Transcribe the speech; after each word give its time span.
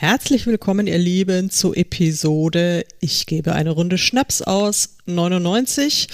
Herzlich 0.00 0.46
willkommen, 0.46 0.86
ihr 0.86 0.96
Lieben, 0.96 1.50
zur 1.50 1.76
Episode 1.76 2.86
Ich 3.00 3.26
gebe 3.26 3.52
eine 3.52 3.68
Runde 3.68 3.98
Schnaps 3.98 4.40
aus 4.40 4.96
99. 5.04 6.08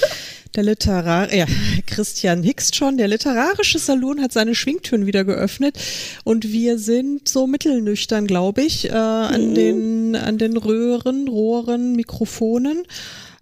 Der 0.57 0.65
Literar 0.65 1.33
ja, 1.33 1.47
Christian 1.87 2.43
Hickst 2.43 2.75
schon. 2.75 2.99
Der 2.99 3.07
literarische 3.07 3.79
Salon 3.79 4.21
hat 4.21 4.33
seine 4.33 4.57
Schwingtüren 4.57 5.07
wieder 5.07 5.23
geöffnet 5.23 5.79
und 6.25 6.51
wir 6.51 6.81
sind 6.81 7.29
so 7.29 7.47
mittelnüchtern, 7.47 8.27
glaube 8.27 8.63
ich, 8.63 8.91
äh, 8.91 8.93
an, 8.93 9.55
den, 9.55 10.17
an 10.17 10.37
den 10.37 10.57
Röhren, 10.57 11.29
Rohren, 11.29 11.95
Mikrofonen. 11.95 12.83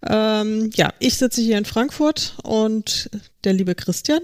Ähm, 0.06 0.68
ja, 0.74 0.92
ich 0.98 1.14
sitze 1.14 1.40
hier 1.40 1.56
in 1.56 1.64
Frankfurt 1.64 2.36
und 2.42 3.08
der 3.44 3.54
liebe 3.54 3.74
Christian 3.74 4.20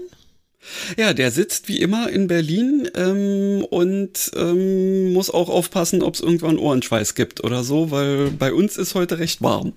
ja, 0.97 1.13
der 1.13 1.31
sitzt 1.31 1.67
wie 1.67 1.79
immer 1.79 2.09
in 2.09 2.27
Berlin 2.27 2.89
ähm, 2.95 3.65
und 3.69 4.31
ähm, 4.35 5.13
muss 5.13 5.29
auch 5.29 5.49
aufpassen, 5.49 6.01
ob 6.03 6.15
es 6.15 6.21
irgendwann 6.21 6.57
Ohrenschweiß 6.57 7.15
gibt 7.15 7.43
oder 7.43 7.63
so, 7.63 7.91
weil 7.91 8.31
bei 8.31 8.53
uns 8.53 8.77
ist 8.77 8.95
heute 8.95 9.19
recht 9.19 9.41
warm. 9.41 9.73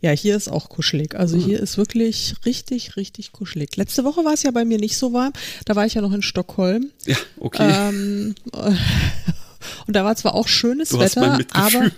Ja, 0.00 0.10
hier 0.10 0.36
ist 0.36 0.48
auch 0.48 0.68
kuschelig. 0.68 1.14
Also 1.14 1.38
hier 1.38 1.60
ist 1.60 1.78
wirklich 1.78 2.34
richtig, 2.44 2.96
richtig 2.96 3.32
kuschelig. 3.32 3.74
Letzte 3.76 4.04
Woche 4.04 4.22
war 4.22 4.34
es 4.34 4.42
ja 4.42 4.50
bei 4.50 4.66
mir 4.66 4.78
nicht 4.78 4.98
so 4.98 5.14
warm. 5.14 5.32
Da 5.64 5.76
war 5.76 5.86
ich 5.86 5.94
ja 5.94 6.02
noch 6.02 6.12
in 6.12 6.20
Stockholm. 6.20 6.90
Ja, 7.06 7.16
okay. 7.40 7.72
Ähm, 7.72 8.34
und 9.86 9.96
da 9.96 10.04
war 10.04 10.14
zwar 10.16 10.34
auch 10.34 10.46
schönes 10.46 10.90
du 10.90 10.98
Wetter, 10.98 11.38
aber, 11.52 11.90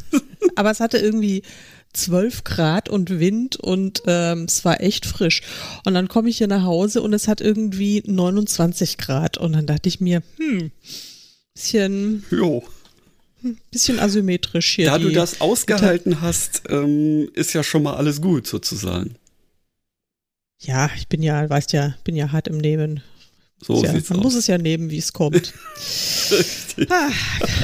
aber 0.56 0.70
es 0.70 0.80
hatte 0.80 0.96
irgendwie 0.96 1.42
12 1.92 2.44
Grad 2.44 2.88
und 2.88 3.18
Wind 3.18 3.56
und 3.56 4.02
ähm, 4.06 4.44
es 4.44 4.64
war 4.64 4.80
echt 4.80 5.06
frisch. 5.06 5.42
Und 5.84 5.94
dann 5.94 6.08
komme 6.08 6.30
ich 6.30 6.38
hier 6.38 6.46
nach 6.46 6.62
Hause 6.62 7.02
und 7.02 7.12
es 7.12 7.26
hat 7.26 7.40
irgendwie 7.40 8.02
29 8.06 8.98
Grad. 8.98 9.38
Und 9.38 9.52
dann 9.52 9.66
dachte 9.66 9.88
ich 9.88 10.00
mir, 10.00 10.22
hm, 10.36 10.70
bisschen. 11.54 12.24
Jo. 12.30 12.62
Bisschen 13.70 13.98
asymmetrisch 13.98 14.74
hier. 14.74 14.86
Da 14.86 14.98
du 14.98 15.10
das 15.10 15.40
ausgehalten 15.40 16.20
hast, 16.20 16.62
ähm, 16.68 17.30
ist 17.34 17.54
ja 17.54 17.62
schon 17.62 17.82
mal 17.82 17.94
alles 17.94 18.20
gut 18.20 18.46
sozusagen. 18.46 19.16
Ja, 20.60 20.90
ich 20.96 21.08
bin 21.08 21.22
ja, 21.22 21.48
weißt 21.48 21.72
ja, 21.72 21.96
bin 22.04 22.16
ja 22.16 22.32
hart 22.32 22.48
im 22.48 22.58
Nehmen. 22.58 23.02
So 23.62 23.82
ja, 23.84 23.92
man 23.92 24.00
aus. 24.02 24.10
muss 24.10 24.34
es 24.34 24.46
ja 24.46 24.56
nehmen, 24.58 24.90
wie 24.90 24.98
es 24.98 25.12
kommt. 25.12 25.52
ah, 26.88 27.10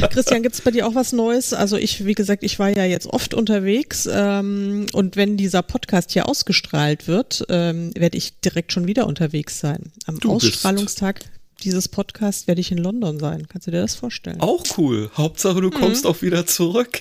Christian, 0.09 0.43
gibt's 0.43 0.61
bei 0.61 0.71
dir 0.71 0.87
auch 0.87 0.95
was 0.95 1.13
Neues? 1.13 1.53
Also 1.55 1.77
ich, 1.77 2.05
wie 2.05 2.15
gesagt, 2.15 2.43
ich 2.43 2.59
war 2.59 2.69
ja 2.77 2.85
jetzt 2.85 3.07
oft 3.07 3.33
unterwegs 3.35 4.09
ähm, 4.11 4.87
und 4.93 5.17
wenn 5.17 5.37
dieser 5.37 5.63
Podcast 5.63 6.13
hier 6.13 6.29
ausgestrahlt 6.29 7.09
wird, 7.09 7.45
ähm, 7.49 7.93
werde 7.97 8.19
ich 8.19 8.41
direkt 8.41 8.73
schon 8.73 8.87
wieder 8.87 9.07
unterwegs 9.07 9.59
sein. 9.61 9.91
Am 10.07 10.19
Du 10.21 10.35
bist- 10.35 10.47
Ausstrahlungstag 10.55 11.21
dieses 11.65 11.89
Podcasts 11.89 12.47
werde 12.47 12.61
ich 12.61 12.71
in 12.71 12.77
London 12.79 13.19
sein. 13.19 13.49
Kannst 13.49 13.67
du 13.67 13.71
dir 13.71 13.81
das 13.81 13.95
vorstellen? 13.95 14.41
Auch 14.43 14.63
cool. 14.77 15.11
Hauptsache, 15.17 15.63
du 15.63 15.71
kommst 15.71 16.05
Mhm. 16.05 16.11
auch 16.11 16.21
wieder 16.21 16.45
zurück. 16.47 17.01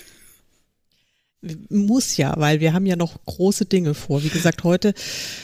Muss 1.69 2.17
ja, 2.17 2.33
weil 2.37 2.59
wir 2.59 2.73
haben 2.73 2.85
ja 2.85 2.95
noch 2.95 3.23
große 3.25 3.65
Dinge 3.65 3.93
vor. 3.93 4.23
Wie 4.23 4.29
gesagt, 4.29 4.63
heute 4.63 4.93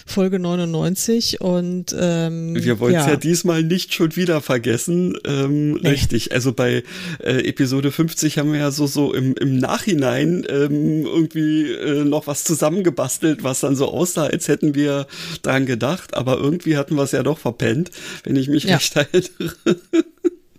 Folge 0.05 0.39
99 0.39 1.41
und 1.41 1.95
ähm, 1.99 2.55
Wir 2.55 2.79
wollen 2.79 2.95
es 2.95 3.05
ja. 3.05 3.11
ja. 3.11 3.15
diesmal 3.17 3.63
nicht 3.63 3.93
schon 3.93 4.15
wieder 4.15 4.41
vergessen. 4.41 5.17
Ähm, 5.25 5.73
Nee. 5.81 5.89
Richtig. 5.89 6.31
Also 6.31 6.53
bei 6.53 6.83
äh, 7.23 7.47
Episode 7.47 7.91
50 7.91 8.37
haben 8.37 8.51
wir 8.53 8.59
ja 8.59 8.71
so, 8.71 8.87
so 8.87 9.13
im, 9.13 9.33
im 9.35 9.57
Nachhinein 9.57 10.45
ähm, 10.49 11.05
irgendwie 11.05 11.71
äh, 11.71 12.03
noch 12.03 12.27
was 12.27 12.43
zusammengebastelt, 12.43 13.43
was 13.43 13.59
dann 13.61 13.75
so 13.75 13.87
aussah, 13.87 14.25
als 14.25 14.47
hätten 14.47 14.75
wir 14.75 15.07
dran 15.41 15.65
gedacht. 15.65 16.13
Aber 16.15 16.37
irgendwie 16.37 16.77
hatten 16.77 16.95
wir 16.95 17.03
es 17.03 17.11
ja 17.11 17.23
doch 17.23 17.37
verpennt, 17.37 17.91
wenn 18.23 18.35
ich 18.35 18.47
mich 18.47 18.63
Ja. 18.65 18.77
recht 18.77 18.95
erinnere. 18.95 19.55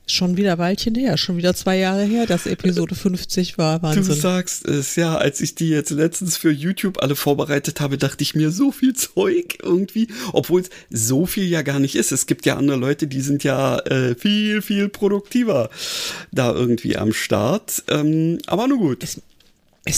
Schon 0.09 0.37
wieder 0.37 0.59
Weilchen 0.59 0.97
her, 0.97 1.17
schon 1.17 1.37
wieder 1.37 1.55
zwei 1.55 1.79
Jahre 1.79 2.03
her, 2.05 2.27
dass 2.27 2.47
Episode 2.47 2.95
50 2.97 3.57
war. 3.57 3.79
Du 3.79 3.85
Wahnsinn. 3.85 4.15
sagst 4.15 4.67
es, 4.67 4.97
ja, 4.97 5.17
als 5.17 5.41
ich 5.41 5.55
die 5.55 5.69
jetzt 5.69 5.91
letztens 5.91 6.37
für 6.37 6.51
YouTube 6.51 7.01
alle 7.01 7.15
vorbereitet 7.15 7.81
habe, 7.81 7.97
dachte 7.99 8.23
ich 8.23 8.35
mir, 8.35 8.51
so 8.51 8.73
viel 8.73 8.95
Zeug 8.95 9.59
irgendwie, 9.63 10.09
obwohl 10.33 10.63
es 10.63 10.71
so 10.91 11.25
viel 11.25 11.45
ja 11.45 11.63
gar 11.63 11.79
nicht 11.79 11.95
ist. 11.95 12.11
Es 12.11 12.27
gibt 12.27 12.45
ja 12.47 12.57
andere 12.57 12.77
Leute, 12.77 13.07
die 13.07 13.21
sind 13.21 13.45
ja 13.45 13.79
äh, 13.79 14.15
viel, 14.17 14.61
viel 14.61 14.89
produktiver 14.89 15.71
da 16.33 16.53
irgendwie 16.53 16.97
am 16.97 17.13
Start. 17.13 17.85
Ähm, 17.89 18.39
aber 18.47 18.67
nur 18.67 18.79
gut. 18.79 19.05
ist 19.05 19.23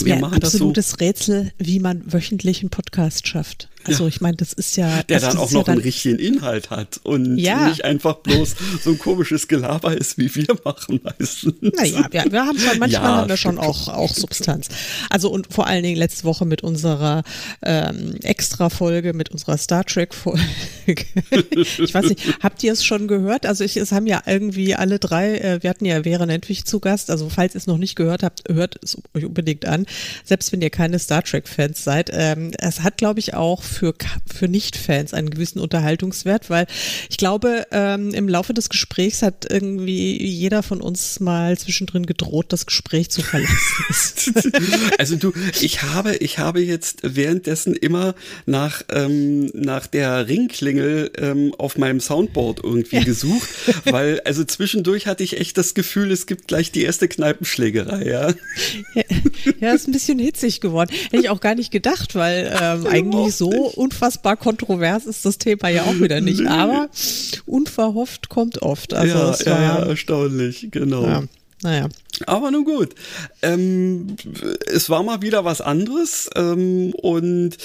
wir 0.05 0.15
mir 0.17 0.27
ein 0.27 0.39
das 0.39 0.51
so- 0.51 0.57
absolutes 0.57 0.99
Rätsel, 0.99 1.51
wie 1.57 1.79
man 1.79 2.03
wöchentlich 2.13 2.61
einen 2.61 2.69
Podcast 2.69 3.27
schafft. 3.27 3.69
Also 3.85 4.03
Ja. 4.03 4.09
ich 4.09 4.21
meine, 4.21 4.37
das 4.37 4.53
ist 4.53 4.75
ja 4.77 5.03
Der 5.03 5.19
dann 5.19 5.37
auch 5.37 5.49
ja 5.51 5.57
noch 5.59 5.63
dann, 5.65 5.73
einen 5.73 5.81
richtigen 5.83 6.19
Inhalt 6.19 6.69
hat 6.69 6.99
und 7.03 7.37
Ja. 7.37 7.69
nicht 7.69 7.85
einfach 7.85 8.15
bloß 8.15 8.55
so 8.83 8.91
ein 8.91 8.99
komisches 8.99 9.47
Gelaber 9.47 9.95
ist, 9.95 10.17
wie 10.17 10.33
wir 10.35 10.55
machen 10.63 10.99
meistens. 11.03 11.53
Naja, 11.61 12.07
wir, 12.11 12.31
wir 12.31 12.45
haben 12.45 12.57
schon, 12.59 12.79
manchmal 12.79 12.89
Ja, 12.91 13.01
haben 13.17 13.29
wir 13.29 13.37
schon 13.37 13.57
auch, 13.59 13.87
auch 13.87 14.13
Substanz. 14.13 14.69
Also 15.09 15.29
und 15.31 15.53
vor 15.53 15.67
allen 15.67 15.83
Dingen 15.83 15.97
letzte 15.97 16.23
Woche 16.23 16.45
mit 16.45 16.63
unserer 16.63 17.23
ähm, 17.61 18.15
Extra-Folge, 18.23 19.13
mit 19.13 19.29
unserer 19.29 19.57
Star 19.57 19.83
Trek-Folge. 19.85 20.41
ich 21.51 21.93
weiß 21.93 22.09
nicht, 22.09 22.21
habt 22.41 22.63
ihr 22.63 22.73
es 22.73 22.83
schon 22.83 23.07
gehört? 23.07 23.45
Also 23.45 23.63
ich, 23.63 23.77
es 23.77 23.91
haben 23.91 24.07
ja 24.07 24.21
irgendwie 24.25 24.75
alle 24.75 24.99
drei, 24.99 25.37
äh, 25.37 25.63
wir 25.63 25.69
hatten 25.69 25.85
ja 25.85 26.03
Vera 26.03 26.25
Nentwich 26.25 26.65
zu 26.65 26.79
Gast, 26.79 27.09
also 27.09 27.29
falls 27.29 27.55
ihr 27.55 27.59
es 27.59 27.67
noch 27.67 27.77
nicht 27.77 27.95
gehört 27.95 28.23
habt, 28.23 28.43
hört 28.49 28.77
es 28.83 28.97
euch 29.13 29.25
unbedingt 29.25 29.65
an, 29.65 29.85
selbst 30.23 30.51
wenn 30.51 30.61
ihr 30.61 30.69
keine 30.69 30.99
Star 30.99 31.23
Trek-Fans 31.23 31.83
seid. 31.83 32.09
Ähm, 32.13 32.51
es 32.57 32.81
hat, 32.81 32.97
glaube 32.97 33.19
ich, 33.19 33.33
auch 33.33 33.63
für, 33.75 33.93
für 34.25 34.47
Nicht-Fans 34.47 35.13
einen 35.13 35.29
gewissen 35.29 35.59
Unterhaltungswert, 35.59 36.49
weil 36.49 36.67
ich 37.09 37.17
glaube, 37.17 37.67
ähm, 37.71 38.13
im 38.13 38.29
Laufe 38.29 38.53
des 38.53 38.69
Gesprächs 38.69 39.21
hat 39.21 39.45
irgendwie 39.49 40.21
jeder 40.23 40.63
von 40.63 40.81
uns 40.81 41.19
mal 41.19 41.57
zwischendrin 41.57 42.05
gedroht, 42.05 42.47
das 42.49 42.65
Gespräch 42.65 43.09
zu 43.09 43.21
verlassen. 43.21 44.33
Also 44.97 45.15
du, 45.15 45.33
ich 45.61 45.83
habe, 45.83 46.15
ich 46.17 46.39
habe 46.39 46.61
jetzt 46.61 46.99
währenddessen 47.03 47.75
immer 47.75 48.15
nach, 48.45 48.81
ähm, 48.89 49.47
nach 49.53 49.87
der 49.87 50.27
Ringklingel 50.27 51.11
ähm, 51.17 51.53
auf 51.57 51.77
meinem 51.77 51.99
Soundboard 51.99 52.63
irgendwie 52.63 53.01
gesucht, 53.01 53.49
weil 53.85 54.21
also 54.21 54.43
zwischendurch 54.43 55.07
hatte 55.07 55.23
ich 55.23 55.39
echt 55.39 55.57
das 55.57 55.73
Gefühl, 55.73 56.11
es 56.11 56.25
gibt 56.25 56.47
gleich 56.47 56.71
die 56.71 56.83
erste 56.83 57.07
Kneipenschlägerei, 57.07 58.05
ja. 58.05 58.33
ja, 59.59 59.73
ist 59.73 59.87
ein 59.87 59.91
bisschen 59.91 60.19
hitzig 60.19 60.61
geworden. 60.61 60.91
Hätte 61.11 61.23
ich 61.23 61.29
auch 61.29 61.41
gar 61.41 61.55
nicht 61.55 61.71
gedacht, 61.71 62.15
weil 62.15 62.55
ähm, 62.61 62.87
eigentlich 62.87 63.35
so 63.35 63.64
unfassbar 63.65 64.37
kontrovers 64.37 65.05
ist 65.05 65.25
das 65.25 65.37
Thema 65.37 65.69
ja 65.69 65.83
auch 65.83 65.99
wieder 65.99 66.21
nicht. 66.21 66.45
Aber 66.47 66.89
unverhofft 67.45 68.29
kommt 68.29 68.61
oft. 68.61 68.93
Also 68.93 69.17
ja, 69.17 69.31
es 69.31 69.45
ja, 69.45 69.51
war, 69.51 69.87
erstaunlich, 69.87 70.67
genau. 70.71 71.05
ja, 71.05 71.23
naja. 71.63 71.89
Aber 72.25 72.51
nun 72.51 72.65
gut. 72.65 72.95
Ähm, 73.41 74.15
es 74.67 74.89
war 74.89 75.03
mal 75.03 75.21
wieder 75.21 75.45
was 75.45 75.61
anderes 75.61 76.29
ähm, 76.35 76.93
und 76.93 77.57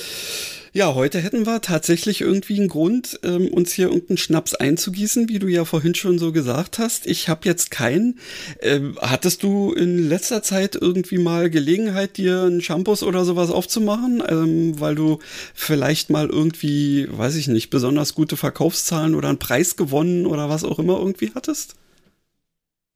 ja, 0.72 0.94
heute 0.94 1.18
hätten 1.18 1.46
wir 1.46 1.60
tatsächlich 1.60 2.20
irgendwie 2.20 2.58
einen 2.58 2.68
Grund, 2.68 3.18
ähm, 3.24 3.48
uns 3.48 3.72
hier 3.72 3.86
irgendeinen 3.86 4.18
Schnaps 4.18 4.54
einzugießen, 4.54 5.28
wie 5.28 5.40
du 5.40 5.48
ja 5.48 5.64
vorhin 5.64 5.94
schon 5.96 6.18
so 6.18 6.30
gesagt 6.30 6.78
hast. 6.78 7.06
Ich 7.06 7.28
habe 7.28 7.40
jetzt 7.44 7.70
keinen. 7.72 8.18
Ähm, 8.60 8.96
hattest 9.00 9.42
du 9.42 9.72
in 9.72 10.08
letzter 10.08 10.42
Zeit 10.42 10.76
irgendwie 10.80 11.18
mal 11.18 11.50
Gelegenheit, 11.50 12.16
dir 12.16 12.42
einen 12.42 12.60
Shampoos 12.60 13.02
oder 13.02 13.24
sowas 13.24 13.50
aufzumachen, 13.50 14.22
ähm, 14.28 14.78
weil 14.78 14.94
du 14.94 15.18
vielleicht 15.54 16.10
mal 16.10 16.28
irgendwie, 16.28 17.08
weiß 17.10 17.34
ich 17.34 17.48
nicht, 17.48 17.70
besonders 17.70 18.14
gute 18.14 18.36
Verkaufszahlen 18.36 19.16
oder 19.16 19.28
einen 19.28 19.38
Preis 19.38 19.76
gewonnen 19.76 20.26
oder 20.26 20.48
was 20.48 20.62
auch 20.62 20.78
immer 20.78 20.98
irgendwie 20.98 21.32
hattest? 21.34 21.79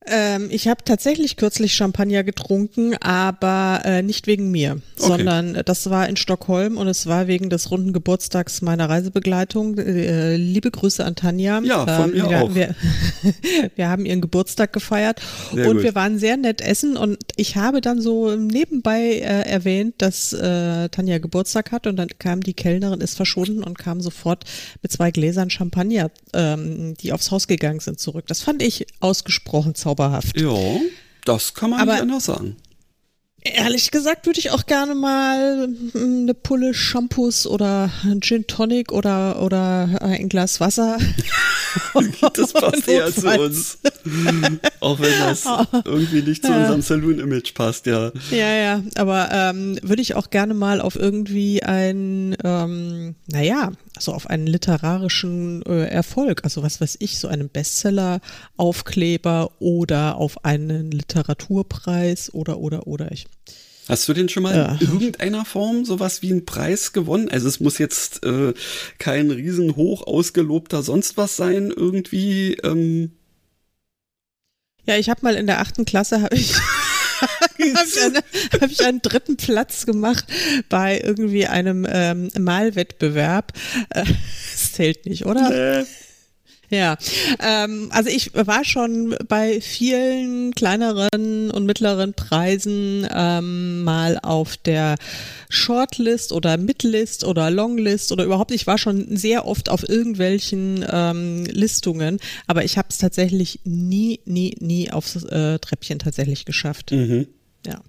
Ähm, 0.06 0.48
ich 0.50 0.68
habe 0.68 0.84
tatsächlich 0.84 1.36
kürzlich 1.36 1.74
Champagner 1.74 2.24
getrunken, 2.24 2.94
aber 3.00 3.80
äh, 3.84 4.02
nicht 4.02 4.26
wegen 4.26 4.50
mir, 4.50 4.72
Okay. 4.98 5.08
sondern 5.08 5.54
äh, 5.54 5.64
das 5.64 5.88
war 5.88 6.08
in 6.08 6.16
Stockholm 6.16 6.76
und 6.76 6.88
es 6.88 7.06
war 7.06 7.26
wegen 7.26 7.48
des 7.48 7.70
runden 7.70 7.92
Geburtstags 7.94 8.60
meiner 8.60 8.88
Reisebegleitung. 8.90 9.78
Äh, 9.78 10.36
liebe 10.36 10.70
Grüße 10.70 11.02
an 11.04 11.14
Tanja. 11.16 11.60
Ja, 11.62 11.86
von 11.86 12.10
mir 12.12 12.28
wir, 12.28 12.42
auch. 12.42 12.54
Wir, 12.54 12.74
wir 13.76 13.88
haben 13.88 14.04
ihren 14.04 14.20
Geburtstag 14.20 14.72
gefeiert 14.74 15.20
Sehr 15.52 15.68
und 15.68 15.76
gut. 15.76 15.84
wir 15.84 15.94
waren 15.94 16.18
sehr 16.18 16.36
nett 16.36 16.60
essen 16.60 16.96
und 16.98 17.16
ich 17.36 17.56
habe 17.56 17.80
dann 17.80 18.00
so 18.02 18.36
nebenbei 18.36 19.00
äh, 19.00 19.48
erwähnt, 19.48 19.94
dass 19.98 20.32
äh, 20.34 20.88
Tanja 20.90 21.16
Geburtstag 21.18 21.72
hat 21.72 21.86
und 21.86 21.96
dann 21.96 22.08
kam 22.18 22.42
die 22.42 22.54
Kellnerin, 22.54 23.00
ist 23.00 23.16
verschwunden 23.16 23.64
und 23.64 23.78
kam 23.78 24.00
sofort 24.02 24.44
mit 24.82 24.92
zwei 24.92 25.10
Gläsern 25.10 25.48
Champagner, 25.48 26.10
ähm, 26.34 26.94
die 27.00 27.12
aufs 27.12 27.30
Haus 27.30 27.48
gegangen 27.48 27.80
sind, 27.80 27.98
zurück. 27.98 28.26
Das 28.28 28.42
fand 28.42 28.62
ich 28.62 28.86
ausgesprochen 29.00 29.74
zauberhaft. 29.74 29.93
Ja, 30.36 30.54
das 31.24 31.54
kann 31.54 31.70
man 31.70 31.80
Aber- 31.80 31.92
nicht 31.92 32.02
anders 32.02 32.24
sagen. 32.24 32.56
Ehrlich 33.46 33.90
gesagt 33.90 34.24
würde 34.24 34.38
ich 34.40 34.52
auch 34.52 34.64
gerne 34.64 34.94
mal 34.94 35.68
hm, 35.92 36.20
eine 36.22 36.32
Pulle 36.32 36.72
Shampoos 36.72 37.46
oder 37.46 37.90
ein 38.02 38.22
Gin 38.22 38.46
Tonic 38.46 38.90
oder, 38.90 39.42
oder 39.42 39.98
ein 40.00 40.30
Glas 40.30 40.60
Wasser. 40.60 40.96
das 42.34 42.54
passt 42.54 42.88
eher 42.88 43.12
zu 43.12 43.28
uns. 43.38 43.78
auch 44.80 44.98
wenn 44.98 45.18
das 45.20 45.44
irgendwie 45.84 46.22
nicht 46.22 46.42
zu 46.42 46.52
unserem 46.54 46.80
Saloon-Image 46.80 47.52
passt, 47.52 47.84
ja. 47.84 48.12
Ja, 48.30 48.54
ja, 48.54 48.82
aber 48.96 49.28
ähm, 49.30 49.78
würde 49.82 50.00
ich 50.00 50.14
auch 50.14 50.30
gerne 50.30 50.54
mal 50.54 50.80
auf 50.80 50.96
irgendwie 50.96 51.62
ein, 51.62 52.34
ähm, 52.44 53.14
naja, 53.30 53.72
also 53.96 54.12
auf 54.12 54.28
einen 54.28 54.46
literarischen 54.46 55.62
äh, 55.66 55.86
Erfolg, 55.86 56.44
also 56.44 56.62
was 56.62 56.80
weiß 56.80 56.96
ich, 57.00 57.18
so 57.18 57.28
einen 57.28 57.48
Bestseller-Aufkleber 57.48 59.52
oder 59.60 60.16
auf 60.16 60.44
einen 60.44 60.90
Literaturpreis 60.90 62.34
oder, 62.34 62.58
oder, 62.58 62.86
oder. 62.86 63.10
Ich 63.12 63.26
Hast 63.88 64.08
du 64.08 64.14
denn 64.14 64.30
schon 64.30 64.44
mal 64.44 64.56
ja. 64.56 64.78
in 64.80 64.92
irgendeiner 64.92 65.44
Form 65.44 65.84
sowas 65.84 66.22
wie 66.22 66.32
einen 66.32 66.46
Preis 66.46 66.92
gewonnen? 66.92 67.28
Also 67.28 67.48
es 67.48 67.60
muss 67.60 67.78
jetzt 67.78 68.24
äh, 68.24 68.54
kein 68.98 69.30
riesen 69.30 69.76
hoch 69.76 70.06
ausgelobter 70.06 70.82
sonst 70.82 71.18
was 71.18 71.36
sein, 71.36 71.70
irgendwie. 71.70 72.54
Ähm. 72.64 73.12
Ja, 74.86 74.96
ich 74.96 75.10
habe 75.10 75.20
mal 75.22 75.34
in 75.34 75.46
der 75.46 75.60
achten 75.60 75.84
Klasse 75.84 76.22
habe 76.22 76.34
ich 76.34 76.54
habe 77.58 77.88
ich, 77.88 78.02
eine, 78.02 78.18
hab 78.60 78.70
ich 78.70 78.84
einen 78.84 79.02
dritten 79.02 79.36
Platz 79.36 79.86
gemacht 79.86 80.24
bei 80.68 81.00
irgendwie 81.00 81.46
einem 81.46 81.86
ähm, 81.88 82.28
Malwettbewerb. 82.38 83.52
Äh, 83.90 84.04
das 84.52 84.72
zählt 84.72 85.06
nicht, 85.06 85.26
oder? 85.26 85.80
Nee. 85.80 85.86
Ja, 86.70 86.96
ähm, 87.40 87.88
also 87.92 88.10
ich 88.10 88.32
war 88.34 88.64
schon 88.64 89.14
bei 89.28 89.60
vielen 89.60 90.54
kleineren 90.54 91.50
und 91.50 91.66
mittleren 91.66 92.14
Preisen 92.14 93.06
ähm, 93.14 93.84
mal 93.84 94.18
auf 94.22 94.56
der 94.56 94.96
Shortlist 95.48 96.32
oder 96.32 96.56
Midlist 96.56 97.24
oder 97.24 97.50
Longlist 97.50 98.12
oder 98.12 98.24
überhaupt. 98.24 98.50
Ich 98.50 98.66
war 98.66 98.78
schon 98.78 99.16
sehr 99.16 99.46
oft 99.46 99.68
auf 99.68 99.88
irgendwelchen 99.88 100.84
ähm, 100.90 101.44
Listungen, 101.44 102.18
aber 102.46 102.64
ich 102.64 102.78
habe 102.78 102.88
es 102.90 102.98
tatsächlich 102.98 103.60
nie, 103.64 104.20
nie, 104.24 104.56
nie 104.58 104.90
aufs 104.90 105.22
äh, 105.24 105.58
Treppchen 105.58 105.98
tatsächlich 105.98 106.44
geschafft. 106.44 106.90
Mhm. 106.92 107.28
Ja. 107.66 107.80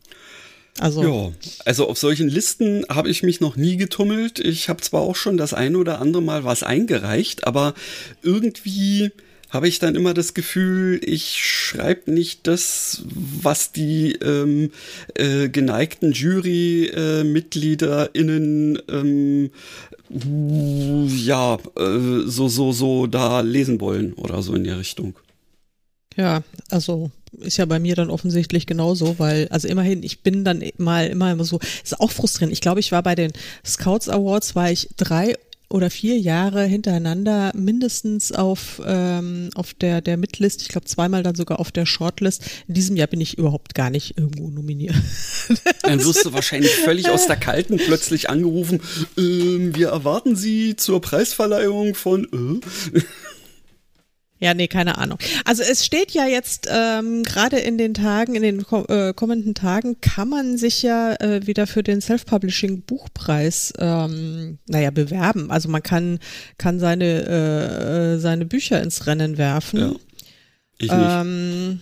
Also, 0.80 1.04
ja, 1.04 1.32
also 1.64 1.88
auf 1.88 1.98
solchen 1.98 2.28
Listen 2.28 2.86
habe 2.90 3.10
ich 3.10 3.24
mich 3.24 3.40
noch 3.40 3.56
nie 3.56 3.78
getummelt. 3.78 4.40
Ich 4.40 4.68
habe 4.68 4.82
zwar 4.82 5.00
auch 5.02 5.16
schon 5.16 5.38
das 5.38 5.54
eine 5.54 5.78
oder 5.78 6.02
andere 6.02 6.22
Mal 6.22 6.44
was 6.44 6.64
eingereicht, 6.64 7.48
aber 7.48 7.74
irgendwie 8.22 9.12
habe 9.50 9.70
ich 9.70 9.80
dann 9.80 9.96
immer 9.96 10.14
das 10.14 10.34
Gefühl, 10.34 11.00
ich 11.02 11.46
schreibe 11.46 12.12
nicht 12.12 12.46
das, 12.46 13.04
was 13.06 13.72
die 13.72 14.16
ähm, 14.16 14.72
äh, 15.14 15.48
geneigten 15.48 16.12
Jury-MitgliederInnen 16.12 18.76
äh, 18.76 18.82
ähm, 18.92 19.52
ja, 20.10 21.58
äh, 21.78 22.26
so, 22.26 22.50
so, 22.50 22.74
so 22.74 23.08
da 23.08 23.40
lesen 23.40 23.80
wollen 23.80 24.12
oder 24.14 24.42
so 24.42 24.54
in 24.56 24.66
der 24.66 24.78
Richtung. 24.78 25.16
Ja, 26.18 26.44
also 26.70 27.12
ist 27.40 27.58
ja 27.58 27.66
bei 27.66 27.80
mir 27.80 27.96
dann 27.96 28.10
offensichtlich 28.10 28.66
genauso, 28.66 29.20
weil, 29.20 29.48
also 29.50 29.68
immerhin, 29.68 30.04
ich 30.04 30.22
bin 30.22 30.44
dann 30.44 30.64
mal 30.78 31.08
immer, 31.08 31.44
so, 31.44 31.60
ist 31.84 32.00
auch 32.00 32.12
frustrierend. 32.12 32.54
Ich 32.54 32.62
glaube, 32.62 32.80
ich 32.80 32.92
war 32.92 33.04
bei 33.04 33.16
den 33.16 33.32
Scouts 33.66 34.10
Awards, 34.10 34.56
war 34.56 34.72
ich 34.72 34.90
drei 34.98 35.36
oder 35.70 35.90
vier 35.90 36.18
Jahre 36.18 36.64
hintereinander 36.64 37.52
mindestens 37.56 38.32
auf, 38.32 38.82
ähm, 38.86 39.50
auf 39.56 39.74
der, 39.74 40.02
der 40.02 40.16
Midlist, 40.18 40.62
ich 40.62 40.68
glaube 40.68 40.86
zweimal 40.86 41.24
dann 41.24 41.36
sogar 41.36 41.60
auf 41.60 41.72
der 41.72 41.86
Shortlist. 41.86 42.44
In 42.68 42.76
diesem 42.76 42.96
Jahr 42.96 43.08
bin 43.08 43.20
ich 43.20 43.38
überhaupt 43.38 43.74
gar 43.74 43.90
nicht 43.90 44.18
irgendwo 44.18 44.50
nominiert. 44.50 44.96
Dann 45.82 46.04
wirst 46.04 46.26
du 46.26 46.34
wahrscheinlich 46.34 46.72
völlig 46.72 47.10
aus 47.10 47.28
der 47.28 47.36
Kalten 47.36 47.78
plötzlich 47.78 48.30
angerufen, 48.30 48.82
ähm, 49.18 49.76
wir 49.76 49.90
erwarten 49.90 50.36
Sie 50.36 50.76
zur 50.76 51.02
Preisverleihung 51.02 51.96
von... 51.96 52.62
Äh. 52.94 53.02
Ja, 54.40 54.54
nee, 54.54 54.68
keine 54.68 54.98
Ahnung. 54.98 55.18
Also 55.46 55.64
es 55.64 55.86
steht 55.86 56.12
ja 56.12 56.26
jetzt 56.26 56.68
ähm, 56.70 57.24
gerade 57.24 57.58
in 57.58 57.78
den 57.78 57.94
Tagen, 57.94 58.36
in 58.36 58.44
den 58.44 58.66
äh, 58.90 59.14
kommenden 59.14 59.56
Tagen, 59.56 60.02
kann 60.02 60.28
man 60.28 60.58
sich 60.58 60.84
ja 60.84 61.14
äh, 61.14 61.48
wieder 61.48 61.68
für 61.68 61.84
den 61.84 62.02
Self-Publishing 62.02 62.82
Buchpreis, 62.82 63.72
ähm, 63.80 64.60
naja, 64.68 64.92
bewerben. 64.92 65.52
Also 65.52 65.70
man 65.70 65.82
kann 65.82 66.20
kann 66.58 66.80
seine 66.80 68.16
äh, 68.16 68.20
seine 68.20 68.46
Bücher 68.46 68.82
ins 68.84 69.08
Rennen 69.08 69.38
werfen. 69.38 69.80
Ja. 69.80 69.92
Ich 70.78 70.92
nicht. 70.92 71.02
Ähm, 71.02 71.82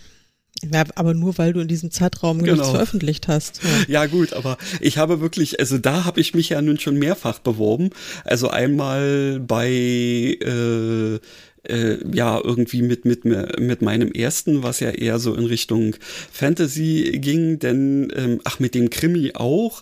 ja, 0.72 0.84
aber 0.96 1.14
nur 1.14 1.38
weil 1.38 1.54
du 1.54 1.60
in 1.60 1.68
diesem 1.68 1.92
Zeitraum 1.92 2.40
genau. 2.40 2.54
nichts 2.54 2.70
veröffentlicht 2.70 3.28
hast. 3.28 3.62
Ja. 3.64 4.02
ja. 4.02 4.06
gut, 4.06 4.34
aber 4.34 4.58
ich 4.80 4.98
habe 4.98 5.20
wirklich, 5.20 5.60
also 5.60 5.78
da 5.78 6.06
habe 6.06 6.22
ich 6.22 6.34
mich 6.34 6.50
ja 6.50 6.62
nun 6.62 6.80
schon 6.80 6.98
mehrfach 6.98 7.40
beworben. 7.40 7.90
Also 8.24 8.50
einmal 8.50 9.40
bei 9.40 9.70
äh, 9.70 11.20
äh, 11.64 11.98
ja 12.12 12.40
irgendwie 12.44 12.82
mit 12.82 13.06
mit 13.06 13.26
mit 13.26 13.82
meinem 13.82 14.12
ersten, 14.12 14.64
was 14.64 14.80
ja 14.80 14.90
eher 14.90 15.20
so 15.20 15.34
in 15.34 15.46
Richtung 15.46 15.96
Fantasy 16.32 17.20
ging, 17.22 17.60
denn 17.60 18.12
ähm, 18.16 18.42
ach 18.44 18.60
mit 18.60 18.76
dem 18.76 18.90
Krimi 18.90 19.32
auch, 19.36 19.82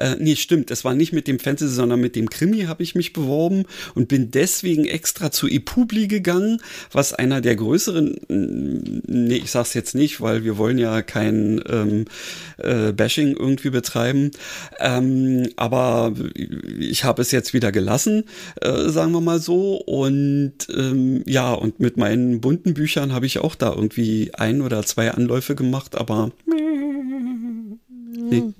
äh, 0.00 0.16
nee, 0.18 0.36
stimmt, 0.36 0.70
es 0.70 0.84
war 0.84 0.94
nicht 0.94 1.12
mit 1.12 1.26
dem 1.26 1.38
Fantasy, 1.38 1.72
sondern 1.72 2.00
mit 2.00 2.16
dem 2.16 2.30
Krimi 2.30 2.62
habe 2.62 2.82
ich 2.82 2.94
mich 2.94 3.12
beworben 3.12 3.64
und 3.94 4.08
bin 4.08 4.30
deswegen 4.30 4.84
extra 4.84 5.30
zu 5.30 5.48
ePubli 5.48 6.08
gegangen, 6.08 6.60
was 6.92 7.12
einer 7.12 7.40
der 7.40 7.56
größeren, 7.56 8.16
nee, 8.28 9.36
ich 9.36 9.50
sag's 9.50 9.74
jetzt 9.74 9.94
nicht, 9.94 10.20
weil 10.20 10.44
wir 10.44 10.56
wollen 10.56 10.78
ja 10.78 11.02
kein 11.02 11.60
ähm, 11.68 12.04
äh, 12.58 12.92
Bashing 12.92 13.36
irgendwie 13.36 13.70
betreiben, 13.70 14.30
ähm, 14.78 15.48
aber 15.56 16.12
ich 16.78 17.04
habe 17.04 17.22
es 17.22 17.30
jetzt 17.30 17.52
wieder 17.52 17.72
gelassen, 17.72 18.24
äh, 18.60 18.88
sagen 18.88 19.12
wir 19.12 19.20
mal 19.20 19.40
so 19.40 19.76
und 19.76 20.54
ähm, 20.74 21.22
ja, 21.26 21.52
und 21.52 21.80
mit 21.80 21.96
meinen 21.96 22.40
bunten 22.40 22.74
Büchern 22.74 23.12
habe 23.12 23.26
ich 23.26 23.38
auch 23.38 23.54
da 23.54 23.72
irgendwie 23.72 24.30
ein 24.34 24.62
oder 24.62 24.84
zwei 24.84 25.10
Anläufe 25.10 25.54
gemacht, 25.54 25.96
aber 25.96 26.30
nee. 28.30 28.52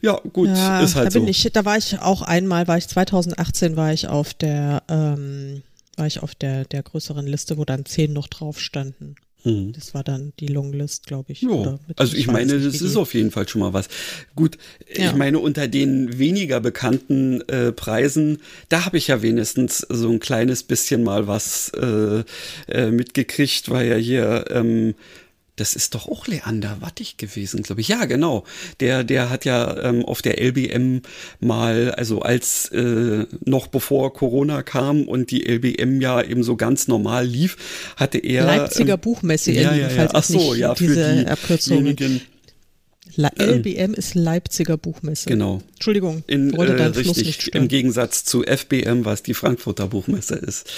Ja, 0.00 0.20
gut, 0.32 0.48
ja, 0.48 0.80
ist 0.80 0.94
halt 0.94 1.08
da 1.08 1.10
so. 1.10 1.26
Ich, 1.26 1.48
da 1.52 1.64
war 1.64 1.76
ich 1.76 1.98
auch 1.98 2.22
einmal, 2.22 2.68
war 2.68 2.78
ich 2.78 2.88
2018 2.88 3.76
war 3.76 3.92
ich 3.92 4.08
auf 4.08 4.34
der, 4.34 4.82
ähm, 4.88 5.62
war 5.96 6.06
ich 6.06 6.22
auf 6.22 6.34
der, 6.34 6.64
der 6.64 6.82
größeren 6.82 7.26
Liste, 7.26 7.58
wo 7.58 7.64
dann 7.64 7.84
zehn 7.84 8.12
noch 8.12 8.28
drauf 8.28 8.60
standen. 8.60 9.16
Mhm. 9.44 9.72
Das 9.72 9.92
war 9.94 10.04
dann 10.04 10.32
die 10.38 10.46
Longlist, 10.46 11.06
glaube 11.06 11.32
ich. 11.32 11.42
Ja, 11.42 11.78
also 11.96 12.16
ich 12.16 12.26
meine, 12.28 12.60
das 12.60 12.80
ist 12.80 12.96
auf 12.96 13.14
jeden 13.14 13.30
Fall 13.30 13.48
schon 13.48 13.60
mal 13.60 13.72
was. 13.72 13.88
Gut, 14.36 14.56
ja. 14.94 15.06
ich 15.06 15.16
meine, 15.16 15.38
unter 15.40 15.68
den 15.68 16.18
weniger 16.18 16.60
bekannten 16.60 17.40
äh, 17.48 17.72
Preisen, 17.72 18.38
da 18.68 18.84
habe 18.84 18.98
ich 18.98 19.08
ja 19.08 19.22
wenigstens 19.22 19.78
so 19.88 20.10
ein 20.10 20.20
kleines 20.20 20.62
bisschen 20.62 21.02
mal 21.02 21.26
was 21.26 21.70
äh, 21.70 22.22
äh, 22.68 22.90
mitgekriegt, 22.90 23.70
weil 23.70 23.88
ja 23.88 23.96
hier 23.96 24.44
ähm, 24.50 24.94
das 25.56 25.76
ist 25.76 25.94
doch 25.94 26.08
auch 26.08 26.26
Leander 26.26 26.78
Wattig 26.80 27.18
gewesen, 27.18 27.62
glaube 27.62 27.82
ich. 27.82 27.88
Ja, 27.88 28.06
genau. 28.06 28.44
Der, 28.80 29.04
der 29.04 29.28
hat 29.28 29.44
ja 29.44 29.76
ähm, 29.82 30.04
auf 30.04 30.22
der 30.22 30.40
LBM 30.42 31.02
mal, 31.40 31.92
also 31.92 32.20
als 32.22 32.68
äh, 32.68 33.26
noch 33.44 33.66
bevor 33.66 34.14
Corona 34.14 34.62
kam 34.62 35.04
und 35.06 35.30
die 35.30 35.46
LBM 35.46 36.00
ja 36.00 36.22
eben 36.22 36.42
so 36.42 36.56
ganz 36.56 36.88
normal 36.88 37.26
lief, 37.26 37.56
hatte 37.96 38.18
er 38.18 38.46
Leipziger 38.46 38.94
ähm, 38.94 39.00
Buchmesse. 39.00 39.52
Ja, 39.52 39.74
ja, 39.74 39.88
ja. 39.90 40.08
Ach 40.12 40.24
so, 40.24 40.54
ja, 40.54 40.74
für 40.74 40.94
diejenigen, 40.94 42.22
LBM 43.16 43.94
ist 43.94 44.14
Leipziger 44.14 44.76
Buchmesse. 44.78 45.28
Genau. 45.28 45.60
Entschuldigung, 45.74 46.22
in, 46.26 46.56
wollte 46.56 46.76
äh, 46.76 46.84
richtig, 46.84 47.54
Im 47.54 47.68
Gegensatz 47.68 48.24
zu 48.24 48.42
FBM, 48.42 49.04
was 49.04 49.22
die 49.22 49.34
Frankfurter 49.34 49.88
Buchmesse 49.88 50.36
ist. 50.36 50.70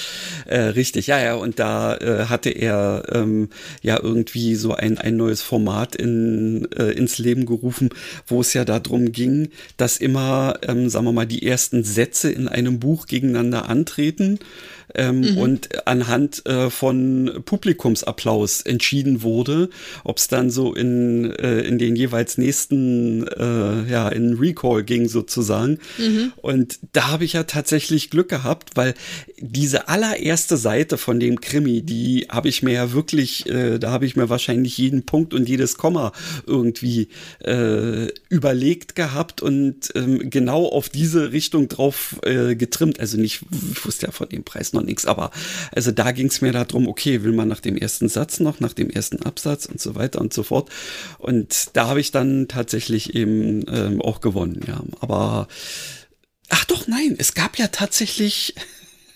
Äh, 0.46 0.58
richtig, 0.58 1.06
ja, 1.06 1.20
ja. 1.20 1.34
Und 1.34 1.58
da 1.58 1.96
äh, 1.96 2.24
hatte 2.26 2.50
er 2.50 3.04
ähm, 3.12 3.50
ja 3.82 4.02
irgendwie 4.02 4.54
so 4.56 4.74
ein, 4.74 4.98
ein 4.98 5.16
neues 5.16 5.42
Format 5.42 5.94
in, 5.94 6.66
äh, 6.72 6.90
ins 6.92 7.18
Leben 7.18 7.46
gerufen, 7.46 7.90
wo 8.26 8.40
es 8.40 8.54
ja 8.54 8.64
darum 8.64 9.12
ging, 9.12 9.50
dass 9.76 9.98
immer, 9.98 10.58
ähm, 10.62 10.88
sagen 10.88 11.04
wir 11.04 11.12
mal, 11.12 11.26
die 11.26 11.46
ersten 11.46 11.84
Sätze 11.84 12.32
in 12.32 12.48
einem 12.48 12.80
Buch 12.80 13.06
gegeneinander 13.06 13.68
antreten 13.68 14.38
ähm, 14.94 15.20
mhm. 15.20 15.38
und 15.38 15.86
anhand 15.86 16.44
äh, 16.46 16.70
von 16.70 17.42
Publikumsapplaus 17.44 18.62
entschieden 18.62 19.22
wurde, 19.22 19.70
ob 20.04 20.18
es 20.18 20.28
dann 20.28 20.50
so 20.50 20.74
in, 20.74 21.30
äh, 21.32 21.60
in 21.60 21.78
den 21.78 21.96
jeweils 21.96 22.38
nächsten, 22.38 23.26
äh, 23.26 23.90
ja, 23.90 24.08
in 24.08 24.34
Recall 24.34 24.82
ging 24.84 25.08
sozusagen. 25.08 25.78
Mhm. 25.98 26.32
Und 26.36 26.78
da 26.92 27.08
habe 27.08 27.24
ich 27.24 27.34
ja 27.34 27.44
tatsächlich 27.44 28.10
Glück 28.10 28.28
gehabt, 28.28 28.70
weil 28.74 28.94
diese 29.38 29.88
allererste 29.88 30.56
Seite 30.56 30.98
von 30.98 31.20
dem 31.20 31.40
Krimi, 31.40 31.82
die 31.82 32.26
habe 32.30 32.48
ich 32.48 32.62
mir 32.62 32.72
ja 32.72 32.92
wirklich, 32.92 33.48
äh, 33.48 33.78
da 33.78 33.90
habe 33.90 34.06
ich 34.06 34.16
mir 34.16 34.28
wahrscheinlich 34.28 34.76
jeden 34.78 35.04
Punkt 35.04 35.34
und 35.34 35.48
jedes 35.48 35.76
Komma 35.76 36.12
irgendwie 36.46 37.08
äh, 37.40 38.08
überlegt 38.28 38.94
gehabt 38.94 39.40
und 39.42 39.90
ähm, 39.94 40.30
genau 40.30 40.66
auf 40.66 40.88
diese 40.88 41.32
Richtung 41.32 41.68
drauf 41.68 42.16
äh, 42.22 42.54
getrimmt. 42.54 43.00
Also 43.00 43.18
nicht, 43.18 43.42
ich 43.72 43.84
wusste 43.84 44.06
ja 44.06 44.12
von 44.12 44.28
dem 44.28 44.44
Preis 44.44 44.72
noch 44.74 44.82
nichts. 44.82 45.06
Aber 45.06 45.30
also 45.72 45.90
da 45.90 46.12
ging 46.12 46.26
es 46.26 46.40
mir 46.40 46.52
darum, 46.52 46.86
okay, 46.88 47.22
will 47.22 47.32
man 47.32 47.48
nach 47.48 47.60
dem 47.60 47.76
ersten 47.76 48.08
Satz 48.08 48.40
noch, 48.40 48.60
nach 48.60 48.72
dem 48.72 48.90
ersten 48.90 49.22
Absatz 49.22 49.66
und 49.66 49.80
so 49.80 49.94
weiter 49.94 50.20
und 50.20 50.34
so 50.34 50.42
fort. 50.42 50.70
Und 51.18 51.70
da 51.72 51.88
habe 51.88 52.00
ich 52.00 52.10
dann 52.10 52.48
tatsächlich 52.48 53.14
eben 53.14 53.64
ähm, 53.68 54.02
auch 54.02 54.20
gewonnen, 54.20 54.60
ja. 54.66 54.82
Aber 55.00 55.48
ach 56.48 56.64
doch, 56.66 56.86
nein, 56.86 57.14
es 57.18 57.34
gab 57.34 57.58
ja 57.58 57.68
tatsächlich 57.68 58.54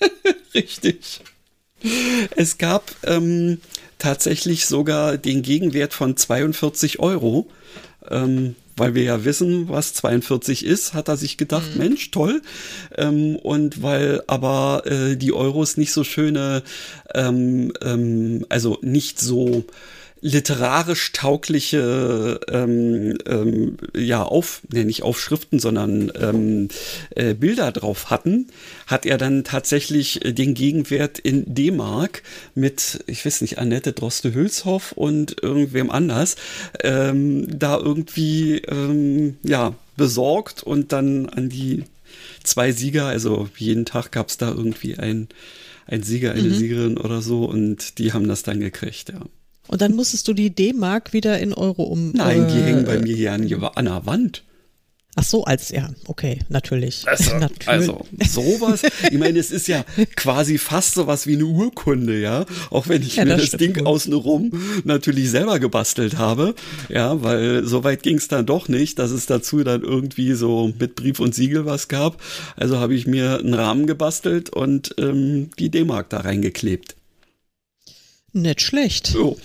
richtig. 0.54 1.20
Es 2.36 2.58
gab 2.58 2.90
ähm, 3.04 3.60
tatsächlich 3.98 4.66
sogar 4.66 5.18
den 5.18 5.42
Gegenwert 5.42 5.92
von 5.92 6.16
42 6.16 6.98
Euro. 6.98 7.48
Ähm, 8.10 8.56
weil 8.78 8.94
wir 8.94 9.02
ja 9.02 9.25
wissen, 9.25 9.68
was 9.68 9.94
42 9.94 10.64
ist, 10.64 10.94
hat 10.94 11.08
er 11.08 11.16
sich 11.16 11.37
gedacht, 11.37 11.75
mhm. 11.75 11.78
Mensch, 11.78 12.11
toll. 12.11 12.42
Ähm, 12.97 13.37
und 13.37 13.82
weil 13.82 14.23
aber 14.26 14.82
äh, 14.87 15.16
die 15.16 15.32
Euros 15.32 15.76
nicht 15.76 15.92
so 15.92 16.04
schöne, 16.04 16.62
ähm, 17.14 17.73
ähm, 17.82 18.47
also 18.49 18.78
nicht 18.82 19.20
so 19.20 19.64
literarisch 20.20 21.12
taugliche 21.12 22.40
ähm, 22.48 23.18
ähm, 23.26 23.76
ja 23.94 24.22
auf 24.22 24.62
ne, 24.72 24.84
nicht 24.84 25.02
Aufschriften 25.02 25.58
sondern 25.60 26.12
ähm, 26.20 26.68
äh, 27.10 27.34
Bilder 27.34 27.70
drauf 27.72 28.10
hatten 28.10 28.48
hat 28.87 29.06
er 29.06 29.18
dann 29.18 29.44
tatsächlich 29.44 30.25
äh, 30.25 30.32
den 30.32 30.54
Gegenwert 30.54 31.18
in 31.18 31.54
D-Mark 31.54 32.22
mit 32.54 33.04
ich 33.06 33.25
weiß 33.25 33.42
nicht 33.42 33.58
Annette 33.58 33.92
Droste 33.92 34.34
Hülshoff 34.34 34.92
und 34.92 35.42
irgendwem 35.42 35.90
anders 35.90 36.37
ähm, 36.82 37.46
da 37.58 37.78
irgendwie 37.78 38.58
ähm, 38.58 39.37
ja 39.42 39.75
besorgt 39.96 40.62
und 40.62 40.92
dann 40.92 41.28
an 41.28 41.48
die 41.48 41.84
zwei 42.42 42.72
Sieger 42.72 43.06
also 43.06 43.48
jeden 43.56 43.84
Tag 43.84 44.10
gab 44.10 44.28
es 44.28 44.37
da 44.37 44.48
irgendwie 44.48 44.98
ein 44.98 45.28
ein 45.87 46.02
Sieger 46.02 46.32
eine 46.32 46.42
mhm. 46.42 46.54
Siegerin 46.54 46.98
oder 46.98 47.22
so 47.22 47.44
und 47.44 47.98
die 47.98 48.12
haben 48.12 48.26
das 48.26 48.42
dann 48.42 48.58
gekriegt 48.58 49.10
ja 49.10 49.20
und 49.68 49.80
dann 49.80 49.94
musstest 49.94 50.26
du 50.28 50.32
die 50.32 50.50
D-Mark 50.50 51.12
wieder 51.12 51.38
in 51.38 51.52
Euro 51.54 51.84
um. 51.84 52.12
Nein, 52.12 52.48
die 52.48 52.58
äh, 52.58 52.62
hängen 52.62 52.84
bei 52.84 52.98
mir 52.98 53.14
hier 53.14 53.32
an, 53.32 53.52
an 53.75 53.84
der 53.84 54.06
Wand. 54.06 54.42
Ach 55.20 55.25
so, 55.25 55.42
als, 55.42 55.70
ja, 55.70 55.90
okay, 56.06 56.38
natürlich. 56.48 57.02
Also, 57.08 57.37
natürlich. 57.38 57.66
also 57.66 58.06
sowas, 58.25 58.82
ich 59.10 59.18
meine, 59.18 59.40
es 59.40 59.50
ist 59.50 59.66
ja 59.66 59.84
quasi 60.14 60.58
fast 60.58 60.94
sowas 60.94 61.26
wie 61.26 61.34
eine 61.34 61.44
Urkunde, 61.44 62.20
ja. 62.20 62.46
Auch 62.70 62.87
wenn 62.87 63.02
ich 63.02 63.16
ja, 63.16 63.25
mir 63.25 63.37
das, 63.37 63.50
das 63.50 63.58
Ding 63.58 63.84
außenrum 63.84 64.52
natürlich 64.84 65.28
selber 65.30 65.58
gebastelt 65.58 66.18
habe, 66.18 66.54
ja, 66.88 67.20
weil 67.20 67.64
so 67.64 67.82
weit 67.82 68.04
ging 68.04 68.18
es 68.18 68.28
dann 68.28 68.46
doch 68.46 68.68
nicht, 68.68 69.00
dass 69.00 69.10
es 69.10 69.26
dazu 69.26 69.64
dann 69.64 69.82
irgendwie 69.82 70.34
so 70.34 70.72
mit 70.78 70.94
Brief 70.94 71.18
und 71.18 71.34
Siegel 71.34 71.66
was 71.66 71.88
gab. 71.88 72.22
Also 72.54 72.78
habe 72.78 72.94
ich 72.94 73.08
mir 73.08 73.40
einen 73.40 73.54
Rahmen 73.54 73.88
gebastelt 73.88 74.50
und 74.50 74.94
ähm, 74.98 75.50
die 75.58 75.70
D-Mark 75.70 76.10
da 76.10 76.18
reingeklebt. 76.20 76.94
Nicht 78.32 78.60
schlecht. 78.60 79.08
So. 79.08 79.37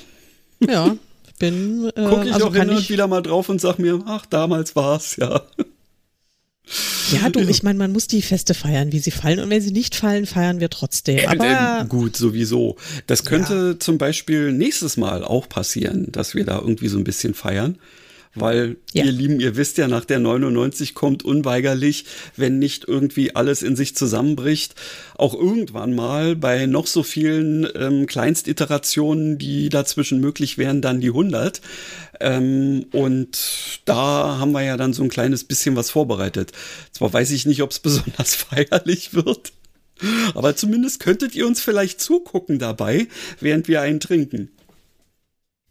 Ja, 0.69 0.95
bin. 1.39 1.91
Äh, 1.95 2.09
Gucke 2.09 2.25
ich 2.25 2.33
also 2.33 2.47
auch 2.47 2.55
hin 2.55 2.69
und 2.69 2.89
wieder 2.89 3.07
mal 3.07 3.21
drauf 3.21 3.49
und 3.49 3.59
sag 3.59 3.79
mir, 3.79 4.01
ach, 4.05 4.25
damals 4.25 4.75
war's, 4.75 5.17
ja. 5.17 5.41
Ja, 7.11 7.29
du, 7.29 7.41
ich 7.41 7.63
meine, 7.63 7.77
man 7.77 7.91
muss 7.91 8.07
die 8.07 8.21
Feste 8.21 8.53
feiern, 8.53 8.93
wie 8.93 8.99
sie 8.99 9.11
fallen. 9.11 9.39
Und 9.39 9.49
wenn 9.49 9.61
sie 9.61 9.71
nicht 9.73 9.95
fallen, 9.95 10.25
feiern 10.25 10.61
wir 10.61 10.69
trotzdem. 10.69 11.17
Äh, 11.17 11.27
Aber 11.27 11.81
äh, 11.81 11.85
gut, 11.85 12.15
sowieso. 12.15 12.77
Das 13.07 13.25
könnte 13.25 13.73
ja. 13.73 13.79
zum 13.79 13.97
Beispiel 13.97 14.53
nächstes 14.53 14.95
Mal 14.95 15.23
auch 15.23 15.49
passieren, 15.49 16.07
dass 16.11 16.33
wir 16.33 16.45
da 16.45 16.59
irgendwie 16.59 16.87
so 16.87 16.97
ein 16.97 17.03
bisschen 17.03 17.33
feiern 17.33 17.77
weil 18.35 18.77
ja. 18.93 19.05
ihr 19.05 19.11
Lieben, 19.11 19.39
ihr 19.39 19.55
wisst 19.55 19.77
ja, 19.77 19.87
nach 19.87 20.05
der 20.05 20.19
99 20.19 20.95
kommt 20.95 21.23
unweigerlich, 21.23 22.05
wenn 22.35 22.59
nicht 22.59 22.87
irgendwie 22.87 23.35
alles 23.35 23.61
in 23.61 23.75
sich 23.75 23.95
zusammenbricht, 23.95 24.75
auch 25.15 25.33
irgendwann 25.33 25.93
mal 25.93 26.35
bei 26.35 26.65
noch 26.65 26.87
so 26.87 27.03
vielen 27.03 27.67
ähm, 27.75 28.07
Kleinstiterationen, 28.07 29.37
die 29.37 29.69
dazwischen 29.69 30.19
möglich 30.19 30.57
wären, 30.57 30.81
dann 30.81 31.01
die 31.01 31.09
100. 31.09 31.61
Ähm, 32.19 32.85
und 32.91 33.81
da 33.85 34.37
haben 34.39 34.51
wir 34.51 34.63
ja 34.63 34.77
dann 34.77 34.93
so 34.93 35.03
ein 35.03 35.09
kleines 35.09 35.43
bisschen 35.43 35.75
was 35.75 35.91
vorbereitet. 35.91 36.51
Zwar 36.91 37.13
weiß 37.13 37.31
ich 37.31 37.45
nicht, 37.45 37.61
ob 37.61 37.71
es 37.71 37.79
besonders 37.83 38.35
feierlich 38.35 39.13
wird. 39.13 39.53
Aber 40.33 40.55
zumindest 40.55 40.99
könntet 40.99 41.35
ihr 41.35 41.45
uns 41.45 41.61
vielleicht 41.61 42.01
zugucken 42.01 42.59
dabei, 42.59 43.07
während 43.39 43.67
wir 43.67 43.81
einen 43.81 43.99
trinken. 43.99 44.49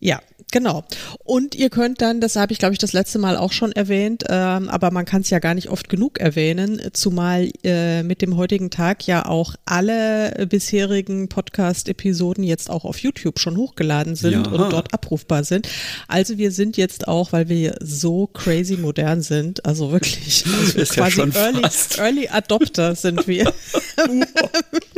Ja, 0.05 0.21
genau. 0.51 0.83
Und 1.23 1.55
ihr 1.55 1.71
könnt 1.71 2.03
dann, 2.03 2.21
das 2.21 2.35
habe 2.35 2.53
ich 2.53 2.59
glaube 2.59 2.73
ich 2.73 2.81
das 2.81 2.93
letzte 2.93 3.21
Mal 3.21 3.37
auch 3.37 3.53
schon 3.53 3.71
erwähnt, 3.71 4.25
ähm, 4.29 4.69
aber 4.69 4.91
man 4.91 5.05
kann 5.05 5.21
es 5.21 5.31
ja 5.31 5.39
gar 5.39 5.55
nicht 5.55 5.71
oft 5.71 5.89
genug 5.89 6.19
erwähnen, 6.19 6.81
zumal 6.93 7.49
äh, 7.63 8.03
mit 8.03 8.21
dem 8.21 8.37
heutigen 8.37 8.71
Tag 8.71 9.07
ja 9.07 9.27
auch 9.27 9.55
alle 9.65 10.45
bisherigen 10.51 11.29
Podcast-Episoden 11.29 12.43
jetzt 12.43 12.69
auch 12.69 12.85
auf 12.85 12.99
YouTube 12.99 13.39
schon 13.39 13.57
hochgeladen 13.57 14.17
sind 14.17 14.47
ja. 14.49 14.53
und 14.53 14.73
dort 14.73 14.93
abrufbar 14.93 15.45
sind. 15.45 15.69
Also 16.09 16.37
wir 16.37 16.51
sind 16.51 16.77
jetzt 16.77 17.07
auch, 17.07 17.31
weil 17.31 17.49
wir 17.49 17.77
so 17.81 18.27
crazy 18.27 18.77
modern 18.77 19.23
sind, 19.23 19.65
also 19.65 19.93
wirklich 19.93 20.45
also 20.47 20.95
quasi 20.95 21.21
ja 21.21 21.27
Early, 21.27 21.63
Early 21.99 22.29
Adopter 22.29 22.97
sind 22.97 23.29
wir. 23.29 23.55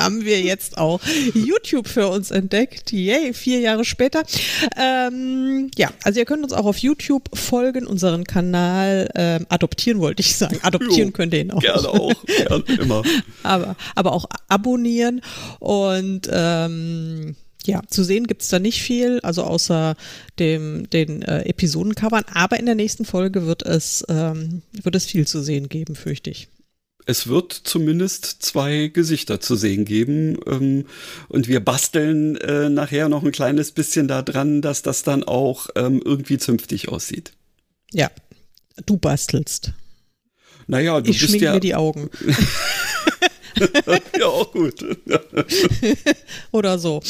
haben 0.00 0.24
wir 0.24 0.40
jetzt 0.40 0.78
auch 0.78 1.00
YouTube 1.34 1.88
für 1.88 2.08
uns 2.08 2.30
entdeckt. 2.30 2.92
Yay, 2.92 3.34
vier 3.34 3.60
Jahre 3.60 3.84
später. 3.84 4.22
Ähm, 4.76 5.70
ja, 5.76 5.90
also 6.02 6.18
ihr 6.18 6.26
könnt 6.26 6.42
uns 6.42 6.52
auch 6.52 6.66
auf 6.66 6.78
YouTube 6.78 7.28
folgen, 7.36 7.86
unseren 7.86 8.24
Kanal 8.24 9.10
ähm, 9.14 9.46
adoptieren, 9.48 10.00
wollte 10.00 10.20
ich 10.22 10.36
sagen. 10.36 10.58
Adoptieren 10.62 11.08
jo, 11.08 11.12
könnt 11.12 11.34
ihr 11.34 11.40
ihn 11.40 11.50
auch. 11.50 11.60
Gerne 11.60 11.88
auch, 11.88 12.24
gerne, 12.24 12.64
immer. 12.80 13.02
aber, 13.42 13.76
aber 13.94 14.12
auch 14.12 14.24
abonnieren 14.48 15.20
und 15.58 16.28
ähm, 16.32 17.36
ja, 17.66 17.82
zu 17.88 18.04
sehen 18.04 18.26
gibt's 18.26 18.48
da 18.48 18.58
nicht 18.58 18.82
viel, 18.82 19.20
also 19.20 19.44
außer 19.44 19.94
dem, 20.38 20.88
den 20.90 21.22
äh, 21.22 21.42
Episodencovern, 21.42 22.24
aber 22.32 22.58
in 22.58 22.66
der 22.66 22.74
nächsten 22.74 23.04
Folge 23.04 23.46
wird 23.46 23.62
es, 23.62 24.04
ähm, 24.08 24.62
wird 24.72 24.96
es 24.96 25.04
viel 25.04 25.26
zu 25.26 25.42
sehen 25.42 25.68
geben, 25.68 25.94
fürchte 25.94 26.30
ich 26.30 26.48
es 27.06 27.26
wird 27.26 27.52
zumindest 27.52 28.42
zwei 28.42 28.88
Gesichter 28.88 29.40
zu 29.40 29.56
sehen 29.56 29.84
geben. 29.84 30.38
Ähm, 30.46 30.86
und 31.28 31.48
wir 31.48 31.60
basteln 31.60 32.36
äh, 32.36 32.68
nachher 32.68 33.08
noch 33.08 33.22
ein 33.22 33.32
kleines 33.32 33.72
bisschen 33.72 34.08
daran, 34.08 34.62
dass 34.62 34.82
das 34.82 35.02
dann 35.02 35.24
auch 35.24 35.68
ähm, 35.76 36.00
irgendwie 36.04 36.38
zünftig 36.38 36.88
aussieht. 36.88 37.32
Ja, 37.92 38.10
du 38.86 38.96
bastelst. 38.96 39.72
Naja, 40.66 41.00
du 41.00 41.10
ich 41.10 41.20
bist 41.20 41.34
ja. 41.34 41.54
mir 41.54 41.60
die 41.60 41.74
Augen. 41.74 42.10
ja, 44.18 44.26
auch 44.26 44.52
gut. 44.52 44.84
oder 46.52 46.78
so. 46.78 47.02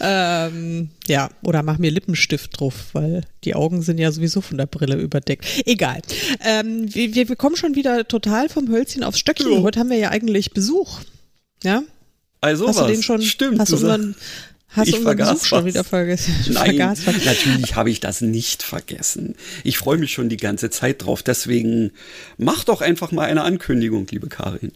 Ähm, 0.00 0.90
ja, 1.06 1.30
oder 1.42 1.62
mach 1.62 1.78
mir 1.78 1.90
Lippenstift 1.90 2.58
drauf, 2.58 2.74
weil 2.92 3.22
die 3.44 3.54
Augen 3.54 3.82
sind 3.82 3.98
ja 3.98 4.12
sowieso 4.12 4.40
von 4.40 4.58
der 4.58 4.66
Brille 4.66 4.96
überdeckt. 4.96 5.46
Egal. 5.64 6.02
Ähm, 6.44 6.92
wir, 6.94 7.28
wir 7.28 7.36
kommen 7.36 7.56
schon 7.56 7.74
wieder 7.74 8.06
total 8.08 8.48
vom 8.48 8.68
Hölzchen 8.68 9.02
aufs 9.04 9.18
Stöckchen. 9.18 9.50
Jo. 9.50 9.62
Heute 9.62 9.80
haben 9.80 9.90
wir 9.90 9.98
ja 9.98 10.10
eigentlich 10.10 10.52
Besuch. 10.52 11.00
Ja? 11.62 11.82
Also 12.40 12.68
hast 12.68 12.76
was? 12.76 12.86
du 12.86 12.92
den 12.92 13.02
schon? 13.02 13.22
Stimmt. 13.22 13.58
Hast 13.58 13.72
du 13.72 13.76
unseren, 13.76 14.14
Hast 14.76 14.88
ich 14.88 14.96
du 14.96 15.02
vergaß 15.02 15.30
Besuch 15.30 15.46
schon 15.46 15.64
wieder 15.64 15.84
vergessen? 15.84 16.34
Nein, 16.50 16.76
natürlich 16.76 17.76
habe 17.76 17.90
ich 17.90 18.00
das 18.00 18.20
nicht 18.20 18.62
vergessen. 18.62 19.34
Ich 19.64 19.78
freue 19.78 19.96
mich 19.96 20.12
schon 20.12 20.28
die 20.28 20.36
ganze 20.36 20.70
Zeit 20.70 21.04
drauf. 21.04 21.22
Deswegen 21.22 21.92
mach 22.36 22.64
doch 22.64 22.82
einfach 22.82 23.10
mal 23.10 23.24
eine 23.24 23.42
Ankündigung, 23.42 24.06
liebe 24.10 24.28
Karin. 24.28 24.72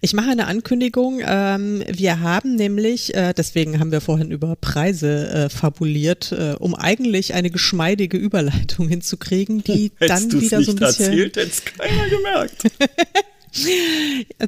Ich 0.00 0.12
mache 0.12 0.30
eine 0.30 0.46
Ankündigung. 0.46 1.20
Ähm, 1.24 1.82
wir 1.88 2.20
haben 2.20 2.54
nämlich, 2.54 3.14
äh, 3.14 3.32
deswegen 3.34 3.80
haben 3.80 3.90
wir 3.90 4.00
vorhin 4.00 4.30
über 4.30 4.54
Preise 4.56 5.28
äh, 5.28 5.48
fabuliert, 5.48 6.32
äh, 6.32 6.54
um 6.58 6.74
eigentlich 6.74 7.34
eine 7.34 7.50
geschmeidige 7.50 8.16
Überleitung 8.16 8.88
hinzukriegen, 8.90 9.64
die 9.64 9.92
dann 9.98 10.30
wieder 10.30 10.62
so 10.62 10.72
ein 10.72 10.76
bisschen. 10.76 11.06
Erzählt, 11.06 11.36
hätte 11.36 11.48
es 11.48 11.64
keiner 11.64 12.08
gemerkt. 12.08 12.64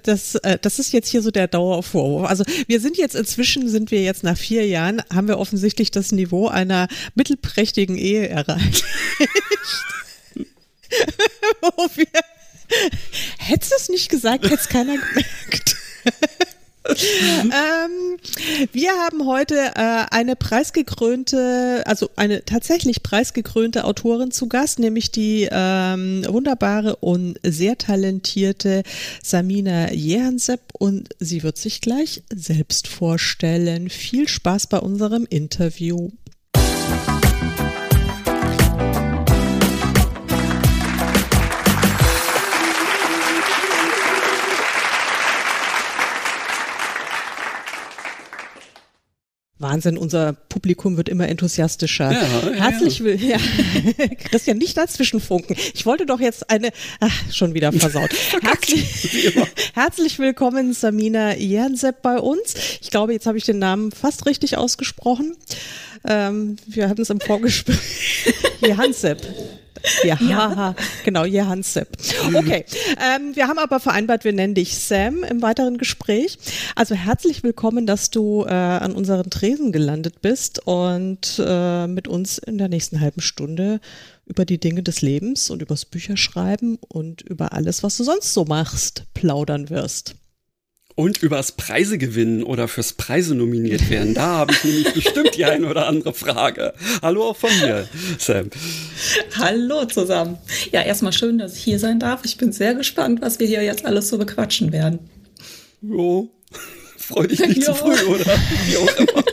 Das, 0.02 0.38
das 0.60 0.78
ist 0.78 0.92
jetzt 0.92 1.08
hier 1.08 1.22
so 1.22 1.30
der 1.30 1.48
Dauervorwurf. 1.48 2.28
Also 2.28 2.44
wir 2.66 2.80
sind 2.80 2.98
jetzt 2.98 3.14
inzwischen, 3.14 3.66
sind 3.66 3.90
wir 3.90 4.02
jetzt 4.02 4.22
nach 4.22 4.36
vier 4.36 4.66
Jahren, 4.66 5.02
haben 5.12 5.26
wir 5.26 5.38
offensichtlich 5.38 5.90
das 5.90 6.12
Niveau 6.12 6.48
einer 6.48 6.86
mittelprächtigen 7.14 7.96
Ehe 7.96 8.28
erreicht. 8.28 8.84
Wo 11.62 11.88
wir 11.96 12.06
Hättest 13.38 13.72
du 13.72 13.76
es 13.76 13.88
nicht 13.88 14.10
gesagt, 14.10 14.44
hätte 14.44 14.54
es 14.54 14.68
keiner 14.68 14.96
gemerkt. 14.96 15.76
ähm, 16.88 18.16
wir 18.72 18.90
haben 18.92 19.26
heute 19.26 19.54
äh, 19.74 20.06
eine 20.10 20.36
preisgekrönte, 20.36 21.82
also 21.86 22.10
eine 22.16 22.44
tatsächlich 22.44 23.02
preisgekrönte 23.02 23.84
Autorin 23.84 24.30
zu 24.30 24.48
Gast, 24.48 24.78
nämlich 24.78 25.10
die 25.10 25.48
ähm, 25.50 26.24
wunderbare 26.28 26.96
und 26.96 27.38
sehr 27.42 27.76
talentierte 27.78 28.82
Samina 29.22 29.92
Jehansepp 29.92 30.60
und 30.78 31.10
sie 31.18 31.42
wird 31.42 31.58
sich 31.58 31.80
gleich 31.80 32.22
selbst 32.34 32.88
vorstellen. 32.88 33.90
Viel 33.90 34.28
Spaß 34.28 34.66
bei 34.68 34.78
unserem 34.78 35.26
Interview. 35.28 36.10
Wahnsinn, 49.60 49.98
unser 49.98 50.32
Publikum 50.32 50.96
wird 50.96 51.10
immer 51.10 51.28
enthusiastischer. 51.28 52.10
Ja, 52.10 52.52
Herzlich 52.52 52.98
ja, 53.00 53.36
ja. 53.36 53.38
Christian, 54.30 54.56
nicht 54.56 54.74
dazwischen 54.76 55.20
funken. 55.20 55.54
Ich 55.74 55.84
wollte 55.84 56.06
doch 56.06 56.18
jetzt 56.18 56.48
eine, 56.48 56.70
ach, 56.98 57.12
schon 57.30 57.52
wieder 57.52 57.70
versaut. 57.70 58.10
Herzlich, 58.42 59.34
herzlich 59.74 60.18
willkommen, 60.18 60.72
Samina 60.72 61.36
Jernsepp 61.36 62.00
bei 62.00 62.18
uns. 62.18 62.54
Ich 62.80 62.90
glaube, 62.90 63.12
jetzt 63.12 63.26
habe 63.26 63.36
ich 63.36 63.44
den 63.44 63.58
Namen 63.58 63.92
fast 63.92 64.24
richtig 64.24 64.56
ausgesprochen. 64.56 65.36
Ähm, 66.04 66.56
wir 66.66 66.88
hatten 66.88 67.02
es 67.02 67.10
im 67.10 67.20
Vorgespräch. 67.20 68.34
Jernsepp. 68.60 69.20
Ja, 70.04 70.18
ja. 70.20 70.74
genau, 71.04 71.24
Hans 71.24 71.72
Sepp. 71.72 71.88
Okay, 72.34 72.64
ähm, 73.00 73.34
wir 73.34 73.48
haben 73.48 73.58
aber 73.58 73.80
vereinbart, 73.80 74.24
wir 74.24 74.32
nennen 74.32 74.54
dich 74.54 74.78
Sam 74.78 75.24
im 75.24 75.42
weiteren 75.42 75.78
Gespräch. 75.78 76.38
Also 76.74 76.94
herzlich 76.94 77.42
willkommen, 77.42 77.86
dass 77.86 78.10
du 78.10 78.44
äh, 78.44 78.50
an 78.50 78.92
unseren 78.92 79.30
Tresen 79.30 79.72
gelandet 79.72 80.20
bist 80.20 80.66
und 80.66 81.42
äh, 81.44 81.86
mit 81.86 82.08
uns 82.08 82.38
in 82.38 82.58
der 82.58 82.68
nächsten 82.68 83.00
halben 83.00 83.20
Stunde 83.20 83.80
über 84.26 84.44
die 84.44 84.58
Dinge 84.58 84.82
des 84.82 85.02
Lebens 85.02 85.50
und 85.50 85.62
übers 85.62 85.84
Bücherschreiben 85.84 86.78
und 86.88 87.22
über 87.22 87.52
alles, 87.52 87.82
was 87.82 87.96
du 87.96 88.04
sonst 88.04 88.32
so 88.32 88.44
machst, 88.44 89.04
plaudern 89.14 89.70
wirst. 89.70 90.14
Und 90.96 91.22
übers 91.22 91.52
Preise 91.52 91.98
gewinnen 91.98 92.42
oder 92.42 92.68
fürs 92.68 92.92
Preise 92.92 93.34
nominiert 93.34 93.88
werden. 93.90 94.12
Da 94.14 94.26
habe 94.26 94.52
ich 94.52 94.64
nämlich 94.64 94.92
bestimmt 94.92 95.36
die 95.36 95.44
eine 95.44 95.66
oder 95.68 95.86
andere 95.86 96.12
Frage. 96.12 96.74
Hallo 97.00 97.30
auch 97.30 97.36
von 97.36 97.50
mir, 97.60 97.88
Sam. 98.18 98.50
Hallo 99.38 99.86
zusammen. 99.86 100.38
Ja, 100.72 100.82
erstmal 100.82 101.12
schön, 101.12 101.38
dass 101.38 101.56
ich 101.56 101.62
hier 101.62 101.78
sein 101.78 102.00
darf. 102.00 102.24
Ich 102.24 102.36
bin 102.36 102.52
sehr 102.52 102.74
gespannt, 102.74 103.22
was 103.22 103.38
wir 103.38 103.46
hier 103.46 103.62
jetzt 103.62 103.86
alles 103.86 104.08
so 104.08 104.18
bequatschen 104.18 104.72
werden. 104.72 104.98
Jo, 105.80 106.30
freu 106.98 107.26
dich 107.26 107.40
nicht 107.40 107.66
jo. 107.66 107.72
zu 107.72 107.74
früh, 107.74 108.06
oder? 108.06 108.38
Wie 108.66 108.76
auch 108.76 108.96
immer. 108.98 109.24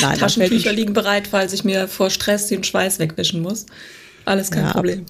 Nein, 0.00 0.18
Taschentücher 0.18 0.72
liegen 0.72 0.92
bereit, 0.92 1.28
falls 1.30 1.52
ich 1.52 1.64
mir 1.64 1.88
vor 1.88 2.10
Stress 2.10 2.48
den 2.48 2.64
Schweiß 2.64 2.98
wegwischen 2.98 3.40
muss. 3.40 3.66
Alles 4.24 4.50
kein 4.50 4.64
ja, 4.64 4.72
Problem. 4.72 5.04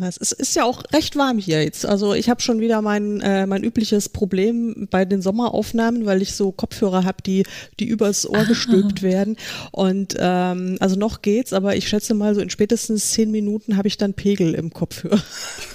Es 0.00 0.16
ist, 0.16 0.32
ist, 0.32 0.56
ja 0.56 0.64
auch 0.64 0.82
recht 0.92 1.16
warm 1.16 1.38
hier 1.38 1.62
jetzt. 1.62 1.84
Also 1.84 2.14
ich 2.14 2.30
habe 2.30 2.40
schon 2.40 2.60
wieder 2.60 2.80
mein, 2.82 3.20
äh, 3.20 3.46
mein 3.46 3.62
übliches 3.62 4.08
Problem 4.08 4.88
bei 4.90 5.04
den 5.04 5.20
Sommeraufnahmen, 5.20 6.06
weil 6.06 6.22
ich 6.22 6.34
so 6.34 6.50
Kopfhörer 6.52 7.04
habe, 7.04 7.22
die, 7.24 7.44
die 7.78 7.86
übers 7.86 8.28
Ohr 8.28 8.38
ah. 8.38 8.44
gestülpt 8.44 9.02
werden. 9.02 9.36
Und 9.70 10.16
ähm, 10.18 10.76
also 10.80 10.96
noch 10.96 11.22
geht's, 11.22 11.52
aber 11.52 11.76
ich 11.76 11.88
schätze 11.88 12.14
mal, 12.14 12.34
so 12.34 12.40
in 12.40 12.50
spätestens 12.50 13.12
zehn 13.12 13.30
Minuten 13.30 13.76
habe 13.76 13.88
ich 13.88 13.98
dann 13.98 14.14
Pegel 14.14 14.54
im 14.54 14.72
Kopfhörer. 14.72 15.22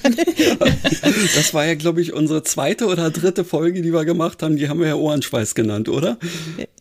das 1.36 1.54
war 1.54 1.66
ja, 1.66 1.76
glaube 1.76 2.02
ich, 2.02 2.14
unsere 2.14 2.44
zweite 2.44 2.88
oder 2.88 3.12
dritte 3.12 3.44
Folge, 3.44 3.82
die 3.82 3.94
wir 3.94 4.06
gemacht 4.06 4.42
haben. 4.42 4.58
Die 4.58 4.68
haben 4.68 4.80
wir 4.80 4.88
ja 4.88 4.96
Ohrenschweiß 4.96 5.54
genannt, 5.54 5.90
oder? 5.90 6.18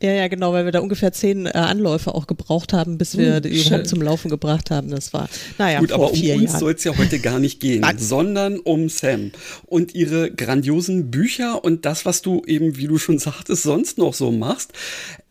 Ja, 0.00 0.12
ja, 0.12 0.28
genau, 0.28 0.52
weil 0.52 0.64
wir 0.64 0.72
da 0.72 0.80
ungefähr 0.80 1.12
zehn 1.12 1.46
äh, 1.46 1.50
Anläufe 1.50 2.14
auch 2.14 2.26
gebraucht 2.26 2.72
haben, 2.72 2.98
bis 2.98 3.18
wir 3.18 3.36
uh, 3.36 3.40
die 3.40 3.60
überhaupt 3.60 3.88
zum 3.88 4.00
Laufen 4.00 4.30
gebracht 4.30 4.70
haben. 4.70 4.90
Das 4.90 5.12
war, 5.12 5.28
naja. 5.58 5.80
Gut, 5.80 5.92
aber 5.98 6.12
um 6.12 6.42
uns 6.42 6.58
soll 6.58 6.72
es 6.72 6.84
ja 6.84 6.96
heute 6.96 7.18
gar 7.18 7.38
nicht 7.38 7.60
gehen, 7.60 7.84
sondern 7.98 8.58
um 8.58 8.88
Sam 8.88 9.32
und 9.66 9.94
ihre 9.94 10.30
grandiosen 10.30 11.10
Bücher 11.10 11.64
und 11.64 11.84
das, 11.84 12.04
was 12.04 12.22
du 12.22 12.42
eben, 12.46 12.76
wie 12.76 12.86
du 12.86 12.98
schon 12.98 13.18
sagtest, 13.18 13.62
sonst 13.62 13.98
noch 13.98 14.14
so 14.14 14.30
machst. 14.30 14.72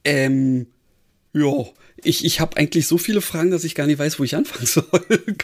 Ähm, 0.04 0.68
ja, 1.34 1.66
ich, 2.04 2.24
ich 2.26 2.40
habe 2.40 2.58
eigentlich 2.58 2.88
so 2.88 2.98
viele 2.98 3.22
Fragen, 3.22 3.52
dass 3.52 3.64
ich 3.64 3.76
gar 3.76 3.88
nicht 3.88 4.00
weiß, 4.00 4.20
wo 4.20 4.24
ich 4.24 4.36
anfangen 4.36 4.66
soll. 4.68 4.86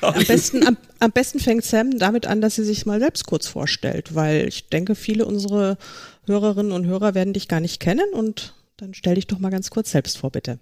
am, 0.01 0.23
besten, 0.25 0.65
am, 0.65 0.77
am, 0.99 1.11
besten 1.11 1.39
fängt 1.39 1.65
Sam 1.65 1.97
damit 1.97 2.27
an, 2.27 2.41
dass 2.41 2.55
sie 2.55 2.63
sich 2.63 2.85
mal 2.85 2.99
selbst 2.99 3.25
kurz 3.25 3.47
vorstellt, 3.47 4.15
weil 4.15 4.47
ich 4.47 4.69
denke, 4.69 4.95
viele 4.95 5.25
unserer 5.25 5.77
Hörerinnen 6.25 6.71
und 6.71 6.85
Hörer 6.85 7.15
werden 7.15 7.33
dich 7.33 7.47
gar 7.47 7.59
nicht 7.59 7.79
kennen 7.79 8.09
und 8.13 8.53
dann 8.77 8.93
stell 8.93 9.15
dich 9.15 9.27
doch 9.27 9.39
mal 9.39 9.49
ganz 9.49 9.69
kurz 9.69 9.91
selbst 9.91 10.17
vor, 10.17 10.31
bitte. 10.31 10.59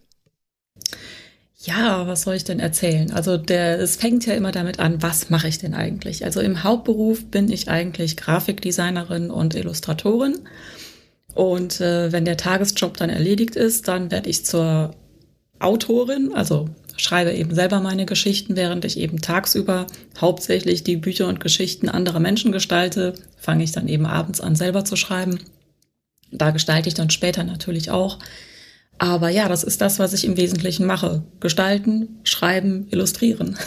Ja, 1.63 2.08
was 2.08 2.24
soll 2.24 2.34
ich 2.36 2.44
denn 2.44 2.60
erzählen? 2.60 3.12
Also 3.12 3.38
der, 3.38 3.80
es 3.80 3.96
fängt 3.96 4.25
ja 4.25 4.34
immer 4.34 4.51
damit 4.51 4.80
an, 4.80 5.03
was 5.03 5.30
mache 5.30 5.48
ich 5.48 5.60
denn 5.60 5.75
eigentlich? 5.75 6.25
Also 6.25 6.39
im 6.41 6.63
Hauptberuf 6.63 7.25
bin 7.25 7.51
ich 7.51 7.70
eigentlich 7.70 8.18
Grafikdesignerin 8.18 9.30
und 9.30 9.53
Illustratorin. 9.53 10.39
Und 11.36 11.79
äh, 11.79 12.12
wenn 12.12 12.25
der 12.25 12.38
Tagesjob 12.38 12.98
dann 12.98 13.12
erledigt 13.12 13.55
ist, 13.55 13.88
dann 13.88 14.09
werde 14.09 14.29
ich 14.29 14.44
zur 14.44 14.96
Autorin, 15.59 16.33
also 16.33 16.68
schreibe 16.98 17.31
eben 17.31 17.53
selber 17.53 17.79
meine 17.79 18.07
Geschichten, 18.07 18.55
während 18.55 18.83
ich 18.83 18.98
eben 18.98 19.22
tagsüber 19.22 19.86
hauptsächlich 20.20 20.83
die 20.83 20.98
Bücher 20.98 21.27
und 21.27 21.40
Geschichten 21.40 21.90
anderer 21.90 22.20
Menschen 22.20 22.51
gestalte, 22.51 23.14
fange 23.38 23.64
ich 23.64 23.72
dann 23.72 23.88
eben 23.88 24.07
abends 24.07 24.42
an 24.42 24.55
selber 24.55 24.83
zu 24.83 24.96
schreiben. 24.96 25.40
Da 26.31 26.50
gestalte 26.50 26.90
ich 26.90 26.96
dann 26.96 27.12
später 27.12 27.44
natürlich 27.44 27.92
auch. 27.92 28.18
Aber 29.01 29.29
ja, 29.29 29.50
das 29.50 29.64
ist 29.64 29.81
das, 29.81 29.98
was 29.98 30.14
ich 30.14 30.25
im 30.25 30.37
Wesentlichen 30.37 30.85
mache. 30.85 31.24
Gestalten, 31.40 32.20
schreiben, 32.24 32.87
illustrieren. 32.92 33.57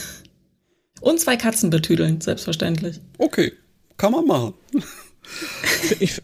Und 1.01 1.18
zwei 1.18 1.37
Katzen 1.37 1.70
betüdeln, 1.70 2.20
selbstverständlich. 2.20 3.01
Okay, 3.18 3.53
kann 3.97 4.12
man 4.12 4.27
machen. 4.27 4.55
Ich, 6.01 6.20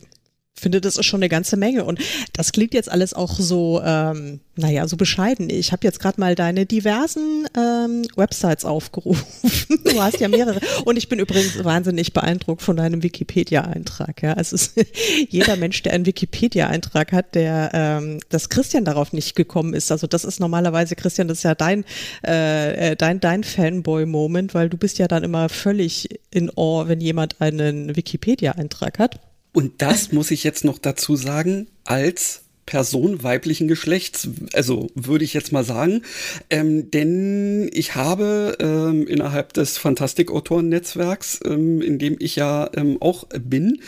finde, 0.61 0.81
das 0.81 0.97
ist 0.97 1.07
schon 1.07 1.21
eine 1.21 1.29
ganze 1.29 1.57
Menge. 1.57 1.85
Und 1.85 2.01
das 2.33 2.53
klingt 2.53 2.75
jetzt 2.75 2.91
alles 2.91 3.15
auch 3.15 3.39
so, 3.39 3.81
ähm, 3.85 4.41
naja, 4.57 4.87
so 4.87 4.97
bescheiden. 4.97 5.51
Ich 5.51 5.73
habe 5.73 5.85
jetzt 5.85 6.01
gerade 6.01 6.21
mal 6.21 6.35
deine 6.35 6.67
diversen 6.67 7.47
ähm, 7.57 8.07
Websites 8.17 8.65
aufgerufen. 8.65 9.25
du 9.85 10.03
hast 10.03 10.21
ja 10.21 10.29
mehrere. 10.29 10.61
Und 10.85 10.97
ich 10.97 11.09
bin 11.09 11.19
übrigens 11.19 11.63
wahnsinnig 11.65 12.13
beeindruckt 12.13 12.63
von 12.63 12.77
deinem 12.77 13.03
Wikipedia-Eintrag. 13.03 14.23
Ja, 14.23 14.35
es 14.39 14.53
ist 14.53 14.79
jeder 15.29 15.57
Mensch, 15.57 15.83
der 15.83 15.95
einen 15.95 16.07
Wikipedia-Eintrag 16.07 17.13
hat, 17.13 17.35
der, 17.35 17.71
ähm, 17.73 18.21
dass 18.29 18.49
Christian 18.49 18.85
darauf 18.85 19.13
nicht 19.13 19.35
gekommen 19.35 19.75
ist. 19.75 19.91
Also 19.91 20.07
das 20.07 20.25
ist 20.25 20.41
normalerweise, 20.41 20.95
Christian, 20.95 21.29
das 21.29 21.39
ist 21.39 21.45
ja 21.45 21.55
dein, 21.55 21.85
äh, 22.27 22.91
äh 22.91 22.97
dein, 22.97 23.21
dein 23.21 23.45
Fanboy-Moment, 23.45 24.55
weil 24.55 24.69
du 24.69 24.77
bist 24.77 24.99
ja 24.99 25.09
dann 25.09 25.25
immer 25.25 25.49
völlig 25.49 26.09
in 26.31 26.51
Awe, 26.57 26.89
wenn 26.89 27.01
jemand 27.01 27.41
einen 27.41 27.97
Wikipedia-Eintrag 27.97 28.99
hat. 28.99 29.21
Und 29.53 29.83
das 29.83 30.13
muss 30.13 30.31
ich 30.31 30.45
jetzt 30.45 30.65
noch 30.65 30.79
dazu 30.79 31.17
sagen, 31.17 31.69
als 31.85 32.43
Person 32.71 33.25
weiblichen 33.25 33.67
Geschlechts, 33.67 34.29
also 34.53 34.87
würde 34.95 35.25
ich 35.25 35.35
jetzt 35.35 35.51
mal 35.51 35.65
sagen, 35.65 36.03
ähm, 36.51 36.89
denn 36.93 37.69
ich 37.73 37.97
habe 37.97 38.57
ähm, 38.61 39.09
innerhalb 39.09 39.53
des 39.55 39.77
Fantastik-Autoren-Netzwerks, 39.77 41.41
ähm, 41.45 41.83
in 41.83 41.99
dem 41.99 42.17
ich 42.21 42.37
ja 42.37 42.71
ähm, 42.77 42.99
auch 43.01 43.25
bin, 43.41 43.83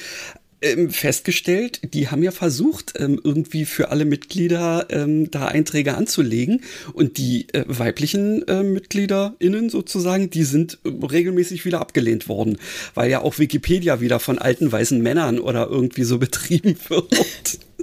ähm, 0.62 0.90
festgestellt, 0.90 1.81
die 1.94 2.09
haben 2.09 2.22
ja 2.22 2.31
versucht, 2.31 2.94
ähm, 2.98 3.20
irgendwie 3.22 3.64
für 3.64 3.90
alle 3.90 4.05
Mitglieder 4.05 4.87
ähm, 4.90 5.31
da 5.31 5.46
Einträge 5.46 5.96
anzulegen. 5.96 6.62
Und 6.92 7.18
die 7.18 7.46
äh, 7.53 7.64
weiblichen 7.66 8.46
äh, 8.48 8.62
MitgliederInnen 8.62 9.70
sozusagen, 9.70 10.31
die 10.31 10.44
sind 10.44 10.79
äh, 10.85 11.07
regelmäßig 11.07 11.64
wieder 11.64 11.81
abgelehnt 11.81 12.29
worden, 12.29 12.59
weil 12.94 13.11
ja 13.11 13.20
auch 13.20 13.38
Wikipedia 13.38 14.01
wieder 14.01 14.20
von 14.20 14.38
alten 14.38 14.70
weißen 14.70 15.01
Männern 15.01 15.38
oder 15.38 15.68
irgendwie 15.68 16.05
so 16.05 16.18
betrieben 16.22 16.77
wird. 16.88 17.09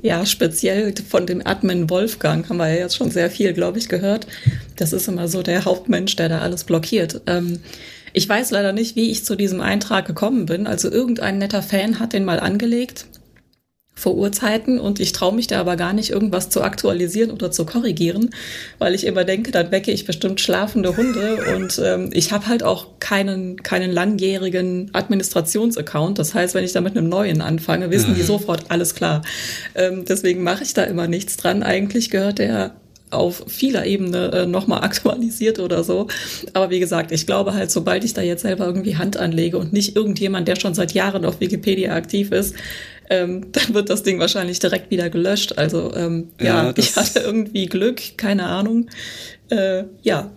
Ja, 0.02 0.26
speziell 0.26 0.94
von 1.10 1.28
dem 1.28 1.46
Admin 1.46 1.90
Wolfgang 1.90 2.48
haben 2.48 2.58
wir 2.58 2.70
ja 2.70 2.82
jetzt 2.82 2.96
schon 2.96 3.12
sehr 3.12 3.30
viel, 3.30 3.54
glaube 3.54 3.80
ich, 3.80 3.90
gehört. 3.90 4.28
Das 4.78 4.94
ist 4.94 5.08
immer 5.08 5.28
so 5.28 5.44
der 5.44 5.66
Hauptmensch, 5.66 6.16
der 6.16 6.30
da 6.30 6.40
alles 6.40 6.64
blockiert. 6.64 7.22
Ähm, 7.28 7.60
ich 8.14 8.28
weiß 8.28 8.52
leider 8.52 8.74
nicht, 8.74 8.96
wie 8.96 9.12
ich 9.12 9.26
zu 9.26 9.36
diesem 9.36 9.62
Eintrag 9.62 10.06
gekommen 10.06 10.46
bin. 10.46 10.68
Also 10.68 10.92
irgendein 10.92 11.38
netter 11.38 11.62
Fan 11.62 12.00
hat 12.00 12.14
den 12.14 12.26
mal 12.26 12.40
angelegt 12.40 13.06
vor 14.00 14.16
Urzeiten 14.16 14.80
und 14.80 15.00
ich 15.00 15.12
traue 15.12 15.36
mich 15.36 15.48
da 15.48 15.60
aber 15.60 15.76
gar 15.76 15.94
nicht, 15.94 16.10
irgendwas 16.10 16.50
zu 16.50 16.62
aktualisieren 16.62 17.32
oder 17.32 17.52
zu 17.52 17.66
korrigieren, 17.66 18.30
weil 18.78 18.96
ich 18.96 19.06
immer 19.06 19.26
denke, 19.26 19.52
dann 19.52 19.72
wecke 19.72 19.92
ich 19.92 20.06
bestimmt 20.06 20.40
schlafende 20.40 20.96
Hunde 20.96 21.56
und 21.56 21.80
ähm, 21.84 22.10
ich 22.14 22.32
habe 22.32 22.48
halt 22.48 22.64
auch 22.64 23.00
keinen, 23.00 23.62
keinen 23.62 23.92
langjährigen 23.92 24.90
Administrationsaccount. 24.94 26.18
Das 26.18 26.34
heißt, 26.34 26.56
wenn 26.56 26.64
ich 26.64 26.72
da 26.72 26.82
mit 26.82 26.96
einem 26.96 27.10
neuen 27.10 27.42
anfange, 27.42 27.92
wissen 27.92 28.16
die 28.16 28.24
sofort, 28.24 28.66
alles 28.70 28.96
klar. 28.96 29.22
Ähm, 29.76 30.06
deswegen 30.08 30.44
mache 30.44 30.64
ich 30.64 30.74
da 30.74 30.84
immer 30.84 31.08
nichts 31.08 31.36
dran. 31.36 31.62
Eigentlich 31.62 32.10
gehört 32.10 32.40
der 32.40 32.76
auf 33.10 33.44
vieler 33.48 33.86
Ebene 33.86 34.32
äh, 34.32 34.46
nochmal 34.46 34.82
aktualisiert 34.84 35.60
oder 35.60 35.84
so. 35.84 36.08
Aber 36.54 36.70
wie 36.70 36.80
gesagt, 36.80 37.12
ich 37.12 37.26
glaube 37.26 37.54
halt, 37.54 37.72
sobald 37.72 38.04
ich 38.04 38.14
da 38.14 38.22
jetzt 38.22 38.42
selber 38.42 38.66
irgendwie 38.66 38.98
Hand 38.98 39.18
anlege 39.18 39.58
und 39.58 39.74
nicht 39.74 39.96
irgendjemand, 39.96 40.48
der 40.48 40.56
schon 40.56 40.74
seit 40.74 40.94
Jahren 40.94 41.26
auf 41.26 41.40
Wikipedia 41.40 41.94
aktiv 41.94 42.32
ist, 42.32 42.56
ähm, 43.10 43.48
dann 43.52 43.74
wird 43.74 43.90
das 43.90 44.04
Ding 44.04 44.20
wahrscheinlich 44.20 44.60
direkt 44.60 44.92
wieder 44.92 45.10
gelöscht. 45.10 45.58
Also 45.58 45.94
ähm, 45.96 46.30
ja, 46.40 46.68
ja 46.68 46.74
ich 46.76 46.96
hatte 46.96 47.20
irgendwie 47.20 47.66
Glück, 47.66 48.18
keine 48.18 48.46
Ahnung. 48.46 48.90
Äh, 49.50 49.86
ja, 50.04 50.32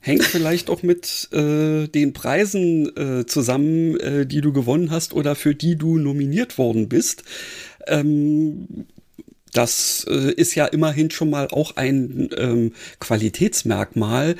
hängt 0.00 0.24
vielleicht 0.24 0.70
auch 0.70 0.82
mit 0.82 1.28
äh, 1.32 1.88
den 1.88 2.12
Preisen 2.12 2.96
äh, 2.96 3.26
zusammen, 3.26 3.98
äh, 3.98 4.26
die 4.26 4.40
du 4.40 4.52
gewonnen 4.52 4.90
hast 4.90 5.14
oder 5.14 5.34
für 5.34 5.54
die 5.54 5.76
du 5.76 5.98
nominiert 5.98 6.58
worden 6.58 6.88
bist. 6.88 7.24
Ähm, 7.88 8.86
das 9.56 10.06
äh, 10.08 10.32
ist 10.32 10.54
ja 10.54 10.66
immerhin 10.66 11.10
schon 11.10 11.30
mal 11.30 11.48
auch 11.48 11.76
ein 11.76 12.28
ähm, 12.36 12.72
Qualitätsmerkmal, 13.00 14.36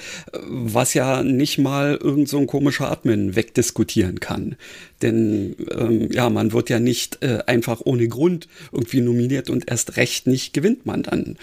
was 0.47 0.95
ja 0.95 1.23
nicht 1.23 1.59
mal 1.59 1.99
irgend 2.01 2.29
so 2.29 2.39
ein 2.39 2.47
komischer 2.47 2.91
Admin 2.91 3.35
wegdiskutieren 3.35 4.21
kann. 4.21 4.57
Denn 5.03 5.57
ähm, 5.71 6.11
ja, 6.11 6.31
man 6.31 6.53
wird 6.53 6.71
ja 6.71 6.81
nicht 6.81 7.23
äh, 7.23 7.41
einfach 7.47 7.83
ohne 7.85 8.09
Grund 8.09 8.49
irgendwie 8.73 9.01
nominiert 9.01 9.51
und 9.51 9.71
erst 9.71 9.97
recht 9.97 10.27
nicht 10.27 10.53
gewinnt 10.53 10.87
man 10.87 11.03
dann. 11.03 11.37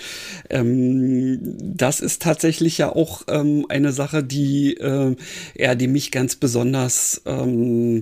Ähm, 0.50 1.40
das 1.60 2.00
ist 2.00 2.22
tatsächlich 2.22 2.78
ja 2.78 2.96
auch 2.96 3.24
ähm, 3.28 3.66
eine 3.70 3.92
Sache, 3.92 4.24
die, 4.24 4.76
äh, 4.78 5.16
ja, 5.56 5.76
die 5.76 5.88
mich 5.88 6.12
ganz 6.12 6.36
besonders 6.36 7.22
ähm, 7.26 8.02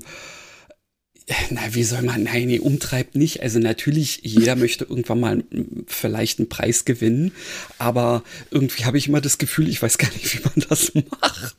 na, 1.50 1.62
wie 1.72 1.84
soll 1.84 2.02
man, 2.02 2.24
nein, 2.24 2.48
nee, 2.48 2.60
umtreibt 2.60 3.16
nicht. 3.16 3.42
Also 3.42 3.60
natürlich, 3.60 4.20
jeder 4.24 4.56
möchte 4.56 4.86
irgendwann 4.86 5.20
mal 5.20 5.44
vielleicht 5.88 6.40
einen 6.40 6.50
Preis 6.50 6.86
gewinnen, 6.86 7.32
aber 7.78 8.24
irgendwie 8.50 8.86
habe 8.86 8.98
ich 8.98 9.08
immer 9.08 9.22
das 9.22 9.38
Gefühl, 9.38 9.70
ich 9.70 9.82
weiß 9.82 9.98
gar 9.98 10.12
nicht, 10.14 10.34
wie 10.34 10.44
man 10.44 10.66
das 10.70 10.94
macht. 10.96 11.56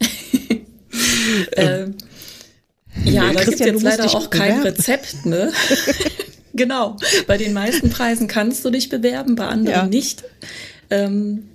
ähm, 1.56 1.94
ja, 3.04 3.32
da 3.32 3.44
gibt 3.44 3.60
es 3.60 3.66
jetzt 3.66 3.82
leider 3.82 4.04
auch 4.14 4.30
kein 4.30 4.58
bewerben. 4.58 4.76
Rezept, 4.76 5.26
ne? 5.26 5.52
genau. 6.54 6.96
Bei 7.26 7.38
den 7.38 7.52
meisten 7.52 7.90
Preisen 7.90 8.28
kannst 8.28 8.64
du 8.64 8.70
dich 8.70 8.88
bewerben, 8.88 9.34
bei 9.34 9.46
anderen 9.46 9.80
ja. 9.80 9.86
nicht. 9.86 10.24
Ähm, 10.90 11.48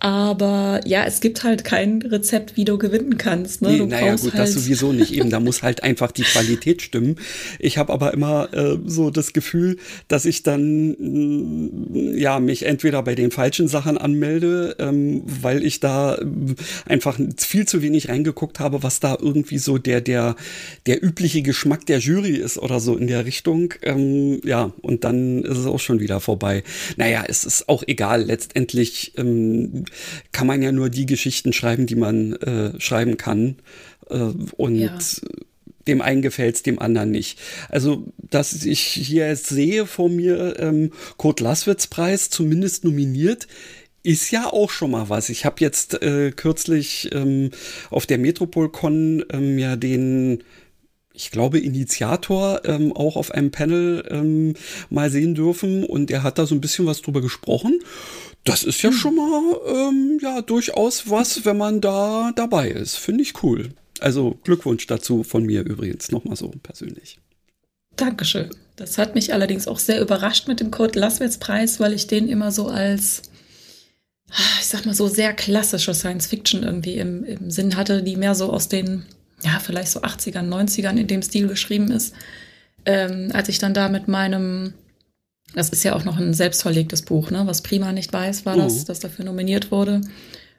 aber 0.00 0.80
ja, 0.84 1.04
es 1.04 1.20
gibt 1.20 1.42
halt 1.42 1.64
kein 1.64 2.02
Rezept, 2.02 2.56
wie 2.56 2.64
du 2.64 2.78
gewinnen 2.78 3.18
kannst. 3.18 3.62
Ne? 3.62 3.70
Nee, 3.70 3.86
naja, 3.86 4.14
gut, 4.14 4.32
halt 4.34 4.48
das 4.48 4.52
sowieso 4.52 4.92
nicht. 4.92 5.12
Eben, 5.12 5.30
da 5.30 5.40
muss 5.40 5.62
halt 5.62 5.82
einfach 5.82 6.12
die 6.12 6.22
Qualität 6.22 6.82
stimmen. 6.82 7.16
Ich 7.58 7.78
habe 7.78 7.92
aber 7.92 8.14
immer 8.14 8.52
äh, 8.52 8.78
so 8.86 9.10
das 9.10 9.32
Gefühl, 9.32 9.78
dass 10.06 10.24
ich 10.24 10.44
dann 10.44 10.90
mh, 10.98 12.16
ja 12.16 12.38
mich 12.38 12.64
entweder 12.64 13.02
bei 13.02 13.16
den 13.16 13.32
falschen 13.32 13.66
Sachen 13.66 13.98
anmelde, 13.98 14.76
ähm, 14.78 15.22
weil 15.24 15.64
ich 15.64 15.80
da 15.80 16.14
äh, 16.16 16.26
einfach 16.86 17.18
viel 17.36 17.66
zu 17.66 17.82
wenig 17.82 18.08
reingeguckt 18.08 18.60
habe, 18.60 18.84
was 18.84 19.00
da 19.00 19.18
irgendwie 19.20 19.58
so 19.58 19.78
der 19.78 20.00
der 20.00 20.36
der 20.86 21.02
übliche 21.02 21.42
Geschmack 21.42 21.86
der 21.86 21.98
Jury 21.98 22.36
ist 22.36 22.58
oder 22.58 22.78
so 22.78 22.96
in 22.96 23.08
der 23.08 23.24
Richtung. 23.24 23.74
Ähm, 23.82 24.40
ja, 24.44 24.72
und 24.80 25.02
dann 25.02 25.42
ist 25.42 25.58
es 25.58 25.66
auch 25.66 25.80
schon 25.80 25.98
wieder 25.98 26.20
vorbei. 26.20 26.62
Naja, 26.96 27.24
es 27.26 27.44
ist 27.44 27.68
auch 27.68 27.82
egal. 27.86 28.22
Letztendlich 28.22 29.12
ähm, 29.16 29.86
kann 30.32 30.46
man 30.46 30.62
ja 30.62 30.72
nur 30.72 30.90
die 30.90 31.06
Geschichten 31.06 31.52
schreiben, 31.52 31.86
die 31.86 31.96
man 31.96 32.34
äh, 32.34 32.80
schreiben 32.80 33.16
kann. 33.16 33.56
Äh, 34.10 34.32
und 34.56 34.76
ja. 34.76 34.96
dem 35.86 36.00
einen 36.00 36.22
gefällt's, 36.22 36.62
dem 36.62 36.78
anderen 36.78 37.10
nicht. 37.10 37.38
Also, 37.68 38.12
dass 38.16 38.64
ich 38.64 38.80
hier 38.80 39.28
jetzt 39.28 39.48
sehe 39.48 39.86
vor 39.86 40.08
mir 40.08 40.58
ähm, 40.58 40.92
Kurt 41.16 41.40
Laswitz 41.40 41.86
Preis 41.86 42.30
zumindest 42.30 42.84
nominiert, 42.84 43.46
ist 44.02 44.30
ja 44.30 44.46
auch 44.46 44.70
schon 44.70 44.92
mal 44.92 45.08
was. 45.08 45.28
Ich 45.28 45.44
habe 45.44 45.56
jetzt 45.60 46.02
äh, 46.02 46.30
kürzlich 46.30 47.10
ähm, 47.12 47.50
auf 47.90 48.06
der 48.06 48.18
Metropolcon 48.18 49.24
ähm, 49.32 49.58
ja 49.58 49.76
den 49.76 50.42
ich 51.18 51.32
glaube, 51.32 51.58
Initiator 51.58 52.60
ähm, 52.64 52.92
auch 52.92 53.16
auf 53.16 53.32
einem 53.32 53.50
Panel 53.50 54.04
ähm, 54.08 54.54
mal 54.88 55.10
sehen 55.10 55.34
dürfen 55.34 55.82
und 55.84 56.12
er 56.12 56.22
hat 56.22 56.38
da 56.38 56.46
so 56.46 56.54
ein 56.54 56.60
bisschen 56.60 56.86
was 56.86 57.02
drüber 57.02 57.20
gesprochen. 57.20 57.80
Das 58.44 58.62
ist 58.62 58.82
ja 58.82 58.90
hm. 58.90 58.96
schon 58.96 59.16
mal 59.16 59.60
ähm, 59.66 60.18
ja 60.22 60.42
durchaus 60.42 61.10
was, 61.10 61.44
wenn 61.44 61.58
man 61.58 61.80
da 61.80 62.32
dabei 62.34 62.70
ist. 62.70 62.96
Finde 62.96 63.22
ich 63.22 63.42
cool. 63.42 63.70
Also 64.00 64.38
Glückwunsch 64.44 64.86
dazu 64.86 65.24
von 65.24 65.44
mir 65.44 65.64
übrigens 65.64 66.10
nochmal 66.10 66.36
so 66.36 66.48
persönlich. 66.62 67.18
Dankeschön. 67.96 68.50
Das 68.76 68.96
hat 68.96 69.16
mich 69.16 69.34
allerdings 69.34 69.66
auch 69.66 69.80
sehr 69.80 70.00
überrascht 70.00 70.46
mit 70.46 70.60
dem 70.60 70.70
Code 70.70 70.98
Laswitz-Preis, 70.98 71.80
weil 71.80 71.92
ich 71.92 72.06
den 72.06 72.28
immer 72.28 72.52
so 72.52 72.68
als, 72.68 73.22
ich 74.60 74.66
sag 74.66 74.86
mal 74.86 74.94
so 74.94 75.08
sehr 75.08 75.32
klassische 75.34 75.94
Science 75.94 76.26
Fiction 76.26 76.62
irgendwie 76.62 76.94
im, 76.94 77.24
im 77.24 77.50
Sinn 77.50 77.76
hatte, 77.76 78.04
die 78.04 78.16
mehr 78.16 78.36
so 78.36 78.52
aus 78.52 78.68
den, 78.68 79.04
ja, 79.42 79.58
vielleicht 79.58 79.90
so 79.90 80.02
80ern, 80.02 80.48
90ern 80.48 80.96
in 80.96 81.08
dem 81.08 81.22
Stil 81.22 81.48
geschrieben 81.48 81.90
ist. 81.90 82.14
Ähm, 82.86 83.30
als 83.32 83.48
ich 83.48 83.58
dann 83.58 83.74
da 83.74 83.88
mit 83.88 84.06
meinem 84.06 84.74
das 85.54 85.70
ist 85.70 85.82
ja 85.82 85.94
auch 85.94 86.04
noch 86.04 86.18
ein 86.18 86.34
selbstverlegtes 86.34 87.02
Buch, 87.02 87.30
ne? 87.30 87.42
Was 87.46 87.62
Prima 87.62 87.92
nicht 87.92 88.12
weiß, 88.12 88.46
war 88.46 88.56
das, 88.56 88.80
mhm. 88.80 88.84
das 88.86 89.00
dafür 89.00 89.24
nominiert 89.24 89.70
wurde. 89.70 90.00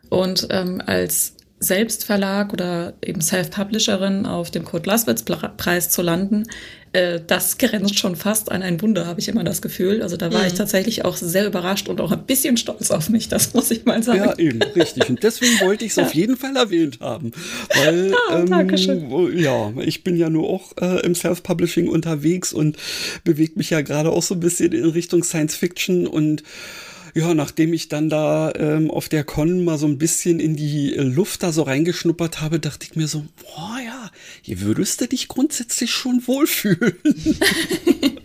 Und 0.10 0.48
ähm, 0.50 0.82
als 0.86 1.34
Selbstverlag 1.60 2.54
oder 2.54 2.94
eben 3.04 3.22
Self-Publisherin 3.22 4.26
auf 4.26 4.50
dem 4.50 4.64
Kurt 4.64 4.86
Laswitz-Preis 4.86 5.90
zu 5.90 6.02
landen, 6.02 6.46
äh, 6.94 7.20
das 7.26 7.58
grenzt 7.60 8.00
schon 8.00 8.16
fast 8.16 8.52
an 8.52 8.62
ein 8.62 8.82
Wunder, 8.82 9.06
habe 9.06 9.20
ich 9.20 9.28
immer 9.28 9.44
das 9.44 9.62
Gefühl. 9.62 10.02
Also 10.02 10.18
da 10.18 10.32
war 10.32 10.42
mhm. 10.42 10.48
ich 10.48 10.54
tatsächlich 10.54 11.06
auch 11.06 11.18
sehr 11.18 11.46
überrascht 11.46 11.90
und 11.90 12.02
auch 12.02 12.12
ein 12.12 12.24
bisschen 12.24 12.58
stolz 12.58 12.92
auf 12.92 13.10
mich, 13.10 13.28
das 13.28 13.54
muss 13.54 13.72
ich 13.72 13.86
mal 13.86 14.02
sagen. 14.02 14.20
Ja, 14.20 14.40
eben, 14.40 14.62
richtig. 14.62 15.10
Und 15.10 15.22
deswegen 15.22 15.60
wollte 15.60 15.86
ich 15.86 15.92
es 15.92 15.96
ja. 15.98 16.06
auf 16.06 16.14
jeden 16.14 16.38
Fall 16.38 16.56
erwähnt 16.56 17.00
haben. 17.02 17.32
Weil, 17.76 18.14
ah, 18.30 18.40
ähm, 18.40 19.38
ja, 19.38 19.74
ich 19.82 20.04
bin 20.04 20.16
ja 20.16 20.30
nur 20.30 20.50
auch 20.50 20.78
äh, 20.82 21.06
im 21.06 21.14
Self-Publishing 21.14 21.90
unterwegs 21.90 22.54
und 22.54 22.78
bewege 23.24 23.54
mich 23.56 23.70
ja 23.70 23.82
gerade 23.82 24.12
auch 24.12 24.24
so 24.24 24.36
ein 24.36 24.40
bisschen 24.40 24.72
in 24.72 24.86
Richtung 24.86 25.24
Science 25.24 25.56
Fiction 25.56 26.08
und 26.08 26.44
ja, 27.14 27.34
nachdem 27.34 27.74
ich 27.74 27.90
dann 27.90 28.10
da 28.10 28.52
ähm, 28.56 28.92
auf 28.92 29.10
der 29.10 29.24
Con 29.24 29.64
mal 29.64 29.78
so 29.78 29.88
ein 29.88 29.98
bisschen 29.98 30.40
in 30.40 30.56
die 30.56 30.96
äh, 30.96 31.02
Luft 31.02 31.44
da 31.44 31.52
so 31.52 31.64
reingeschnuppert 31.64 32.42
habe, 32.42 32.60
dachte 32.60 32.86
ich 32.90 32.96
mir 32.96 33.08
so, 33.08 33.26
boah 33.42 33.78
ja, 33.84 34.12
hier 34.42 34.62
würdest 34.62 35.02
du 35.02 35.08
dich 35.08 35.28
grundsätzlich 35.28 35.92
schon 35.92 36.26
wohlfühlen. 36.28 36.96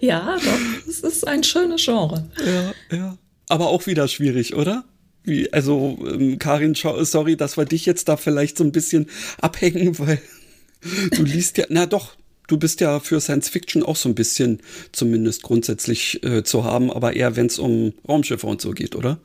ja, 0.00 0.36
doch, 0.36 0.88
es 0.88 1.00
ist 1.00 1.26
ein 1.26 1.44
schönes 1.44 1.84
Genre. 1.84 2.28
Ja, 2.44 2.96
ja. 2.96 3.18
Aber 3.48 3.68
auch 3.68 3.86
wieder 3.86 4.08
schwierig, 4.08 4.54
oder? 4.54 4.84
Wie, 5.22 5.52
also, 5.52 5.98
ähm, 6.06 6.38
Karin, 6.38 6.74
sorry, 6.74 7.36
dass 7.36 7.56
wir 7.56 7.64
dich 7.64 7.86
jetzt 7.86 8.08
da 8.08 8.16
vielleicht 8.16 8.58
so 8.58 8.64
ein 8.64 8.72
bisschen 8.72 9.08
abhängen, 9.40 9.98
weil 9.98 10.20
du 11.10 11.22
liest 11.22 11.58
ja, 11.58 11.66
na 11.68 11.86
doch, 11.86 12.16
du 12.46 12.58
bist 12.58 12.80
ja 12.80 13.00
für 13.00 13.20
Science 13.20 13.48
Fiction 13.48 13.82
auch 13.82 13.96
so 13.96 14.08
ein 14.08 14.14
bisschen 14.14 14.60
zumindest 14.92 15.42
grundsätzlich 15.42 16.22
äh, 16.24 16.42
zu 16.44 16.64
haben, 16.64 16.90
aber 16.90 17.14
eher 17.14 17.36
wenn 17.36 17.46
es 17.46 17.58
um 17.58 17.94
Raumschiffe 18.08 18.46
und 18.46 18.60
so 18.60 18.70
geht, 18.72 18.94
oder? 18.94 19.18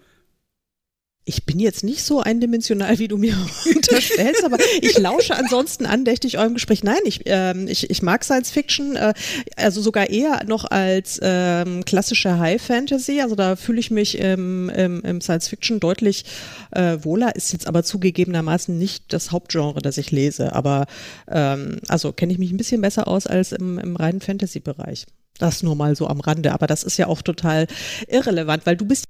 Ich 1.30 1.46
bin 1.46 1.60
jetzt 1.60 1.84
nicht 1.84 2.04
so 2.04 2.22
eindimensional, 2.22 2.98
wie 2.98 3.08
du 3.08 3.16
mir 3.16 3.38
unterstellst, 3.76 4.44
aber 4.44 4.58
ich 4.82 4.98
lausche 4.98 5.36
ansonsten 5.36 5.86
andächtig 5.86 6.40
eurem 6.40 6.56
Gespräch. 6.56 6.84
Nein, 6.84 7.02
ich, 7.06 7.22
ähm, 7.26 7.68
ich, 7.68 7.88
ich 7.88 8.02
mag 8.02 8.24
Science 8.24 8.50
Fiction, 8.50 8.96
äh, 8.96 9.14
also 9.56 9.80
sogar 9.80 10.10
eher 10.10 10.44
noch 10.48 10.66
als 10.66 11.20
ähm, 11.22 11.86
klassische 11.86 12.40
High 12.40 12.60
Fantasy. 12.60 13.22
Also 13.22 13.36
da 13.36 13.56
fühle 13.56 13.80
ich 13.80 13.92
mich 13.92 14.18
im, 14.18 14.70
im, 14.70 15.02
im 15.02 15.22
Science 15.22 15.48
Fiction 15.48 15.80
deutlich 15.80 16.26
äh, 16.72 16.98
wohler. 17.02 17.36
Ist 17.36 17.54
jetzt 17.54 17.68
aber 17.68 17.84
zugegebenermaßen 17.84 18.76
nicht 18.76 19.14
das 19.14 19.32
Hauptgenre, 19.32 19.84
das 19.84 20.00
ich 20.00 20.10
lese. 20.10 20.54
Aber 20.54 20.88
ähm, 21.30 21.78
also 21.90 22.12
kenne 22.12 22.34
ich 22.34 22.40
mich 22.40 22.52
ein 22.52 22.58
bisschen 22.58 22.82
besser 22.82 23.08
aus 23.08 23.28
als 23.28 23.52
im, 23.52 23.78
im 23.78 23.96
reinen 23.96 24.22
Fantasy-Bereich. 24.22 25.06
Das 25.38 25.62
nur 25.62 25.76
mal 25.76 25.96
so 25.96 26.08
am 26.08 26.22
Rande, 26.22 26.54
aber 26.54 26.66
das 26.66 26.84
ist 26.84 26.98
ja 26.98 27.06
auch 27.06 27.22
total 27.22 27.68
irrelevant, 28.08 28.66
weil 28.66 28.76
du 28.76 28.86
bist 28.86 29.06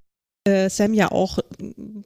äh, 0.49 0.69
Sam 0.69 0.93
ja 0.93 1.11
auch 1.11 1.39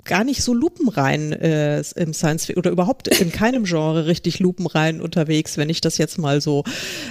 gar 0.03 0.23
nicht 0.23 0.43
so 0.43 0.53
lupenrein 0.53 1.32
äh, 1.32 1.82
im 1.95 2.13
Science 2.13 2.49
oder 2.56 2.71
überhaupt 2.71 3.08
in 3.08 3.32
keinem 3.32 3.63
Genre 3.63 4.06
richtig 4.06 4.39
lupenrein 4.39 5.01
unterwegs, 5.01 5.58
wenn 5.58 5.69
ich 5.69 5.82
das 5.82 5.97
jetzt 5.97 6.17
mal 6.17 6.41
so 6.41 6.63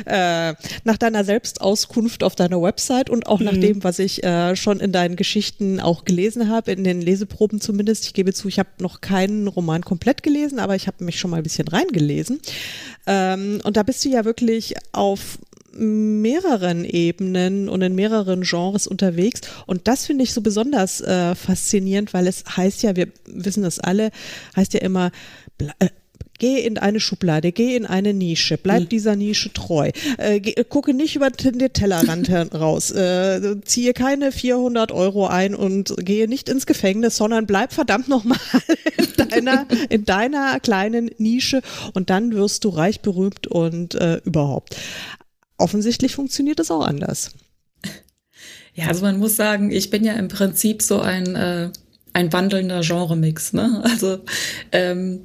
äh, 0.05 0.55
nach 0.85 0.99
deiner 0.99 1.25
Selbstauskunft 1.25 2.23
auf 2.23 2.35
deiner 2.35 2.61
Website 2.61 3.11
und 3.11 3.27
auch 3.27 3.41
mhm. 3.41 3.47
nach 3.47 3.57
dem, 3.57 3.85
was 3.85 3.99
ich 3.99 4.23
äh, 4.25 4.57
schon 4.57 4.81
in 4.81 4.93
deinen 4.93 5.17
Geschichten 5.17 5.81
auch 5.81 6.05
gelesen 6.05 6.49
habe, 6.49 6.73
in 6.73 6.85
den 6.85 7.01
Leseproben 7.01 7.61
zumindest. 7.61 8.05
Ich 8.05 8.15
gebe 8.15 8.33
zu, 8.33 8.49
ich 8.49 8.59
habe 8.59 8.69
noch 8.79 9.01
keinen 9.01 9.49
Roman 9.49 9.83
komplett 9.83 10.23
gelesen, 10.23 10.59
aber 10.59 10.77
ich 10.77 10.87
habe 10.87 11.05
mich 11.05 11.19
schon 11.19 11.31
mal 11.31 11.39
ein 11.39 11.43
bisschen 11.43 11.69
reingelesen. 11.69 12.41
Ähm, 13.07 13.61
und 13.65 13.77
da 13.77 13.83
bist 13.83 14.05
du 14.05 14.09
ja 14.09 14.25
wirklich 14.25 14.75
auf 14.93 15.39
mehreren 15.75 16.85
Ebenen 16.85 17.69
und 17.69 17.83
in 17.83 17.95
mehreren 17.95 18.43
Genres 18.43 18.87
unterwegs. 18.87 19.41
Und 19.67 19.89
das 19.89 20.07
finde 20.07 20.25
ich 20.25 20.33
so 20.33 20.41
besonders 20.41 21.01
äh, 21.01 21.35
faszinierend, 21.35 22.15
weil 22.15 22.27
es 22.27 22.45
heißt 22.57 22.83
ja, 22.83 22.97
wir 22.97 23.09
wissen 23.27 23.63
das 23.63 23.79
alle, 23.79 24.11
heißt 24.57 24.75
ja 24.75 24.81
immer, 24.81 25.11
äh, 25.79 25.89
geh 26.43 26.59
in 26.59 26.77
eine 26.77 26.99
Schublade, 26.99 27.53
geh 27.53 27.77
in 27.77 27.87
eine 27.87 28.13
Nische, 28.13 28.59
bleib 28.59 28.81
hm. 28.81 28.89
dieser 28.89 29.15
Nische 29.15 29.53
treu, 29.53 29.91
äh, 30.19 30.41
geh, 30.41 30.55
gucke 30.65 30.93
nicht 30.93 31.15
über 31.15 31.31
den 31.31 31.73
Tellerrand 31.73 32.31
raus, 32.55 32.91
äh, 32.91 33.61
ziehe 33.65 33.93
keine 33.93 34.33
400 34.33 34.91
Euro 34.91 35.29
ein 35.29 35.55
und 35.55 35.95
gehe 35.99 36.27
nicht 36.27 36.49
ins 36.49 36.67
Gefängnis, 36.67 37.17
sondern 37.17 37.47
bleib 37.47 37.73
verdammt 37.73 38.09
nochmal 38.09 38.41
in 38.99 39.29
deiner, 39.29 39.67
in 39.89 40.05
deiner 40.05 40.59
kleinen 40.59 41.13
Nische 41.17 41.63
und 41.95 42.11
dann 42.11 42.33
wirst 42.33 42.65
du 42.65 42.71
reich, 42.71 43.03
berühmt 43.03 43.47
und 43.47 43.95
äh, 43.95 44.21
überhaupt 44.25 44.77
offensichtlich 45.63 46.15
funktioniert 46.15 46.61
es 46.61 46.71
auch 46.71 46.85
anders. 46.85 47.31
Ja, 48.75 48.87
also 48.87 49.03
man 49.03 49.19
muss 49.19 49.37
sagen, 49.37 49.71
ich 49.71 49.91
bin 49.91 50.03
ja 50.03 50.15
im 50.15 50.29
Prinzip 50.29 50.81
so 50.81 51.03
ein, 51.03 51.37
äh, 51.37 51.69
ein 52.15 52.33
wandelnder 52.33 52.81
Genremix. 52.81 53.53
Ne? 53.53 53.83
Also 53.85 54.21
ähm, 54.73 55.21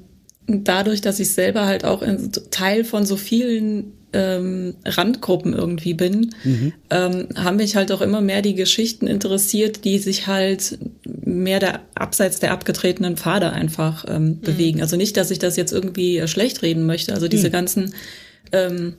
dadurch, 0.47 0.99
dass 0.99 1.21
ich 1.21 1.33
selber 1.33 1.65
halt 1.65 1.85
auch 1.85 2.01
in, 2.01 2.29
Teil 2.51 2.83
von 2.83 3.05
so 3.05 3.15
vielen 3.15 3.93
ähm, 4.13 4.75
Randgruppen 4.85 5.53
irgendwie 5.53 5.93
bin, 5.93 6.33
mhm. 6.43 6.73
ähm, 6.89 7.27
haben 7.35 7.57
mich 7.57 7.75
halt 7.75 7.91
auch 7.91 8.01
immer 8.01 8.21
mehr 8.21 8.41
die 8.41 8.55
Geschichten 8.55 9.07
interessiert, 9.07 9.83
die 9.83 9.99
sich 9.99 10.27
halt 10.27 10.77
mehr 11.05 11.59
der 11.59 11.81
abseits 11.95 12.39
der 12.39 12.51
abgetretenen 12.51 13.17
Pfade 13.17 13.51
einfach 13.51 14.05
ähm, 14.07 14.23
mhm. 14.23 14.41
bewegen. 14.41 14.81
Also 14.81 14.95
nicht, 14.97 15.17
dass 15.17 15.31
ich 15.31 15.39
das 15.39 15.57
jetzt 15.57 15.73
irgendwie 15.73 16.17
äh, 16.17 16.27
schlecht 16.27 16.61
reden 16.61 16.85
möchte. 16.85 17.13
Also 17.13 17.27
diese 17.27 17.47
mhm. 17.47 17.51
ganzen 17.51 17.93
ähm, 18.51 18.93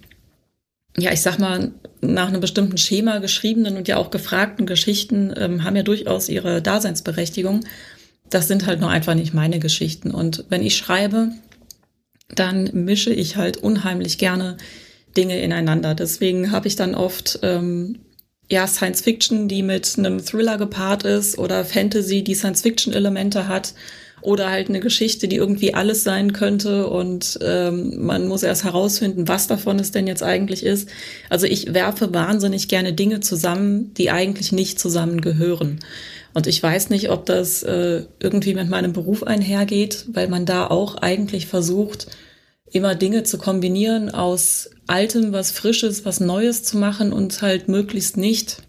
ja, 0.98 1.12
ich 1.12 1.22
sag 1.22 1.38
mal, 1.38 1.72
nach 2.00 2.28
einem 2.28 2.40
bestimmten 2.40 2.78
Schema 2.78 3.18
geschriebenen 3.18 3.76
und 3.76 3.88
ja 3.88 3.96
auch 3.96 4.10
gefragten 4.10 4.66
Geschichten 4.66 5.32
ähm, 5.36 5.64
haben 5.64 5.76
ja 5.76 5.82
durchaus 5.82 6.28
ihre 6.28 6.62
Daseinsberechtigung. 6.62 7.64
Das 8.30 8.48
sind 8.48 8.66
halt 8.66 8.80
nur 8.80 8.90
einfach 8.90 9.14
nicht 9.14 9.34
meine 9.34 9.58
Geschichten. 9.58 10.10
Und 10.10 10.44
wenn 10.48 10.62
ich 10.62 10.76
schreibe, 10.76 11.30
dann 12.34 12.70
mische 12.72 13.12
ich 13.12 13.36
halt 13.36 13.56
unheimlich 13.56 14.18
gerne 14.18 14.56
Dinge 15.16 15.40
ineinander. 15.40 15.94
Deswegen 15.94 16.52
habe 16.52 16.68
ich 16.68 16.76
dann 16.76 16.94
oft 16.94 17.40
ähm, 17.42 18.00
ja 18.50 18.66
Science 18.66 19.00
Fiction, 19.00 19.48
die 19.48 19.62
mit 19.62 19.94
einem 19.98 20.24
Thriller 20.24 20.58
gepaart 20.58 21.04
ist 21.04 21.38
oder 21.38 21.64
Fantasy, 21.64 22.22
die 22.22 22.34
Science 22.34 22.62
Fiction 22.62 22.92
Elemente 22.92 23.48
hat 23.48 23.74
oder 24.20 24.50
halt 24.50 24.68
eine 24.68 24.80
Geschichte, 24.80 25.28
die 25.28 25.36
irgendwie 25.36 25.74
alles 25.74 26.04
sein 26.04 26.32
könnte 26.32 26.86
und 26.88 27.38
ähm, 27.42 28.04
man 28.04 28.28
muss 28.28 28.42
erst 28.42 28.64
herausfinden, 28.64 29.28
was 29.28 29.46
davon 29.46 29.78
es 29.78 29.92
denn 29.92 30.06
jetzt 30.06 30.22
eigentlich 30.22 30.64
ist. 30.64 30.88
Also 31.28 31.46
ich 31.46 31.74
werfe 31.74 32.12
wahnsinnig 32.12 32.68
gerne 32.68 32.92
Dinge 32.92 33.20
zusammen, 33.20 33.94
die 33.94 34.10
eigentlich 34.10 34.52
nicht 34.52 34.78
zusammengehören. 34.78 35.80
Und 36.34 36.46
ich 36.46 36.62
weiß 36.62 36.90
nicht, 36.90 37.10
ob 37.10 37.26
das 37.26 37.62
äh, 37.62 38.04
irgendwie 38.20 38.54
mit 38.54 38.68
meinem 38.68 38.92
Beruf 38.92 39.22
einhergeht, 39.22 40.06
weil 40.12 40.28
man 40.28 40.46
da 40.46 40.66
auch 40.66 40.96
eigentlich 40.96 41.46
versucht, 41.46 42.08
immer 42.70 42.94
Dinge 42.94 43.22
zu 43.22 43.38
kombinieren 43.38 44.10
aus 44.10 44.70
Altem, 44.86 45.32
was 45.32 45.50
Frisches, 45.50 46.04
was 46.04 46.20
Neues 46.20 46.62
zu 46.62 46.76
machen 46.78 47.12
und 47.12 47.40
halt 47.42 47.68
möglichst 47.68 48.16
nicht 48.16 48.62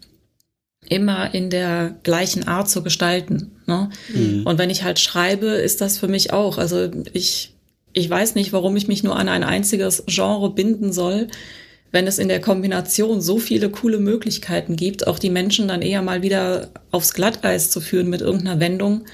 immer 0.90 1.34
in 1.34 1.50
der 1.50 1.96
gleichen 2.04 2.48
Art 2.48 2.70
zu 2.70 2.84
gestalten. 2.84 3.52
Ne? 3.68 3.90
Mhm. 4.14 4.44
Und 4.46 4.58
wenn 4.58 4.70
ich 4.70 4.84
halt 4.84 5.00
schreibe, 5.00 5.48
ist 5.48 5.82
das 5.82 5.98
für 5.98 6.08
mich 6.08 6.34
auch. 6.34 6.58
Also 6.58 6.90
ich, 7.14 7.54
ich 7.94 8.10
weiß 8.10 8.36
nicht, 8.36 8.52
warum 8.52 8.76
ich 8.76 8.88
mich 8.88 9.04
nur 9.04 9.16
an 9.16 9.30
ein 9.30 9.44
einziges 9.44 10.04
Genre 10.08 10.54
binden 10.54 10.92
soll, 10.92 11.28
wenn 11.92 12.08
es 12.08 12.20
in 12.20 12.28
der 12.28 12.42
Kombination 12.42 13.22
so 13.22 13.38
viele 13.38 13.70
coole 13.70 14.00
Möglichkeiten 14.00 14.76
gibt, 14.76 15.08
auch 15.08 15.20
die 15.20 15.30
Menschen 15.30 15.68
dann 15.68 15.82
eher 15.82 16.02
mal 16.02 16.22
wieder 16.22 16.70
aufs 16.92 17.14
Glatteis 17.14 17.72
zu 17.72 17.82
führen 17.82 18.10
mit 18.10 18.22
irgendeiner 18.22 18.60
Wendung, 18.60 19.06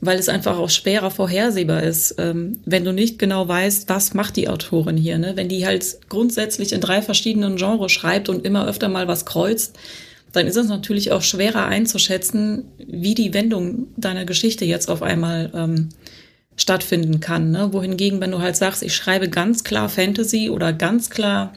weil 0.00 0.18
es 0.18 0.28
einfach 0.28 0.58
auch 0.58 0.70
schwerer 0.70 1.10
vorhersehbar 1.10 1.82
ist, 1.82 2.16
ähm, 2.18 2.60
wenn 2.64 2.84
du 2.84 2.92
nicht 2.92 3.18
genau 3.18 3.46
weißt, 3.46 3.88
was 3.88 4.14
macht 4.14 4.36
die 4.36 4.48
Autorin 4.48 4.96
hier. 4.96 5.18
Ne? 5.18 5.32
Wenn 5.34 5.48
die 5.48 5.66
halt 5.66 5.98
grundsätzlich 6.08 6.72
in 6.72 6.80
drei 6.80 7.02
verschiedenen 7.02 7.56
Genres 7.56 7.92
schreibt 7.92 8.28
und 8.28 8.44
immer 8.44 8.66
öfter 8.66 8.88
mal 8.88 9.08
was 9.08 9.24
kreuzt, 9.24 9.76
dann 10.38 10.46
ist 10.46 10.56
es 10.56 10.68
natürlich 10.68 11.10
auch 11.10 11.22
schwerer 11.22 11.66
einzuschätzen, 11.66 12.64
wie 12.78 13.14
die 13.14 13.34
Wendung 13.34 13.88
deiner 13.96 14.24
Geschichte 14.24 14.64
jetzt 14.64 14.88
auf 14.88 15.02
einmal 15.02 15.50
ähm, 15.52 15.88
stattfinden 16.56 17.18
kann. 17.18 17.50
Ne? 17.50 17.72
Wohingegen, 17.72 18.20
wenn 18.20 18.30
du 18.30 18.38
halt 18.38 18.56
sagst, 18.56 18.82
ich 18.82 18.94
schreibe 18.94 19.28
ganz 19.28 19.64
klar 19.64 19.88
Fantasy 19.88 20.48
oder 20.48 20.72
ganz 20.72 21.10
klar 21.10 21.54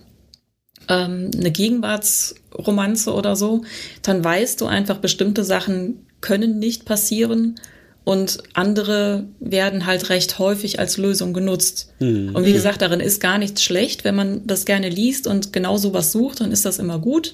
ähm, 0.89 1.29
eine 1.37 1.51
Gegenwartsromanze 1.51 3.13
oder 3.13 3.35
so, 3.35 3.63
dann 4.01 4.23
weißt 4.23 4.59
du 4.59 4.65
einfach, 4.65 4.97
bestimmte 4.97 5.43
Sachen 5.43 6.07
können 6.21 6.57
nicht 6.57 6.85
passieren 6.85 7.59
und 8.03 8.39
andere 8.53 9.25
werden 9.39 9.85
halt 9.85 10.09
recht 10.09 10.39
häufig 10.39 10.79
als 10.79 10.97
Lösung 10.97 11.33
genutzt. 11.33 11.93
Mhm. 11.99 12.33
Und 12.33 12.45
wie 12.45 12.53
gesagt, 12.53 12.81
darin 12.81 12.99
ist 12.99 13.21
gar 13.21 13.37
nichts 13.37 13.63
schlecht. 13.63 14.03
Wenn 14.03 14.15
man 14.15 14.47
das 14.47 14.65
gerne 14.65 14.89
liest 14.89 15.27
und 15.27 15.53
genau 15.53 15.77
sowas 15.77 16.11
sucht, 16.11 16.41
dann 16.41 16.51
ist 16.51 16.65
das 16.65 16.79
immer 16.79 16.97
gut. 16.97 17.33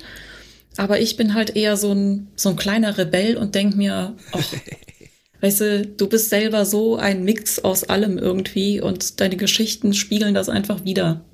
Aber 0.78 1.00
ich 1.00 1.18
bin 1.18 1.34
halt 1.34 1.56
eher 1.56 1.76
so 1.76 1.92
ein, 1.92 2.28
so 2.36 2.50
ein 2.50 2.56
kleiner 2.56 2.98
Rebell 2.98 3.38
und 3.38 3.56
denk 3.56 3.76
mir, 3.76 4.16
ach, 4.32 4.54
weißt 5.42 5.62
du, 5.62 5.86
du 5.86 6.08
bist 6.08 6.30
selber 6.30 6.66
so 6.66 6.96
ein 6.96 7.24
Mix 7.24 7.60
aus 7.60 7.84
allem 7.84 8.18
irgendwie 8.18 8.80
und 8.80 9.20
deine 9.20 9.38
Geschichten 9.38 9.94
spiegeln 9.94 10.34
das 10.34 10.50
einfach 10.50 10.86
wieder. 10.86 11.26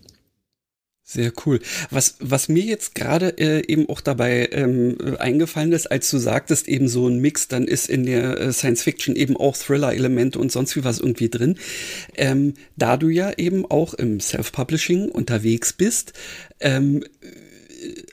Sehr 1.05 1.33
cool. 1.45 1.59
Was, 1.91 2.15
was 2.21 2.47
mir 2.47 2.63
jetzt 2.63 2.95
gerade 2.95 3.37
äh, 3.37 3.61
eben 3.67 3.89
auch 3.89 3.99
dabei 3.99 4.47
ähm, 4.53 4.97
eingefallen 5.19 5.73
ist, 5.73 5.91
als 5.91 6.09
du 6.09 6.17
sagtest, 6.17 6.69
eben 6.69 6.87
so 6.87 7.09
ein 7.09 7.19
Mix, 7.19 7.49
dann 7.49 7.67
ist 7.67 7.89
in 7.89 8.05
der 8.05 8.39
äh, 8.39 8.53
Science 8.53 8.83
Fiction 8.83 9.17
eben 9.17 9.35
auch 9.35 9.57
Thriller-Elemente 9.57 10.39
und 10.39 10.49
sonst 10.49 10.77
wie 10.77 10.85
was 10.85 10.99
irgendwie 10.99 11.29
drin. 11.29 11.57
Ähm, 12.15 12.53
da 12.77 12.95
du 12.95 13.09
ja 13.09 13.33
eben 13.37 13.65
auch 13.69 13.93
im 13.93 14.21
Self-Publishing 14.21 15.09
unterwegs 15.09 15.73
bist, 15.73 16.13
ähm, 16.61 17.03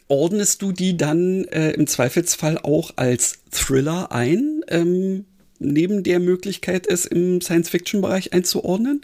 ordnest 0.09 0.63
du 0.63 0.73
die 0.73 0.97
dann 0.97 1.45
äh, 1.47 1.71
im 1.73 1.87
Zweifelsfall 1.87 2.59
auch 2.59 2.93
als 2.97 3.41
Thriller 3.51 4.13
ein, 4.13 4.63
ähm, 4.69 5.25
neben 5.59 6.03
der 6.03 6.21
Möglichkeit, 6.21 6.87
es 6.87 7.05
im 7.05 7.41
Science-Fiction-Bereich 7.41 8.33
einzuordnen? 8.33 9.03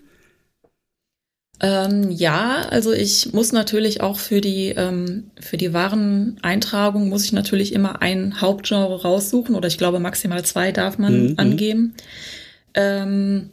Ähm, 1.61 2.11
ja, 2.11 2.67
also 2.69 2.93
ich 2.93 3.33
muss 3.33 3.53
natürlich 3.53 4.03
auch 4.03 4.19
für 4.19 4.43
die 4.43 4.75
ähm, 4.77 5.31
für 5.41 5.57
die 5.57 5.73
Wareneintragung 5.73 7.09
muss 7.09 7.25
ich 7.25 7.33
natürlich 7.33 7.73
immer 7.73 8.03
ein 8.03 8.43
Hauptgenre 8.43 9.01
raussuchen 9.01 9.55
oder 9.55 9.67
ich 9.67 9.79
glaube 9.79 9.99
maximal 9.99 10.45
zwei 10.45 10.71
darf 10.71 10.99
man 10.99 11.29
mhm. 11.29 11.35
angeben. 11.39 11.95
Ähm, 12.75 13.51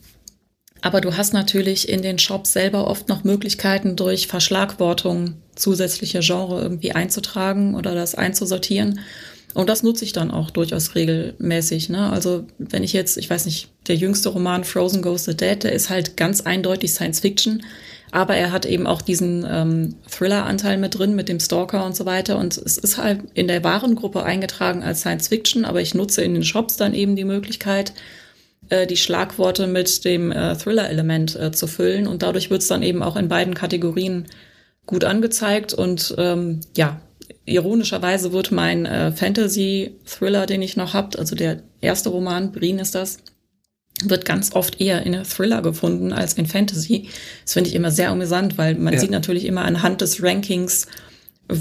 aber 0.82 1.00
du 1.00 1.16
hast 1.16 1.32
natürlich 1.32 1.88
in 1.88 2.02
den 2.02 2.20
Shops 2.20 2.52
selber 2.52 2.88
oft 2.88 3.08
noch 3.08 3.24
Möglichkeiten, 3.24 3.96
durch 3.96 4.28
Verschlagwortung 4.28 5.36
zusätzliche 5.56 6.20
Genre 6.22 6.62
irgendwie 6.62 6.94
einzutragen 6.94 7.76
oder 7.76 7.96
das 7.96 8.16
einzusortieren. 8.16 9.00
Und 9.54 9.70
das 9.70 9.84
nutze 9.84 10.04
ich 10.04 10.14
dann 10.14 10.32
auch 10.32 10.50
durchaus 10.50 10.96
regelmäßig. 10.96 11.90
Ne? 11.90 12.10
Also 12.10 12.46
wenn 12.58 12.84
ich 12.84 12.94
jetzt, 12.94 13.18
ich 13.18 13.30
weiß 13.30 13.46
nicht, 13.46 13.70
der 13.88 13.96
jüngste 13.96 14.30
Roman 14.30 14.64
Frozen 14.64 15.02
Goes 15.02 15.26
the 15.26 15.38
Dead, 15.38 15.64
der 15.64 15.74
ist 15.74 15.90
halt 15.90 16.18
ganz 16.18 16.42
eindeutig 16.42 16.94
Science 16.94 17.20
Fiction, 17.20 17.64
aber 18.12 18.36
er 18.36 18.52
hat 18.52 18.66
eben 18.66 18.88
auch 18.88 19.02
diesen 19.02 19.46
ähm, 19.50 19.96
Thriller-Anteil 20.10 20.78
mit 20.78 20.98
drin, 20.98 21.16
mit 21.16 21.30
dem 21.30 21.40
Stalker 21.40 21.86
und 21.86 21.96
so 21.96 22.06
weiter. 22.06 22.38
Und 22.38 22.58
es 22.58 22.78
ist 22.78 22.98
halt 22.98 23.22
in 23.34 23.48
der 23.48 23.64
Warengruppe 23.64 24.24
eingetragen 24.24 24.84
als 24.84 25.02
Science 25.02 25.28
Fiction, 25.28 25.66
aber 25.66 25.82
ich 25.82 25.94
nutze 25.94 26.24
in 26.24 26.34
den 26.34 26.44
Shops 26.44 26.78
dann 26.78 26.94
eben 26.94 27.16
die 27.16 27.26
Möglichkeit, 27.26 27.94
äh, 28.70 28.88
die 28.88 28.98
Schlagworte 28.98 29.68
mit 29.68 30.06
dem 30.06 30.32
äh, 30.32 30.56
Thriller-Element 30.56 31.36
äh, 31.36 31.52
zu 31.52 31.68
füllen. 31.68 32.08
Und 32.08 32.22
dadurch 32.22 32.50
wird 32.50 32.62
es 32.62 32.68
dann 32.68 32.84
eben 32.84 33.02
auch 33.02 33.16
in 33.16 33.30
beiden 33.30 33.56
Kategorien 33.56 34.26
gut 34.86 35.04
angezeigt. 35.04 35.74
Und 35.74 36.16
ähm, 36.18 36.62
ja, 36.76 37.02
ironischerweise 37.46 38.32
wird 38.32 38.52
mein 38.52 38.86
äh, 38.86 39.12
Fantasy-Thriller, 39.12 40.46
den 40.46 40.62
ich 40.62 40.78
noch 40.78 40.94
habt, 40.94 41.18
also 41.18 41.36
der 41.36 41.62
erste 41.82 42.10
Roman, 42.10 42.52
Breen 42.52 42.80
ist 42.80 42.96
das, 42.96 43.18
wird 44.04 44.26
ganz 44.26 44.54
oft 44.54 44.82
eher 44.82 45.06
in 45.06 45.24
Thriller 45.24 45.62
gefunden 45.62 46.14
als 46.14 46.34
in 46.34 46.46
Fantasy. 46.46 47.10
Das 47.44 47.54
finde 47.54 47.70
ich 47.70 47.76
immer 47.76 47.92
sehr 47.92 48.10
amüsant, 48.10 48.58
weil 48.58 48.76
man 48.76 48.94
ja. 48.94 49.00
sieht 49.00 49.12
natürlich 49.12 49.46
immer 49.46 49.66
anhand 49.66 50.02
des 50.02 50.24
Rankings, 50.24 50.88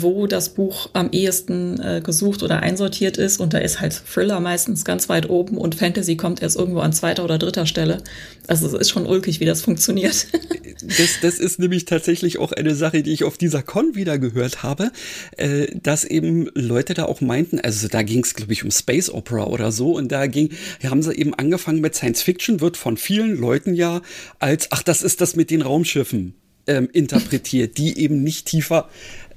wo 0.00 0.26
das 0.26 0.50
Buch 0.50 0.90
am 0.92 1.10
ehesten 1.10 1.80
äh, 1.80 2.00
gesucht 2.02 2.42
oder 2.42 2.60
einsortiert 2.60 3.18
ist. 3.18 3.40
Und 3.40 3.52
da 3.52 3.58
ist 3.58 3.80
halt 3.80 4.02
Thriller 4.12 4.40
meistens 4.40 4.84
ganz 4.84 5.08
weit 5.08 5.28
oben 5.28 5.58
und 5.58 5.74
Fantasy 5.74 6.16
kommt 6.16 6.42
erst 6.42 6.56
irgendwo 6.56 6.80
an 6.80 6.92
zweiter 6.92 7.24
oder 7.24 7.38
dritter 7.38 7.66
Stelle. 7.66 7.98
Also 8.46 8.66
es 8.66 8.72
ist 8.72 8.90
schon 8.90 9.06
ulkig, 9.06 9.40
wie 9.40 9.44
das 9.44 9.62
funktioniert. 9.62 10.26
Das, 10.84 11.20
das 11.20 11.38
ist 11.38 11.60
nämlich 11.60 11.84
tatsächlich 11.84 12.38
auch 12.38 12.50
eine 12.50 12.74
Sache, 12.74 13.04
die 13.04 13.12
ich 13.12 13.22
auf 13.22 13.38
dieser 13.38 13.62
Con 13.62 13.94
wieder 13.94 14.18
gehört 14.18 14.64
habe, 14.64 14.90
äh, 15.36 15.66
dass 15.80 16.04
eben 16.04 16.50
Leute 16.54 16.94
da 16.94 17.04
auch 17.04 17.20
meinten, 17.20 17.60
also 17.60 17.86
da 17.86 18.02
ging 18.02 18.24
es, 18.24 18.34
glaube 18.34 18.52
ich, 18.52 18.64
um 18.64 18.70
Space 18.72 19.08
Opera 19.08 19.44
oder 19.46 19.70
so. 19.70 19.92
Und 19.92 20.10
da 20.10 20.26
ging, 20.26 20.50
haben 20.82 21.02
sie 21.02 21.14
eben 21.14 21.34
angefangen 21.34 21.80
mit 21.80 21.94
Science 21.94 22.22
Fiction, 22.22 22.60
wird 22.60 22.76
von 22.76 22.96
vielen 22.96 23.36
Leuten 23.36 23.74
ja 23.74 24.02
als, 24.40 24.68
ach, 24.70 24.82
das 24.82 25.02
ist 25.02 25.20
das 25.20 25.36
mit 25.36 25.50
den 25.50 25.62
Raumschiffen 25.62 26.34
ähm, 26.66 26.88
interpretiert, 26.92 27.78
die 27.78 27.98
eben 27.98 28.22
nicht 28.22 28.46
tiefer 28.46 28.88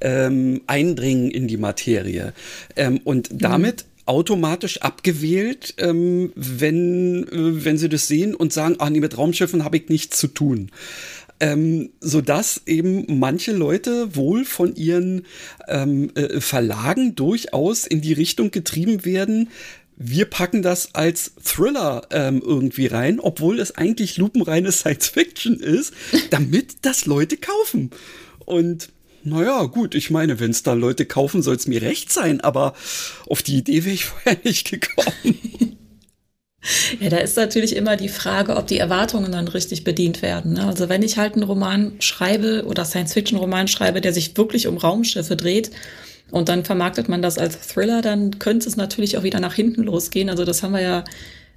ähm, 0.02 0.62
eindringen 0.68 1.32
in 1.32 1.48
die 1.48 1.58
Materie. 1.58 2.34
Ähm, 2.76 3.00
und 3.04 3.32
mhm. 3.32 3.38
damit 3.40 3.86
automatisch 4.06 4.82
abgewählt, 4.82 5.74
ähm, 5.78 6.32
wenn, 6.36 7.24
äh, 7.28 7.66
wenn 7.66 7.78
sie 7.78 7.90
das 7.90 8.08
sehen 8.08 8.36
und 8.36 8.54
sagen, 8.54 8.76
ah 8.80 8.90
nee, 8.90 9.00
mit 9.00 9.18
Raumschiffen 9.18 9.64
habe 9.64 9.78
ich 9.78 9.90
nichts 9.90 10.18
zu 10.18 10.28
tun. 10.28 10.72
Ähm, 11.42 11.90
so 12.00 12.22
dass 12.22 12.62
eben 12.66 13.20
manche 13.20 13.52
Leute 13.52 14.16
wohl 14.16 14.46
von 14.46 14.74
ihren 14.76 15.26
ähm, 15.68 16.10
äh, 16.16 16.40
Verlagen 16.40 17.16
durchaus 17.16 17.86
in 17.86 18.00
die 18.00 18.14
Richtung 18.14 18.52
getrieben 18.52 19.04
werden, 19.04 19.50
wir 19.98 20.26
packen 20.26 20.62
das 20.62 20.94
als 20.94 21.32
Thriller 21.44 22.08
ähm, 22.12 22.42
irgendwie 22.46 22.88
rein, 22.88 23.20
obwohl 23.20 23.60
es 23.60 23.76
eigentlich 23.76 24.18
lupenreine 24.18 24.72
Science 24.72 25.08
Fiction 25.08 25.60
ist, 25.60 25.94
damit 26.32 26.78
das 26.82 27.06
Leute 27.06 27.38
kaufen. 27.38 27.92
Und 28.46 28.90
naja, 29.24 29.64
gut, 29.64 29.96
ich 29.96 30.12
meine, 30.12 30.40
wenn 30.40 30.52
es 30.52 30.64
da 30.64 30.74
Leute 30.74 31.06
kaufen, 31.06 31.42
soll 31.42 31.56
es 31.56 31.68
mir 31.68 31.82
recht 31.82 32.12
sein, 32.12 32.42
aber 32.42 32.76
auf 33.28 33.42
die 33.42 33.58
Idee 33.58 33.86
wäre 33.86 33.96
ich 33.96 34.06
vorher 34.06 34.38
nicht 34.44 34.70
gekommen. 34.70 35.78
Ja, 37.00 37.10
da 37.10 37.18
ist 37.18 37.38
natürlich 37.38 37.76
immer 37.76 37.96
die 37.96 38.10
Frage, 38.10 38.56
ob 38.56 38.66
die 38.66 38.80
Erwartungen 38.80 39.32
dann 39.32 39.48
richtig 39.48 39.84
bedient 39.84 40.24
werden. 40.24 40.54
Ne? 40.54 40.66
Also 40.66 40.90
wenn 40.90 41.04
ich 41.04 41.20
halt 41.20 41.34
einen 41.34 41.44
Roman 41.44 41.94
schreibe 42.00 42.66
oder 42.66 42.86
Science-Fiction-Roman 42.86 43.68
schreibe, 43.68 44.02
der 44.02 44.14
sich 44.14 44.36
wirklich 44.36 44.66
um 44.66 44.78
Raumschiffe 44.78 45.36
dreht 45.36 45.70
und 46.32 46.50
dann 46.50 46.66
vermarktet 46.66 47.08
man 47.08 47.22
das 47.22 47.38
als 47.38 47.60
Thriller, 47.68 48.02
dann 48.02 48.40
könnte 48.40 48.68
es 48.68 48.78
natürlich 48.78 49.18
auch 49.18 49.24
wieder 49.24 49.40
nach 49.40 49.54
hinten 49.54 49.84
losgehen. 49.84 50.30
Also 50.30 50.44
das 50.44 50.64
haben 50.64 50.74
wir 50.74 50.82
ja 50.82 51.04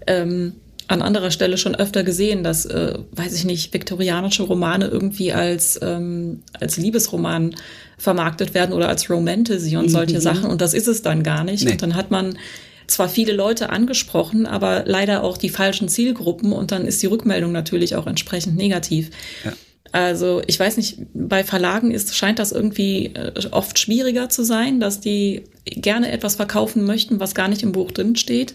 ähm, 0.07 0.55
an 0.89 1.03
anderer 1.03 1.31
Stelle 1.31 1.59
schon 1.59 1.75
öfter 1.75 2.03
gesehen, 2.03 2.43
dass, 2.43 2.65
äh, 2.65 2.99
weiß 3.13 3.35
ich 3.35 3.45
nicht, 3.45 3.73
viktorianische 3.75 4.43
Romane 4.43 4.87
irgendwie 4.87 5.33
als, 5.33 5.79
ähm, 5.83 6.43
als 6.59 6.77
Liebesroman 6.79 7.55
vermarktet 7.99 8.55
werden 8.55 8.73
oder 8.73 8.89
als 8.89 9.11
Romantasy 9.11 9.77
und 9.77 9.91
solche 9.91 10.17
mhm. 10.17 10.21
Sachen. 10.21 10.51
Und 10.51 10.61
das 10.61 10.73
ist 10.73 10.89
es 10.89 11.03
dann 11.03 11.23
gar 11.23 11.45
nicht. 11.45 11.65
Nee. 11.65 11.73
Und 11.73 11.83
dann 11.83 11.95
hat 11.95 12.11
man 12.11 12.39
zwar 12.87 13.11
viele 13.11 13.33
Leute 13.33 13.69
angesprochen, 13.71 14.47
aber 14.47 14.85
leider 14.87 15.23
auch 15.23 15.37
die 15.37 15.51
falschen 15.51 15.89
Zielgruppen 15.89 16.53
und 16.53 16.73
dann 16.73 16.87
ist 16.87 17.03
die 17.03 17.07
Rückmeldung 17.07 17.53
natürlich 17.53 17.97
auch 17.97 18.07
entsprechend 18.07 18.57
negativ. 18.57 19.11
Ja. 19.45 19.53
Also 19.93 20.43
ich 20.47 20.59
weiß 20.61 20.77
nicht, 20.77 20.99
bei 21.15 21.45
Verlagen 21.45 21.91
ist, 21.91 22.15
scheint 22.15 22.39
das 22.39 22.53
irgendwie 22.53 23.07
äh, 23.15 23.33
oft 23.51 23.79
schwieriger 23.79 24.29
zu 24.29 24.45
sein, 24.45 24.81
dass 24.81 25.01
die 25.01 25.45
gerne 25.65 26.11
etwas 26.11 26.37
verkaufen 26.37 26.85
möchten, 26.85 27.21
was 27.21 27.35
gar 27.35 27.49
nicht 27.49 27.63
im 27.63 27.73
Buch 27.73 27.93
drin 27.93 28.17
steht. 28.17 28.55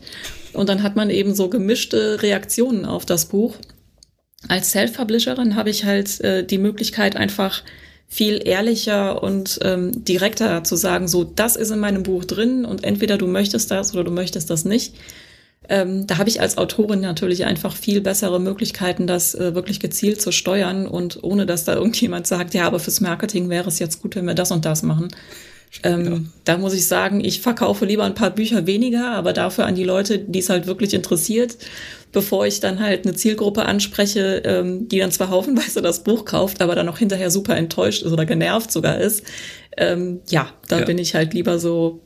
Und 0.53 0.69
dann 0.69 0.83
hat 0.83 0.95
man 0.95 1.09
eben 1.09 1.33
so 1.33 1.49
gemischte 1.49 2.21
Reaktionen 2.21 2.85
auf 2.85 3.05
das 3.05 3.25
Buch. 3.25 3.55
Als 4.47 4.71
Self-Publisherin 4.71 5.55
habe 5.55 5.69
ich 5.69 5.85
halt 5.85 6.19
äh, 6.21 6.45
die 6.45 6.57
Möglichkeit, 6.57 7.15
einfach 7.15 7.63
viel 8.07 8.41
ehrlicher 8.45 9.23
und 9.23 9.59
ähm, 9.63 10.03
direkter 10.05 10.63
zu 10.63 10.75
sagen, 10.75 11.07
so, 11.07 11.23
das 11.23 11.55
ist 11.55 11.71
in 11.71 11.79
meinem 11.79 12.03
Buch 12.03 12.25
drin 12.25 12.63
und 12.63 12.83
entweder 12.83 13.17
du 13.17 13.25
möchtest 13.25 13.71
das 13.71 13.93
oder 13.93 14.03
du 14.03 14.11
möchtest 14.11 14.51
das 14.51 14.65
nicht. 14.65 14.93
Ähm, 15.69 16.07
da 16.07 16.17
habe 16.17 16.29
ich 16.29 16.41
als 16.41 16.57
Autorin 16.57 16.99
natürlich 16.99 17.45
einfach 17.45 17.75
viel 17.75 18.01
bessere 18.01 18.39
Möglichkeiten, 18.39 19.07
das 19.07 19.33
äh, 19.33 19.55
wirklich 19.55 19.79
gezielt 19.79 20.21
zu 20.21 20.31
steuern 20.31 20.87
und 20.87 21.23
ohne 21.23 21.45
dass 21.45 21.63
da 21.63 21.75
irgendjemand 21.75 22.27
sagt, 22.27 22.53
ja, 22.53 22.65
aber 22.65 22.79
fürs 22.79 23.01
Marketing 23.01 23.49
wäre 23.49 23.69
es 23.69 23.79
jetzt 23.79 24.01
gut, 24.01 24.15
wenn 24.15 24.25
wir 24.25 24.33
das 24.33 24.51
und 24.51 24.65
das 24.65 24.83
machen. 24.83 25.09
Ähm, 25.81 26.05
ja. 26.05 26.19
Da 26.43 26.57
muss 26.57 26.73
ich 26.73 26.87
sagen, 26.87 27.23
ich 27.23 27.41
verkaufe 27.41 27.85
lieber 27.85 28.03
ein 28.03 28.13
paar 28.13 28.29
Bücher 28.29 28.67
weniger, 28.67 29.11
aber 29.11 29.33
dafür 29.33 29.65
an 29.65 29.75
die 29.75 29.83
Leute, 29.83 30.19
die 30.19 30.39
es 30.39 30.49
halt 30.49 30.67
wirklich 30.67 30.93
interessiert, 30.93 31.57
bevor 32.11 32.45
ich 32.45 32.59
dann 32.59 32.79
halt 32.79 33.05
eine 33.05 33.15
Zielgruppe 33.15 33.65
anspreche, 33.65 34.43
ähm, 34.45 34.87
die 34.87 34.99
dann 34.99 35.11
zwar 35.11 35.29
haufenweise 35.29 35.81
das 35.81 36.03
Buch 36.03 36.25
kauft, 36.25 36.61
aber 36.61 36.75
dann 36.75 36.89
auch 36.89 36.99
hinterher 36.99 37.31
super 37.31 37.57
enttäuscht 37.57 38.03
ist 38.03 38.11
oder 38.11 38.25
genervt 38.25 38.71
sogar 38.71 38.99
ist. 38.99 39.23
Ähm, 39.75 40.19
ja, 40.29 40.49
da 40.67 40.79
ja. 40.79 40.85
bin 40.85 40.99
ich 40.99 41.15
halt 41.15 41.33
lieber 41.33 41.57
so, 41.57 42.01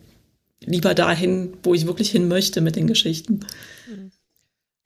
lieber 0.65 0.93
dahin, 0.93 1.54
wo 1.63 1.74
ich 1.74 1.86
wirklich 1.86 2.10
hin 2.12 2.28
möchte 2.28 2.62
mit 2.62 2.76
den 2.76 2.88
Geschichten. 2.88 3.41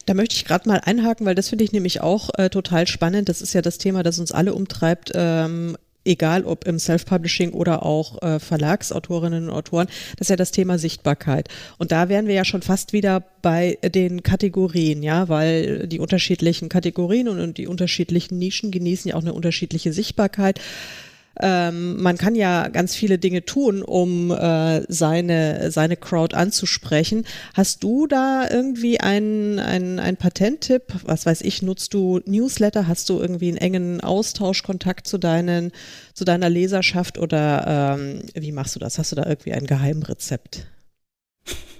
Da 0.05 0.13
möchte 0.13 0.35
ich 0.35 0.45
gerade 0.45 0.67
mal 0.67 0.81
einhaken, 0.83 1.25
weil 1.25 1.35
das 1.35 1.49
finde 1.49 1.63
ich 1.63 1.71
nämlich 1.71 2.01
auch 2.01 2.29
äh, 2.37 2.49
total 2.49 2.87
spannend. 2.87 3.29
Das 3.29 3.41
ist 3.41 3.53
ja 3.53 3.61
das 3.61 3.77
Thema, 3.77 4.03
das 4.03 4.19
uns 4.19 4.31
alle 4.31 4.53
umtreibt. 4.53 5.11
Ähm, 5.13 5.77
egal 6.03 6.45
ob 6.45 6.65
im 6.65 6.79
Self-Publishing 6.79 7.51
oder 7.51 7.85
auch 7.85 8.21
äh, 8.23 8.39
Verlagsautorinnen 8.39 9.49
und 9.49 9.55
Autoren, 9.55 9.87
das 10.17 10.25
ist 10.25 10.29
ja 10.29 10.35
das 10.35 10.51
Thema 10.51 10.77
Sichtbarkeit. 10.79 11.49
Und 11.77 11.91
da 11.91 12.09
wären 12.09 12.27
wir 12.27 12.33
ja 12.33 12.45
schon 12.45 12.61
fast 12.63 12.93
wieder 12.93 13.23
bei 13.41 13.77
den 13.83 14.23
Kategorien, 14.23 15.03
ja, 15.03 15.29
weil 15.29 15.87
die 15.87 15.99
unterschiedlichen 15.99 16.69
Kategorien 16.69 17.27
und, 17.27 17.39
und 17.39 17.57
die 17.57 17.67
unterschiedlichen 17.67 18.39
Nischen 18.39 18.71
genießen 18.71 19.09
ja 19.09 19.15
auch 19.15 19.21
eine 19.21 19.33
unterschiedliche 19.33 19.93
Sichtbarkeit 19.93 20.59
ähm, 21.39 22.01
man 22.01 22.17
kann 22.17 22.35
ja 22.35 22.67
ganz 22.67 22.95
viele 22.95 23.17
Dinge 23.17 23.45
tun, 23.45 23.81
um 23.83 24.31
äh, 24.31 24.81
seine, 24.91 25.71
seine 25.71 25.95
Crowd 25.95 26.35
anzusprechen. 26.35 27.25
Hast 27.53 27.83
du 27.83 28.05
da 28.07 28.47
irgendwie 28.49 28.99
einen, 28.99 29.59
einen, 29.59 29.99
einen 29.99 30.17
Patenttipp? 30.17 30.83
Was 31.03 31.25
weiß 31.25 31.41
ich, 31.41 31.61
nutzt 31.61 31.93
du 31.93 32.19
Newsletter? 32.25 32.87
Hast 32.87 33.09
du 33.09 33.19
irgendwie 33.19 33.49
einen 33.49 33.57
engen 33.57 34.01
Austausch, 34.01 34.63
Kontakt 34.63 35.07
zu 35.07 35.17
deinen, 35.17 35.71
zu 36.13 36.25
deiner 36.25 36.49
Leserschaft 36.49 37.17
oder 37.17 37.97
ähm, 37.97 38.21
wie 38.33 38.51
machst 38.51 38.75
du 38.75 38.79
das? 38.79 38.97
Hast 38.97 39.11
du 39.11 39.15
da 39.15 39.25
irgendwie 39.25 39.53
ein 39.53 39.67
Geheimrezept? 39.67 40.67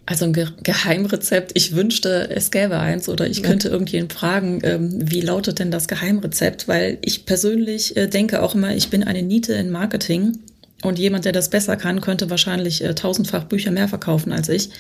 Also 0.06 0.26
ein 0.26 0.34
Ge 0.34 0.48
Geheimrezept. 0.64 1.52
Ich 1.54 1.76
wünschte, 1.76 2.30
es 2.32 2.52
gäbe 2.52 2.80
eins 2.80 3.08
oder 3.08 3.28
ich 3.28 3.44
könnte 3.44 3.68
ja. 3.68 3.74
irgendjemanden 3.74 4.18
fragen, 4.18 4.60
ähm, 4.64 5.12
wie 5.12 5.22
lautet 5.22 5.60
denn 5.60 5.72
das 5.72 5.88
Geheimrezept? 5.88 6.68
Weil 6.68 6.98
ich 7.02 7.26
persönlich 7.26 7.96
äh, 7.96 8.08
denke 8.08 8.42
auch 8.42 8.56
immer, 8.56 8.76
ich 8.76 8.90
bin 8.90 9.04
eine 9.04 9.22
Niete 9.22 9.54
in 9.54 9.70
Marketing 9.70 10.40
und 10.82 10.98
jemand, 10.98 11.26
der 11.26 11.32
das 11.32 11.50
besser 11.50 11.78
kann, 11.78 12.02
könnte 12.02 12.30
wahrscheinlich 12.30 12.84
äh, 12.84 12.96
tausendfach 12.96 13.46
Bücher 13.46 13.72
mehr 13.72 13.88
verkaufen 13.88 14.34
als 14.34 14.50
ich. 14.50 14.72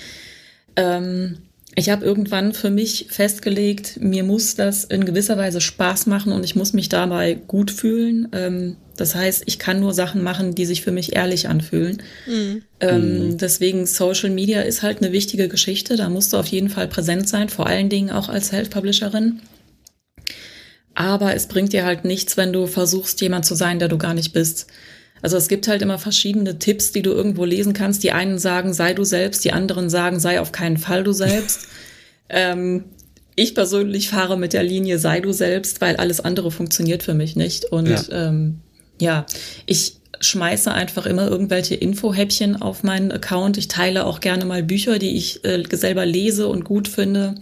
Ähm, 0.76 1.38
ich 1.76 1.90
habe 1.90 2.04
irgendwann 2.04 2.54
für 2.54 2.70
mich 2.70 3.08
festgelegt, 3.10 4.00
mir 4.02 4.24
muss 4.24 4.56
das 4.56 4.84
in 4.84 5.06
gewisser 5.06 5.38
Weise 5.38 5.62
Spaß 5.62 6.06
machen 6.06 6.34
und 6.34 6.44
ich 6.44 6.56
muss 6.56 6.74
mich 6.74 6.90
dabei 6.90 7.36
gut 7.48 7.72
fühlen. 7.72 8.28
Ähm, 8.34 8.76
das 8.98 9.16
heißt, 9.16 9.44
ich 9.46 9.58
kann 9.58 9.80
nur 9.80 9.94
Sachen 9.94 10.22
machen, 10.22 10.54
die 10.54 10.66
sich 10.66 10.82
für 10.82 10.92
mich 10.92 11.16
ehrlich 11.16 11.48
anfühlen. 11.48 12.02
Mhm. 12.28 12.64
Ähm, 12.82 13.28
mhm. 13.28 13.38
deswegen 13.38 13.86
Social 13.86 14.30
Media 14.30 14.62
ist 14.62 14.84
halt 14.84 15.02
eine 15.02 15.14
wichtige 15.14 15.48
Geschichte. 15.48 15.96
Da 15.96 16.10
musst 16.10 16.34
du 16.34 16.38
auf 16.38 16.48
jeden 16.48 16.70
Fall 16.70 16.88
präsent 16.88 17.30
sein, 17.30 17.48
vor 17.48 17.68
allen 17.68 17.90
Dingen 17.90 18.12
auch 18.12 18.28
als 18.28 18.50
Self-Publisherin. 18.50 19.40
Aber 20.94 21.34
es 21.34 21.48
bringt 21.48 21.72
dir 21.72 21.86
halt 21.86 22.04
nichts, 22.04 22.36
wenn 22.36 22.52
du 22.52 22.68
versuchst, 22.68 23.22
jemand 23.22 23.46
zu 23.46 23.56
sein, 23.56 23.80
der 23.80 23.88
du 23.88 23.98
gar 23.98 24.14
nicht 24.14 24.34
bist. 24.34 24.68
Also 25.22 25.38
es 25.38 25.48
gibt 25.48 25.68
halt 25.68 25.82
immer 25.82 26.00
verschiedene 26.00 26.58
Tipps, 26.60 26.92
die 26.92 27.02
du 27.02 27.12
irgendwo 27.12 27.46
lesen 27.46 27.74
kannst. 27.74 28.04
Die 28.04 28.12
einen 28.12 28.40
sagen, 28.40 28.74
sei 28.74 28.94
du 28.94 29.04
selbst, 29.04 29.46
die 29.46 29.52
anderen 29.52 29.90
sagen, 29.90 30.20
sei 30.20 30.40
auf 30.40 30.52
keinen 30.52 30.78
Fall 30.78 31.04
du 31.04 31.14
selbst. 31.14 31.68
ähm, 32.30 32.86
ich 33.36 33.56
persönlich 33.56 34.10
fahre 34.10 34.38
mit 34.38 34.54
der 34.54 34.64
Linie, 34.64 35.00
sei 35.00 35.20
du 35.20 35.32
selbst, 35.32 35.82
weil 35.82 35.96
alles 35.96 36.20
andere 36.20 36.52
funktioniert 36.52 37.04
für 37.04 37.14
mich 37.14 37.36
nicht. 37.36 37.66
Und 37.66 37.88
ja, 37.88 38.04
ähm, 38.12 38.60
ja 39.00 39.26
ich 39.66 39.98
schmeiße 40.20 40.72
einfach 40.72 41.06
immer 41.06 41.28
irgendwelche 41.28 41.76
Infohäppchen 41.76 42.62
auf 42.62 42.84
meinen 42.84 43.12
Account. 43.12 43.58
Ich 43.58 43.68
teile 43.68 44.06
auch 44.06 44.20
gerne 44.20 44.46
mal 44.46 44.64
Bücher, 44.64 45.00
die 45.00 45.16
ich 45.18 45.44
äh, 45.46 45.64
selber 45.72 46.06
lese 46.06 46.48
und 46.48 46.64
gut 46.64 46.88
finde. 46.88 47.36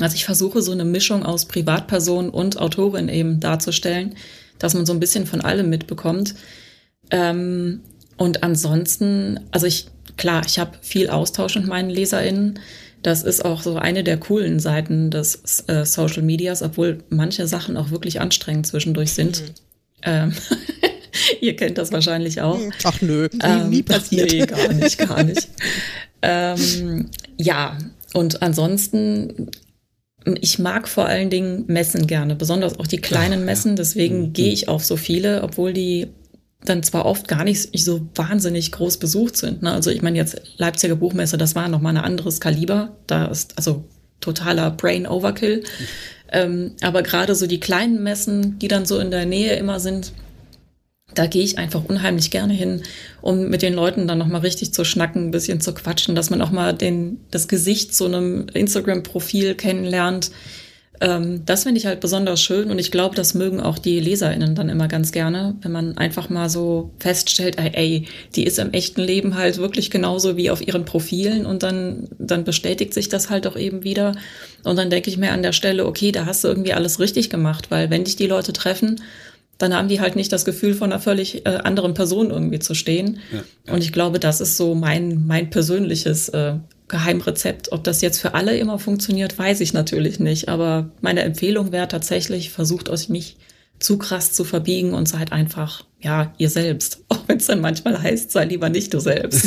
Also 0.00 0.14
ich 0.14 0.24
versuche 0.24 0.62
so 0.62 0.72
eine 0.72 0.84
Mischung 0.84 1.24
aus 1.24 1.44
Privatperson 1.46 2.30
und 2.30 2.58
Autorin 2.58 3.08
eben 3.08 3.40
darzustellen, 3.40 4.14
dass 4.58 4.74
man 4.74 4.86
so 4.86 4.92
ein 4.92 5.00
bisschen 5.00 5.26
von 5.26 5.40
allem 5.40 5.68
mitbekommt. 5.68 6.34
Ähm, 7.12 7.80
und 8.16 8.42
ansonsten, 8.42 9.38
also 9.52 9.66
ich, 9.66 9.86
klar, 10.16 10.42
ich 10.46 10.58
habe 10.58 10.72
viel 10.80 11.08
Austausch 11.08 11.54
mit 11.54 11.66
meinen 11.66 11.90
LeserInnen. 11.90 12.58
Das 13.02 13.22
ist 13.22 13.44
auch 13.44 13.62
so 13.62 13.76
eine 13.76 14.02
der 14.02 14.16
coolen 14.16 14.60
Seiten 14.60 15.10
des 15.10 15.64
äh, 15.68 15.84
Social 15.84 16.22
Medias, 16.22 16.62
obwohl 16.62 16.98
manche 17.10 17.46
Sachen 17.46 17.76
auch 17.76 17.90
wirklich 17.90 18.20
anstrengend 18.20 18.66
zwischendurch 18.66 19.12
sind. 19.12 19.40
Mhm. 19.40 19.46
Ähm, 20.02 20.32
ihr 21.40 21.56
kennt 21.56 21.78
das 21.78 21.92
wahrscheinlich 21.92 22.40
auch. 22.40 22.60
Ach 22.84 23.00
nö, 23.02 23.28
ähm, 23.42 23.70
nie 23.70 23.82
passiert. 23.82 24.30
Nee, 24.30 24.46
gar 24.46 24.72
nicht, 24.72 24.98
gar 24.98 25.22
nicht. 25.24 25.48
ähm, 26.22 27.10
ja, 27.36 27.76
und 28.14 28.42
ansonsten 28.42 29.50
ich 30.40 30.60
mag 30.60 30.86
vor 30.88 31.06
allen 31.06 31.30
Dingen 31.30 31.64
Messen 31.66 32.06
gerne, 32.06 32.36
besonders 32.36 32.78
auch 32.78 32.86
die 32.86 33.00
kleinen 33.00 33.40
Ach, 33.40 33.46
Messen. 33.46 33.74
Deswegen 33.74 34.20
mhm. 34.20 34.32
gehe 34.32 34.52
ich 34.52 34.68
auf 34.68 34.84
so 34.84 34.96
viele, 34.96 35.42
obwohl 35.42 35.72
die 35.72 36.08
dann 36.64 36.82
zwar 36.82 37.06
oft 37.06 37.28
gar 37.28 37.44
nicht 37.44 37.76
so 37.80 38.06
wahnsinnig 38.14 38.72
groß 38.72 38.98
besucht 38.98 39.36
sind. 39.36 39.62
Ne? 39.62 39.72
Also 39.72 39.90
ich 39.90 40.02
meine 40.02 40.16
jetzt 40.16 40.40
Leipziger 40.58 40.96
Buchmesse, 40.96 41.36
das 41.36 41.54
war 41.54 41.68
nochmal 41.68 41.96
ein 41.96 42.04
anderes 42.04 42.40
Kaliber. 42.40 42.96
Da 43.06 43.26
ist 43.26 43.54
also 43.56 43.84
totaler 44.20 44.70
Brain 44.70 45.06
Overkill. 45.06 45.64
Ähm, 46.30 46.72
aber 46.80 47.02
gerade 47.02 47.34
so 47.34 47.46
die 47.46 47.60
kleinen 47.60 48.02
Messen, 48.02 48.58
die 48.58 48.68
dann 48.68 48.86
so 48.86 48.98
in 48.98 49.10
der 49.10 49.26
Nähe 49.26 49.56
immer 49.56 49.80
sind, 49.80 50.12
da 51.14 51.26
gehe 51.26 51.42
ich 51.42 51.58
einfach 51.58 51.84
unheimlich 51.84 52.30
gerne 52.30 52.54
hin, 52.54 52.82
um 53.20 53.48
mit 53.48 53.60
den 53.60 53.74
Leuten 53.74 54.06
dann 54.06 54.18
nochmal 54.18 54.40
richtig 54.40 54.72
zu 54.72 54.84
schnacken, 54.84 55.26
ein 55.26 55.30
bisschen 55.30 55.60
zu 55.60 55.74
quatschen, 55.74 56.14
dass 56.14 56.30
man 56.30 56.40
auch 56.40 56.50
mal 56.50 56.72
den, 56.72 57.20
das 57.30 57.48
Gesicht 57.48 57.94
zu 57.94 58.06
einem 58.06 58.46
Instagram-Profil 58.54 59.54
kennenlernt, 59.54 60.30
ähm, 61.02 61.44
das 61.44 61.64
finde 61.64 61.80
ich 61.80 61.86
halt 61.86 61.98
besonders 61.98 62.40
schön 62.40 62.70
und 62.70 62.78
ich 62.78 62.92
glaube, 62.92 63.16
das 63.16 63.34
mögen 63.34 63.60
auch 63.60 63.76
die 63.76 63.98
LeserInnen 63.98 64.54
dann 64.54 64.68
immer 64.68 64.86
ganz 64.86 65.10
gerne, 65.10 65.56
wenn 65.60 65.72
man 65.72 65.98
einfach 65.98 66.30
mal 66.30 66.48
so 66.48 66.92
feststellt, 67.00 67.56
ey, 67.58 68.06
die 68.36 68.44
ist 68.44 68.60
im 68.60 68.72
echten 68.72 69.00
Leben 69.00 69.34
halt 69.34 69.58
wirklich 69.58 69.90
genauso 69.90 70.36
wie 70.36 70.48
auf 70.48 70.64
ihren 70.64 70.84
Profilen 70.84 71.44
und 71.44 71.64
dann, 71.64 72.08
dann 72.18 72.44
bestätigt 72.44 72.94
sich 72.94 73.08
das 73.08 73.30
halt 73.30 73.48
auch 73.48 73.56
eben 73.56 73.82
wieder. 73.82 74.12
Und 74.62 74.76
dann 74.76 74.90
denke 74.90 75.10
ich 75.10 75.16
mir 75.16 75.32
an 75.32 75.42
der 75.42 75.52
Stelle, 75.52 75.86
okay, 75.86 76.12
da 76.12 76.24
hast 76.24 76.44
du 76.44 76.48
irgendwie 76.48 76.72
alles 76.72 77.00
richtig 77.00 77.30
gemacht, 77.30 77.72
weil 77.72 77.90
wenn 77.90 78.04
dich 78.04 78.14
die 78.14 78.28
Leute 78.28 78.52
treffen, 78.52 79.00
dann 79.58 79.74
haben 79.74 79.88
die 79.88 80.00
halt 80.00 80.14
nicht 80.14 80.32
das 80.32 80.44
Gefühl, 80.44 80.74
von 80.74 80.92
einer 80.92 81.00
völlig 81.00 81.46
äh, 81.46 81.50
anderen 81.50 81.94
Person 81.94 82.30
irgendwie 82.30 82.60
zu 82.60 82.74
stehen. 82.74 83.18
Ja, 83.32 83.38
ja. 83.66 83.74
Und 83.74 83.82
ich 83.82 83.92
glaube, 83.92 84.20
das 84.20 84.40
ist 84.40 84.56
so 84.56 84.76
mein, 84.76 85.26
mein 85.26 85.50
persönliches 85.50 86.28
äh, 86.30 86.54
Geheimrezept. 86.92 87.72
Ob 87.72 87.82
das 87.82 88.02
jetzt 88.02 88.20
für 88.20 88.34
alle 88.34 88.56
immer 88.58 88.78
funktioniert, 88.78 89.36
weiß 89.38 89.60
ich 89.62 89.72
natürlich 89.72 90.20
nicht. 90.20 90.48
Aber 90.50 90.90
meine 91.00 91.22
Empfehlung 91.22 91.72
wäre 91.72 91.88
tatsächlich, 91.88 92.50
versucht 92.50 92.90
euch 92.90 93.08
nicht 93.08 93.38
zu 93.80 93.96
krass 93.98 94.32
zu 94.32 94.44
verbiegen 94.44 94.92
und 94.92 95.08
seid 95.08 95.32
einfach, 95.32 95.84
ja, 96.02 96.34
ihr 96.36 96.50
selbst. 96.50 97.04
Auch 97.08 97.28
wenn 97.28 97.38
es 97.38 97.46
dann 97.46 97.60
manchmal 97.60 98.02
heißt, 98.02 98.32
sei 98.32 98.44
lieber 98.44 98.68
nicht 98.68 98.92
du 98.92 99.00
selbst. 99.00 99.46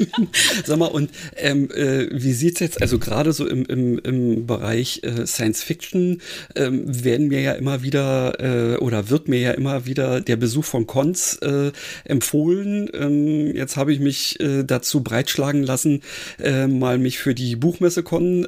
Sag 0.64 0.78
mal, 0.78 0.86
und 0.86 1.10
ähm, 1.36 1.70
äh, 1.70 2.08
wie 2.10 2.32
sieht's 2.32 2.60
jetzt, 2.60 2.82
also 2.82 2.98
gerade 2.98 3.32
so 3.32 3.46
im, 3.46 3.64
im, 3.66 3.98
im 3.98 4.46
Bereich 4.46 5.02
äh, 5.04 5.26
Science 5.26 5.62
Fiction 5.62 6.20
ähm, 6.56 6.82
werden 7.04 7.28
mir 7.28 7.40
ja 7.40 7.52
immer 7.52 7.82
wieder 7.82 8.40
äh, 8.40 8.76
oder 8.78 9.10
wird 9.10 9.28
mir 9.28 9.38
ja 9.38 9.50
immer 9.52 9.86
wieder 9.86 10.20
der 10.20 10.36
Besuch 10.36 10.64
von 10.64 10.86
Cons 10.86 11.36
äh, 11.42 11.70
empfohlen. 12.04 12.90
Ähm, 12.92 13.54
jetzt 13.54 13.76
habe 13.76 13.92
ich 13.92 14.00
mich 14.00 14.40
äh, 14.40 14.64
dazu 14.64 15.02
breitschlagen 15.02 15.62
lassen, 15.62 16.02
äh, 16.42 16.66
mal 16.66 16.98
mich 16.98 17.18
für 17.18 17.34
die 17.34 17.56
Buchmesse 17.56 18.02
Con 18.02 18.46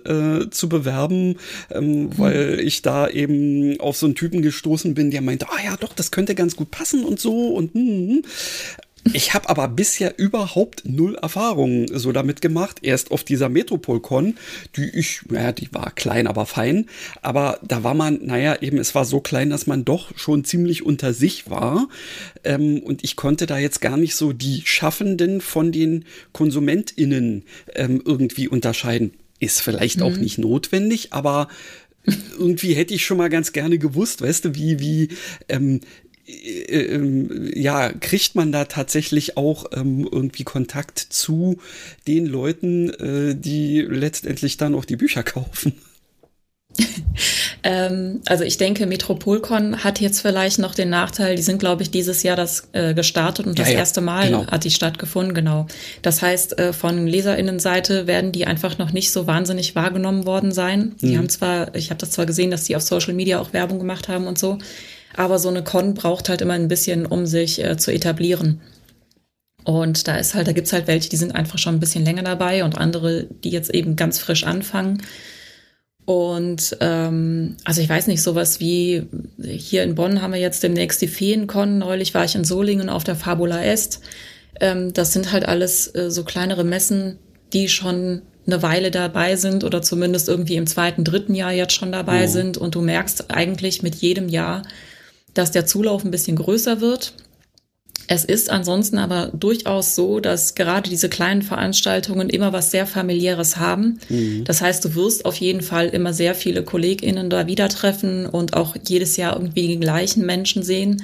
zu 0.50 0.68
bewerben, 0.68 1.36
hm. 1.68 2.18
weil 2.18 2.60
ich 2.60 2.82
da 2.82 3.08
eben 3.08 3.78
auf 3.80 3.96
so 3.96 4.06
einen 4.06 4.14
Typen 4.14 4.42
gestoßen 4.42 4.94
bin, 4.94 5.10
der 5.10 5.20
meinte, 5.20 5.46
ah 5.48 5.62
ja, 5.64 5.76
doch, 5.76 5.92
das 5.92 6.10
könnte 6.10 6.34
ganz 6.34 6.56
gut 6.56 6.70
passen 6.70 7.04
und 7.04 7.20
so 7.20 7.35
und 7.36 7.74
hm, 7.74 7.86
hm, 7.86 8.08
hm. 8.08 8.22
Ich 9.12 9.34
habe 9.34 9.48
aber 9.48 9.68
bisher 9.68 10.18
überhaupt 10.18 10.82
null 10.84 11.16
Erfahrungen 11.16 11.86
so 11.92 12.12
damit 12.12 12.40
gemacht. 12.40 12.78
Erst 12.82 13.10
auf 13.10 13.24
dieser 13.24 13.48
Metropolcon, 13.48 14.34
die 14.76 14.88
ich, 14.88 15.20
naja, 15.28 15.52
die 15.52 15.72
war 15.72 15.92
klein, 15.92 16.26
aber 16.26 16.46
fein. 16.46 16.86
Aber 17.22 17.60
da 17.62 17.84
war 17.84 17.94
man, 17.94 18.24
naja, 18.24 18.60
eben, 18.60 18.78
es 18.78 18.94
war 18.94 19.04
so 19.04 19.20
klein, 19.20 19.50
dass 19.50 19.66
man 19.66 19.84
doch 19.84 20.16
schon 20.18 20.44
ziemlich 20.44 20.84
unter 20.84 21.12
sich 21.12 21.48
war. 21.48 21.88
Ähm, 22.44 22.80
und 22.80 23.04
ich 23.04 23.16
konnte 23.16 23.46
da 23.46 23.58
jetzt 23.58 23.80
gar 23.80 23.96
nicht 23.96 24.16
so 24.16 24.32
die 24.32 24.62
Schaffenden 24.64 25.40
von 25.40 25.72
den 25.72 26.04
KonsumentInnen 26.32 27.44
ähm, 27.74 28.02
irgendwie 28.04 28.48
unterscheiden. 28.48 29.12
Ist 29.38 29.60
vielleicht 29.60 29.98
mhm. 29.98 30.02
auch 30.02 30.16
nicht 30.16 30.38
notwendig, 30.38 31.12
aber 31.12 31.48
irgendwie 32.38 32.74
hätte 32.74 32.94
ich 32.94 33.04
schon 33.04 33.18
mal 33.18 33.28
ganz 33.28 33.52
gerne 33.52 33.78
gewusst, 33.78 34.22
weißt 34.22 34.44
du, 34.44 34.54
wie, 34.54 34.78
wie, 34.78 35.08
ähm, 35.48 35.56
äh, 35.66 35.78
ähm, 35.78 35.80
ja, 36.26 37.92
kriegt 37.92 38.34
man 38.34 38.50
da 38.50 38.64
tatsächlich 38.64 39.36
auch 39.36 39.66
ähm, 39.72 40.08
irgendwie 40.10 40.44
Kontakt 40.44 40.98
zu 40.98 41.58
den 42.06 42.26
Leuten, 42.26 42.90
äh, 42.90 43.36
die 43.36 43.82
letztendlich 43.82 44.56
dann 44.56 44.74
auch 44.74 44.84
die 44.84 44.96
Bücher 44.96 45.22
kaufen? 45.22 45.74
ähm, 47.62 48.20
also 48.26 48.44
ich 48.44 48.58
denke, 48.58 48.86
Metropolcon 48.86 49.82
hat 49.82 50.00
jetzt 50.00 50.20
vielleicht 50.20 50.58
noch 50.58 50.74
den 50.74 50.90
Nachteil, 50.90 51.36
die 51.36 51.42
sind, 51.42 51.58
glaube 51.58 51.82
ich, 51.82 51.90
dieses 51.90 52.22
Jahr 52.22 52.36
das 52.36 52.68
äh, 52.72 52.92
gestartet 52.92 53.46
und 53.46 53.58
ja, 53.58 53.64
das 53.64 53.72
ja, 53.72 53.78
erste 53.78 54.00
Mal 54.00 54.26
genau. 54.26 54.46
hat 54.46 54.64
die 54.64 54.70
stattgefunden, 54.70 55.34
genau. 55.34 55.66
Das 56.02 56.22
heißt, 56.22 56.58
äh, 56.58 56.72
von 56.72 57.06
Leserinnenseite 57.06 58.06
werden 58.06 58.32
die 58.32 58.46
einfach 58.46 58.78
noch 58.78 58.92
nicht 58.92 59.10
so 59.10 59.26
wahnsinnig 59.26 59.74
wahrgenommen 59.74 60.26
worden 60.26 60.52
sein. 60.52 60.96
Die 61.00 61.14
mhm. 61.14 61.18
haben 61.18 61.28
zwar, 61.28 61.74
ich 61.74 61.90
habe 61.90 61.98
das 61.98 62.10
zwar 62.10 62.26
gesehen, 62.26 62.50
dass 62.50 62.64
die 62.64 62.76
auf 62.76 62.82
Social 62.82 63.14
Media 63.14 63.40
auch 63.40 63.52
Werbung 63.52 63.78
gemacht 63.78 64.08
haben 64.08 64.26
und 64.26 64.38
so, 64.38 64.58
aber 65.16 65.38
so 65.38 65.48
eine 65.48 65.64
Con 65.64 65.94
braucht 65.94 66.28
halt 66.28 66.40
immer 66.40 66.54
ein 66.54 66.68
bisschen, 66.68 67.06
um 67.06 67.26
sich 67.26 67.62
äh, 67.64 67.76
zu 67.76 67.92
etablieren. 67.92 68.60
Und 69.64 70.06
da 70.06 70.16
ist 70.16 70.34
halt, 70.34 70.46
da 70.46 70.52
gibt's 70.52 70.72
halt 70.72 70.86
welche, 70.86 71.08
die 71.08 71.16
sind 71.16 71.34
einfach 71.34 71.58
schon 71.58 71.74
ein 71.74 71.80
bisschen 71.80 72.04
länger 72.04 72.22
dabei 72.22 72.62
und 72.62 72.78
andere, 72.78 73.24
die 73.24 73.50
jetzt 73.50 73.74
eben 73.74 73.96
ganz 73.96 74.18
frisch 74.18 74.44
anfangen. 74.44 75.02
Und 76.04 76.76
ähm, 76.80 77.56
also 77.64 77.80
ich 77.80 77.88
weiß 77.88 78.06
nicht, 78.06 78.22
sowas 78.22 78.60
wie 78.60 79.08
hier 79.42 79.82
in 79.82 79.96
Bonn 79.96 80.22
haben 80.22 80.32
wir 80.32 80.40
jetzt 80.40 80.62
demnächst 80.62 81.02
die 81.02 81.08
Feencon. 81.08 81.78
Neulich 81.78 82.14
war 82.14 82.24
ich 82.24 82.36
in 82.36 82.44
Solingen 82.44 82.88
auf 82.88 83.02
der 83.02 83.16
Fabula 83.16 83.64
Est. 83.64 84.00
Ähm, 84.60 84.92
das 84.92 85.12
sind 85.12 85.32
halt 85.32 85.46
alles 85.46 85.92
äh, 85.96 86.12
so 86.12 86.22
kleinere 86.22 86.62
Messen, 86.62 87.18
die 87.52 87.68
schon 87.68 88.22
eine 88.46 88.62
Weile 88.62 88.92
dabei 88.92 89.34
sind 89.34 89.64
oder 89.64 89.82
zumindest 89.82 90.28
irgendwie 90.28 90.54
im 90.54 90.68
zweiten, 90.68 91.02
dritten 91.02 91.34
Jahr 91.34 91.50
jetzt 91.50 91.72
schon 91.72 91.90
dabei 91.90 92.26
oh. 92.26 92.28
sind. 92.28 92.56
Und 92.56 92.76
du 92.76 92.82
merkst 92.82 93.32
eigentlich 93.32 93.82
mit 93.82 93.96
jedem 93.96 94.28
Jahr, 94.28 94.62
dass 95.38 95.50
der 95.50 95.66
Zulauf 95.66 96.04
ein 96.04 96.10
bisschen 96.10 96.36
größer 96.36 96.80
wird. 96.80 97.14
Es 98.08 98.24
ist 98.24 98.50
ansonsten 98.50 98.98
aber 98.98 99.32
durchaus 99.34 99.96
so, 99.96 100.20
dass 100.20 100.54
gerade 100.54 100.88
diese 100.88 101.08
kleinen 101.08 101.42
Veranstaltungen 101.42 102.30
immer 102.30 102.52
was 102.52 102.70
sehr 102.70 102.86
familiäres 102.86 103.56
haben. 103.56 103.98
Mhm. 104.08 104.44
Das 104.44 104.60
heißt, 104.60 104.84
du 104.84 104.94
wirst 104.94 105.24
auf 105.24 105.36
jeden 105.36 105.60
Fall 105.60 105.88
immer 105.88 106.12
sehr 106.12 106.34
viele 106.34 106.62
KollegInnen 106.62 107.30
da 107.30 107.48
wieder 107.48 107.68
treffen 107.68 108.26
und 108.26 108.54
auch 108.54 108.76
jedes 108.86 109.16
Jahr 109.16 109.34
irgendwie 109.34 109.66
die 109.66 109.80
gleichen 109.80 110.24
Menschen 110.24 110.62
sehen. 110.62 111.02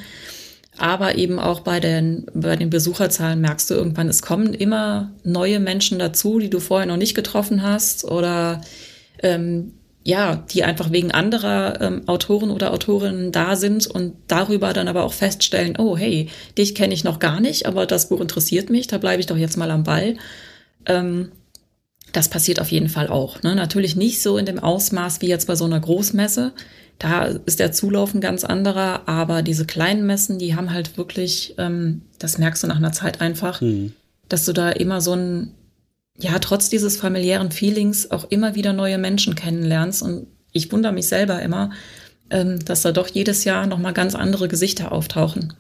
Aber 0.79 1.17
eben 1.17 1.39
auch 1.39 1.61
bei 1.61 1.81
den, 1.81 2.27
bei 2.35 2.57
den 2.57 2.71
Besucherzahlen 2.71 3.41
merkst 3.41 3.71
du 3.71 3.75
irgendwann, 3.75 4.09
es 4.09 4.23
kommen 4.23 4.55
immer 4.55 5.13
neue 5.25 5.61
Menschen 5.61 5.99
dazu, 5.99 6.39
die 6.39 6.51
du 6.51 6.61
vorher 6.61 6.87
noch 6.87 6.97
nicht 6.97 7.15
getroffen 7.15 7.63
hast 7.63 8.05
oder 8.05 8.61
ähm, 9.23 9.75
ja, 10.05 10.37
die 10.37 10.65
einfach 10.65 10.91
wegen 10.91 11.13
anderer 11.13 11.81
ähm, 11.81 12.09
Autoren 12.09 12.51
oder 12.51 12.73
Autorinnen 12.73 13.31
da 13.31 13.55
sind 13.57 13.87
und 13.87 14.15
darüber 14.27 14.73
dann 14.73 14.89
aber 14.89 15.05
auch 15.05 15.13
feststellen, 15.13 15.77
oh 15.79 15.97
hey, 15.97 16.29
dich 16.59 16.75
kenne 16.75 16.95
ich 16.95 17.05
noch 17.05 17.19
gar 17.19 17.41
nicht, 17.41 17.67
aber 17.67 17.87
das 17.87 18.09
Buch 18.09 18.21
interessiert 18.21 18.69
mich, 18.69 18.89
da 18.89 18.99
bleibe 18.99 19.21
ich 19.21 19.27
doch 19.27 19.37
jetzt 19.37 19.57
mal 19.57 19.71
am 19.71 19.85
Ball. 19.85 20.17
Ähm, 20.87 21.31
das 22.13 22.29
passiert 22.29 22.61
auf 22.61 22.71
jeden 22.71 22.89
Fall 22.89 23.09
auch. 23.09 23.43
Ne? 23.43 23.55
Natürlich 23.55 23.97
nicht 23.97 24.23
so 24.23 24.37
in 24.39 24.47
dem 24.47 24.59
Ausmaß 24.59 25.21
wie 25.21 25.29
jetzt 25.29 25.47
bei 25.47 25.55
so 25.55 25.65
einer 25.65 25.81
Großmesse. 25.81 26.53
Da 26.99 27.25
ist 27.25 27.59
der 27.59 27.73
Zulauf 27.73 28.13
ein 28.13 28.21
ganz 28.21 28.45
anderer, 28.45 29.09
aber 29.09 29.43
diese 29.43 29.67
kleinen 29.67 30.05
Messen, 30.05 30.39
die 30.39 30.55
haben 30.55 30.73
halt 30.73 30.97
wirklich, 30.99 31.55
ähm, 31.59 32.03
das 32.19 32.39
merkst 32.39 32.63
du 32.63 32.67
nach 32.67 32.77
einer 32.77 32.93
Zeit 32.93 33.21
einfach, 33.21 33.61
mhm. 33.61 33.93
dass 34.29 34.45
du 34.45 34.53
da 34.53 34.71
immer 34.71 35.01
so 35.01 35.15
ein 35.15 35.55
ja, 36.23 36.39
trotz 36.39 36.71
dieses 36.71 36.97
familiären 36.97 37.51
Feelings 37.51 38.11
auch 38.11 38.31
immer 38.31 38.55
wieder 38.55 38.73
neue 38.73 38.97
Menschen 38.97 39.35
kennenlernst. 39.35 40.03
Und 40.03 40.29
ich 40.53 40.71
wundere 40.71 40.93
mich 40.93 41.09
selber 41.09 41.43
immer, 41.43 41.71
ähm, 42.31 42.65
dass 42.65 42.83
da 42.83 42.93
doch 42.93 43.09
jedes 43.09 43.45
Jahr 43.45 43.67
nochmal 43.67 43.93
ganz 43.93 44.15
andere 44.15 44.47
Gesichter 44.47 44.93
auftauchen. 44.93 45.55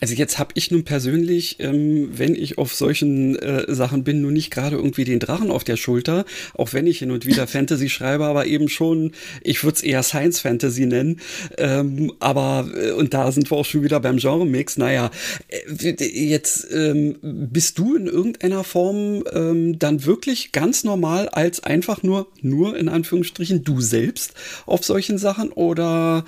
Also 0.00 0.14
jetzt 0.14 0.38
habe 0.38 0.52
ich 0.54 0.70
nun 0.70 0.84
persönlich, 0.84 1.56
ähm, 1.58 2.10
wenn 2.16 2.36
ich 2.36 2.58
auf 2.58 2.74
solchen 2.74 3.36
äh, 3.36 3.64
Sachen 3.74 4.04
bin, 4.04 4.20
nun 4.22 4.34
nicht 4.34 4.52
gerade 4.52 4.76
irgendwie 4.76 5.04
den 5.04 5.18
Drachen 5.18 5.50
auf 5.50 5.64
der 5.64 5.76
Schulter, 5.76 6.24
auch 6.54 6.72
wenn 6.72 6.86
ich 6.86 7.00
hin 7.00 7.10
und 7.10 7.26
wieder 7.26 7.46
Fantasy 7.48 7.88
schreibe, 7.88 8.26
aber 8.26 8.46
eben 8.46 8.68
schon, 8.68 9.10
ich 9.42 9.64
würde 9.64 9.76
es 9.76 9.82
eher 9.82 10.04
Science 10.04 10.38
Fantasy 10.40 10.86
nennen. 10.86 11.20
Ähm, 11.58 12.12
aber, 12.20 12.70
äh, 12.76 12.92
und 12.92 13.14
da 13.14 13.32
sind 13.32 13.50
wir 13.50 13.56
auch 13.56 13.64
schon 13.64 13.82
wieder 13.82 13.98
beim 13.98 14.18
Genre-Mix. 14.18 14.76
Naja, 14.76 15.10
äh, 15.48 16.04
jetzt 16.04 16.68
ähm, 16.72 17.16
bist 17.22 17.78
du 17.78 17.96
in 17.96 18.06
irgendeiner 18.06 18.64
Form 18.64 19.24
dann 19.24 20.04
wirklich 20.04 20.52
ganz 20.52 20.84
normal 20.84 21.28
als 21.28 21.62
einfach 21.62 22.02
nur, 22.02 22.28
nur 22.40 22.76
in 22.76 22.88
Anführungsstrichen, 22.88 23.64
du 23.64 23.80
selbst 23.80 24.34
auf 24.66 24.84
solchen 24.84 25.18
Sachen 25.18 25.50
oder 25.50 26.24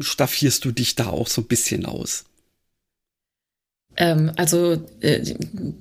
staffierst 0.00 0.64
du 0.64 0.72
dich 0.72 0.94
da 0.94 1.08
auch 1.08 1.28
so 1.28 1.42
ein 1.42 1.46
bisschen 1.46 1.84
aus? 1.84 2.05
Ähm, 3.98 4.32
also, 4.36 4.82
äh, 5.00 5.22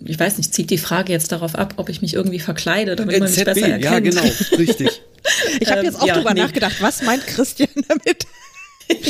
ich 0.05 0.20
weiß 0.20 0.38
nicht, 0.38 0.53
zieht 0.53 0.70
die 0.70 0.78
Frage 0.78 1.11
jetzt 1.11 1.32
darauf 1.32 1.55
ab, 1.55 1.74
ob 1.78 1.89
ich 1.89 2.01
mich 2.01 2.13
irgendwie 2.13 2.39
verkleide, 2.39 2.95
damit 2.95 3.20
man 3.20 3.30
mich 3.30 3.43
besser 3.43 3.68
erkennt. 3.68 3.84
Ja, 3.84 3.99
genau, 3.99 4.24
richtig. 4.57 5.01
ich 5.59 5.70
habe 5.70 5.84
jetzt 5.84 6.01
auch 6.01 6.07
ähm, 6.07 6.13
drüber 6.16 6.34
nee. 6.34 6.41
nachgedacht, 6.41 6.78
was 6.80 7.01
meint 7.01 7.28
Christian 7.28 7.70
damit? 7.88 8.26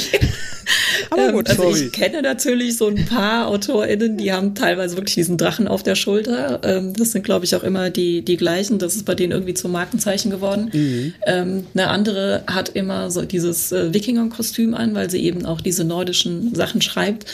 Aber 1.09 1.31
gut, 1.31 1.49
ähm, 1.49 1.59
also 1.59 1.75
ich 1.75 1.91
kenne 1.91 2.21
natürlich 2.21 2.77
so 2.77 2.87
ein 2.87 3.05
paar 3.05 3.47
AutorInnen, 3.47 4.17
die 4.17 4.31
haben 4.31 4.55
teilweise 4.55 4.95
wirklich 4.95 5.15
diesen 5.15 5.37
Drachen 5.37 5.67
auf 5.67 5.83
der 5.83 5.95
Schulter. 5.95 6.61
Ähm, 6.63 6.93
das 6.93 7.11
sind, 7.11 7.23
glaube 7.23 7.45
ich, 7.45 7.55
auch 7.55 7.63
immer 7.63 7.89
die, 7.89 8.23
die 8.23 8.37
gleichen. 8.37 8.79
Das 8.79 8.95
ist 8.95 9.05
bei 9.05 9.15
denen 9.15 9.31
irgendwie 9.31 9.53
zum 9.53 9.71
Markenzeichen 9.71 10.31
geworden. 10.31 10.69
Mhm. 10.73 11.13
Ähm, 11.25 11.67
eine 11.73 11.87
andere 11.89 12.43
hat 12.47 12.69
immer 12.69 13.11
so 13.11 13.23
dieses 13.23 13.71
äh, 13.71 13.93
Wikinger-Kostüm 13.93 14.73
an, 14.73 14.95
weil 14.95 15.09
sie 15.09 15.23
eben 15.23 15.45
auch 15.45 15.61
diese 15.61 15.83
nordischen 15.83 16.53
Sachen 16.55 16.81
schreibt. 16.81 17.25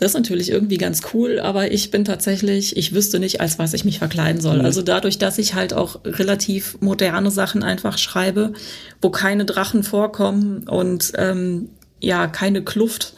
Das 0.00 0.12
ist 0.12 0.14
natürlich 0.14 0.50
irgendwie 0.50 0.78
ganz 0.78 1.02
cool, 1.12 1.40
aber 1.40 1.72
ich 1.72 1.90
bin 1.90 2.06
tatsächlich, 2.06 2.74
ich 2.78 2.94
wüsste 2.94 3.20
nicht, 3.20 3.42
als 3.42 3.58
was 3.58 3.74
ich 3.74 3.84
mich 3.84 3.98
verkleiden 3.98 4.40
soll. 4.40 4.60
Mhm. 4.60 4.64
Also 4.64 4.80
dadurch, 4.80 5.18
dass 5.18 5.36
ich 5.36 5.54
halt 5.54 5.74
auch 5.74 6.00
relativ 6.06 6.78
moderne 6.80 7.30
Sachen 7.30 7.62
einfach 7.62 7.98
schreibe, 7.98 8.54
wo 9.02 9.10
keine 9.10 9.44
Drachen 9.44 9.82
vorkommen 9.82 10.66
und 10.66 11.12
ähm, 11.16 11.68
ja 12.00 12.26
keine 12.26 12.62
Kluft 12.62 13.14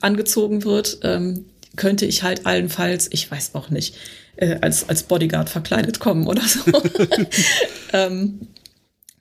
angezogen 0.00 0.64
wird, 0.64 0.98
ähm, 1.02 1.44
könnte 1.76 2.06
ich 2.06 2.22
halt 2.22 2.46
allenfalls, 2.46 3.08
ich 3.12 3.30
weiß 3.30 3.54
auch 3.54 3.70
nicht, 3.70 3.94
äh, 4.36 4.56
als, 4.60 4.88
als 4.88 5.04
Bodyguard 5.04 5.48
verkleidet 5.48 6.00
kommen 6.00 6.26
oder 6.26 6.42
so. 6.42 6.60
ähm, 7.92 8.40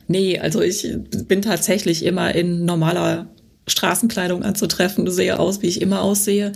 nee, 0.08 0.40
also 0.40 0.62
ich 0.62 0.88
bin 1.28 1.42
tatsächlich 1.42 2.04
immer 2.04 2.34
in 2.34 2.66
normaler 2.66 3.28
Straßenkleidung 3.68 4.44
anzutreffen, 4.44 5.10
sehe 5.12 5.40
aus, 5.40 5.62
wie 5.62 5.68
ich 5.68 5.82
immer 5.82 6.02
aussehe. 6.02 6.54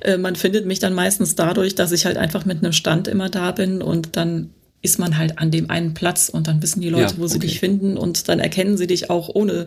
Äh, 0.00 0.16
man 0.16 0.36
findet 0.36 0.66
mich 0.66 0.78
dann 0.78 0.94
meistens 0.94 1.34
dadurch, 1.34 1.74
dass 1.74 1.92
ich 1.92 2.06
halt 2.06 2.16
einfach 2.16 2.44
mit 2.44 2.58
einem 2.58 2.72
Stand 2.72 3.06
immer 3.08 3.28
da 3.28 3.52
bin 3.52 3.82
und 3.82 4.16
dann 4.16 4.50
ist 4.80 4.98
man 4.98 5.16
halt 5.16 5.38
an 5.38 5.50
dem 5.50 5.70
einen 5.70 5.94
Platz 5.94 6.28
und 6.28 6.46
dann 6.46 6.62
wissen 6.62 6.82
die 6.82 6.90
Leute, 6.90 7.14
ja, 7.14 7.18
wo 7.18 7.26
sie 7.26 7.38
dich 7.38 7.58
finden 7.58 7.96
und 7.96 8.28
dann 8.28 8.38
erkennen 8.38 8.76
sie 8.76 8.86
dich 8.86 9.08
auch 9.08 9.30
ohne 9.34 9.66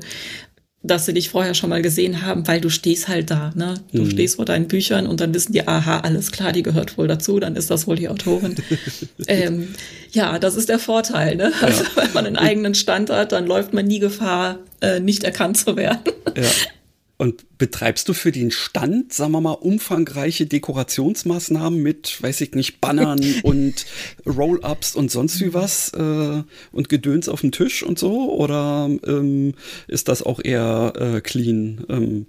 dass 0.84 1.06
sie 1.06 1.14
dich 1.14 1.30
vorher 1.30 1.54
schon 1.54 1.70
mal 1.70 1.82
gesehen 1.82 2.26
haben, 2.26 2.48
weil 2.48 2.62
du 2.62 2.70
stehst 2.70 3.08
halt 3.08 3.32
da, 3.32 3.52
ne? 3.56 3.76
Du 3.92 4.04
mhm. 4.04 4.12
stehst 4.12 4.36
vor 4.36 4.46
deinen 4.46 4.68
Büchern 4.68 5.08
und 5.08 5.20
dann 5.20 5.34
wissen 5.34 5.52
die, 5.52 5.68
aha, 5.68 6.00
alles 6.00 6.32
klar, 6.32 6.52
die 6.52 6.64
gehört 6.64 6.98
wohl 6.98 7.08
dazu, 7.08 7.40
dann 7.40 7.56
ist 7.56 7.72
das 7.72 7.88
wohl 7.88 7.96
die 7.96 8.08
Autorin. 8.08 8.56
ähm, 9.28 9.70
ja, 10.12 10.40
das 10.40 10.56
ist 10.56 10.70
der 10.70 10.80
Vorteil, 10.80 11.36
ne? 11.36 11.52
Also, 11.62 11.84
wenn 11.96 12.14
man 12.14 12.26
einen 12.26 12.38
eigenen 12.38 12.76
Stand 12.76 13.10
hat, 13.10 13.32
dann 13.32 13.48
läuft 13.48 13.74
man 13.74 13.86
nie 13.86 14.00
Gefahr, 14.00 14.60
äh, 14.82 15.00
nicht 15.00 15.24
erkannt 15.24 15.58
zu 15.58 15.76
werden. 15.76 16.00
ja. 16.36 16.44
Und 17.20 17.58
betreibst 17.58 18.08
du 18.10 18.14
für 18.14 18.32
den 18.32 18.52
Stand, 18.52 19.12
sagen 19.12 19.32
wir 19.32 19.42
mal, 19.42 19.54
umfangreiche 19.54 20.46
Dekorationsmaßnahmen 20.46 21.82
mit, 21.82 22.22
weiß 22.22 22.42
ich 22.42 22.54
nicht, 22.54 22.80
Bannern 22.80 23.20
und 23.44 23.86
Roll-ups 24.28 24.96
und 24.96 25.10
sonst 25.10 25.42
wie 25.42 25.54
was 25.54 25.92
äh, 25.94 26.44
und 26.72 26.90
Gedöns 26.90 27.28
auf 27.28 27.42
dem 27.42 27.52
Tisch 27.52 27.82
und 27.82 27.98
so? 27.98 28.32
Oder 28.32 28.90
ähm, 29.08 29.56
ist 29.88 30.10
das 30.10 30.22
auch 30.22 30.40
eher 30.44 30.94
äh, 30.96 31.22
clean? 31.22 31.84
Ähm? 31.90 32.28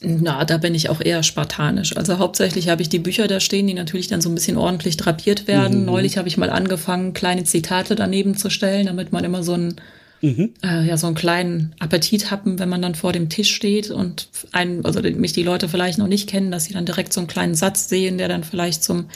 Na, 0.00 0.44
da 0.44 0.58
bin 0.58 0.74
ich 0.76 0.88
auch 0.88 1.00
eher 1.00 1.24
spartanisch. 1.24 1.96
Also 1.96 2.18
hauptsächlich 2.18 2.68
habe 2.68 2.82
ich 2.82 2.88
die 2.88 2.98
Bücher 3.00 3.26
da 3.26 3.40
stehen, 3.40 3.66
die 3.66 3.74
natürlich 3.74 4.08
dann 4.08 4.20
so 4.20 4.28
ein 4.28 4.34
bisschen 4.34 4.56
ordentlich 4.56 4.96
drapiert 4.96 5.48
werden. 5.48 5.80
Mhm. 5.80 5.86
Neulich 5.86 6.18
habe 6.18 6.28
ich 6.28 6.36
mal 6.36 6.50
angefangen, 6.50 7.14
kleine 7.14 7.44
Zitate 7.44 7.96
daneben 7.96 8.36
zu 8.36 8.48
stellen, 8.48 8.86
damit 8.86 9.10
man 9.10 9.24
immer 9.24 9.42
so 9.42 9.54
ein 9.54 9.76
mhm. 10.22 10.54
äh, 10.62 10.86
ja 10.86 10.96
so 10.96 11.06
einen 11.06 11.16
kleinen 11.16 11.74
Appetit 11.78 12.30
haben, 12.30 12.58
wenn 12.58 12.68
man 12.68 12.80
dann 12.80 12.94
vor 12.94 13.12
dem 13.12 13.28
Tisch 13.28 13.54
steht 13.54 13.90
und 13.90 14.28
einen, 14.52 14.84
also 14.84 15.02
mich 15.02 15.32
die 15.32 15.42
Leute 15.42 15.68
vielleicht 15.68 15.98
noch 15.98 16.08
nicht 16.08 16.28
kennen, 16.28 16.50
dass 16.50 16.64
sie 16.64 16.72
dann 16.72 16.86
direkt 16.86 17.12
so 17.12 17.20
einen 17.20 17.26
kleinen 17.26 17.54
Satz 17.54 17.88
sehen, 17.88 18.16
der 18.16 18.28
dann 18.28 18.44
vielleicht 18.44 18.82
zum 18.82 19.06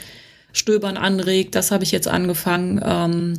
Stöbern 0.53 0.97
anregt. 0.97 1.55
Das 1.55 1.71
habe 1.71 1.83
ich 1.83 1.91
jetzt 1.91 2.07
angefangen. 2.07 2.81
Ähm, 2.83 3.33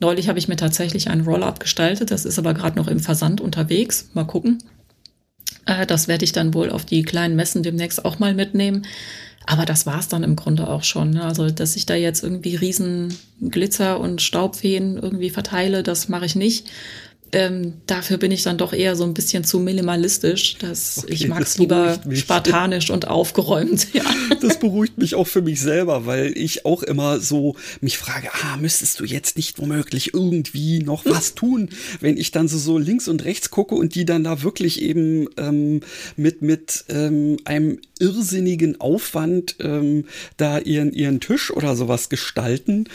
neulich 0.00 0.28
habe 0.28 0.38
ich 0.38 0.48
mir 0.48 0.56
tatsächlich 0.56 1.08
einen 1.08 1.22
Roll-up 1.22 1.60
gestaltet. 1.60 2.10
Das 2.10 2.24
ist 2.24 2.38
aber 2.38 2.54
gerade 2.54 2.76
noch 2.76 2.88
im 2.88 3.00
Versand 3.00 3.40
unterwegs. 3.40 4.10
Mal 4.14 4.24
gucken. 4.24 4.62
Äh, 5.64 5.86
das 5.86 6.08
werde 6.08 6.24
ich 6.24 6.32
dann 6.32 6.54
wohl 6.54 6.70
auf 6.70 6.84
die 6.84 7.02
kleinen 7.02 7.36
Messen 7.36 7.62
demnächst 7.62 8.04
auch 8.04 8.18
mal 8.18 8.34
mitnehmen. 8.34 8.86
Aber 9.48 9.64
das 9.64 9.86
war's 9.86 10.08
dann 10.08 10.24
im 10.24 10.34
Grunde 10.34 10.68
auch 10.68 10.82
schon. 10.82 11.10
Ne? 11.10 11.22
Also, 11.22 11.48
dass 11.50 11.76
ich 11.76 11.86
da 11.86 11.94
jetzt 11.94 12.24
irgendwie 12.24 12.56
riesen 12.56 13.16
Glitzer 13.40 14.00
und 14.00 14.20
Staubfeen 14.20 14.96
irgendwie 14.96 15.30
verteile, 15.30 15.84
das 15.84 16.08
mache 16.08 16.26
ich 16.26 16.34
nicht 16.34 16.66
ähm, 17.32 17.74
dafür 17.86 18.18
bin 18.18 18.30
ich 18.30 18.42
dann 18.42 18.56
doch 18.56 18.72
eher 18.72 18.94
so 18.94 19.04
ein 19.04 19.14
bisschen 19.14 19.44
zu 19.44 19.58
minimalistisch. 19.58 20.58
Dass 20.58 20.98
okay, 20.98 21.12
ich 21.12 21.28
mag 21.28 21.42
es 21.42 21.58
lieber 21.58 21.98
spartanisch 22.12 22.90
und 22.90 23.08
aufgeräumt. 23.08 23.88
Ja. 23.96 24.02
Das 24.42 24.60
beruhigt 24.60 24.98
mich 24.98 25.14
auch 25.14 25.26
für 25.26 25.40
mich 25.40 25.60
selber, 25.60 26.04
weil 26.04 26.36
ich 26.36 26.66
auch 26.66 26.82
immer 26.82 27.18
so 27.18 27.56
mich 27.80 27.96
frage, 27.96 28.28
ah, 28.32 28.58
müsstest 28.58 29.00
du 29.00 29.04
jetzt 29.04 29.38
nicht 29.38 29.58
womöglich 29.58 30.12
irgendwie 30.12 30.80
noch 30.80 31.06
was 31.06 31.34
tun, 31.34 31.70
wenn 32.00 32.18
ich 32.18 32.30
dann 32.30 32.46
so, 32.46 32.58
so 32.58 32.76
links 32.76 33.08
und 33.08 33.24
rechts 33.24 33.50
gucke 33.50 33.74
und 33.74 33.94
die 33.94 34.04
dann 34.04 34.22
da 34.22 34.42
wirklich 34.42 34.82
eben 34.82 35.28
ähm, 35.38 35.80
mit, 36.16 36.42
mit 36.42 36.84
ähm, 36.88 37.38
einem 37.44 37.78
irrsinnigen 37.98 38.80
Aufwand 38.80 39.56
ähm, 39.60 40.04
da 40.36 40.58
ihren, 40.58 40.92
ihren 40.92 41.20
Tisch 41.20 41.50
oder 41.50 41.74
sowas 41.74 42.10
gestalten, 42.10 42.88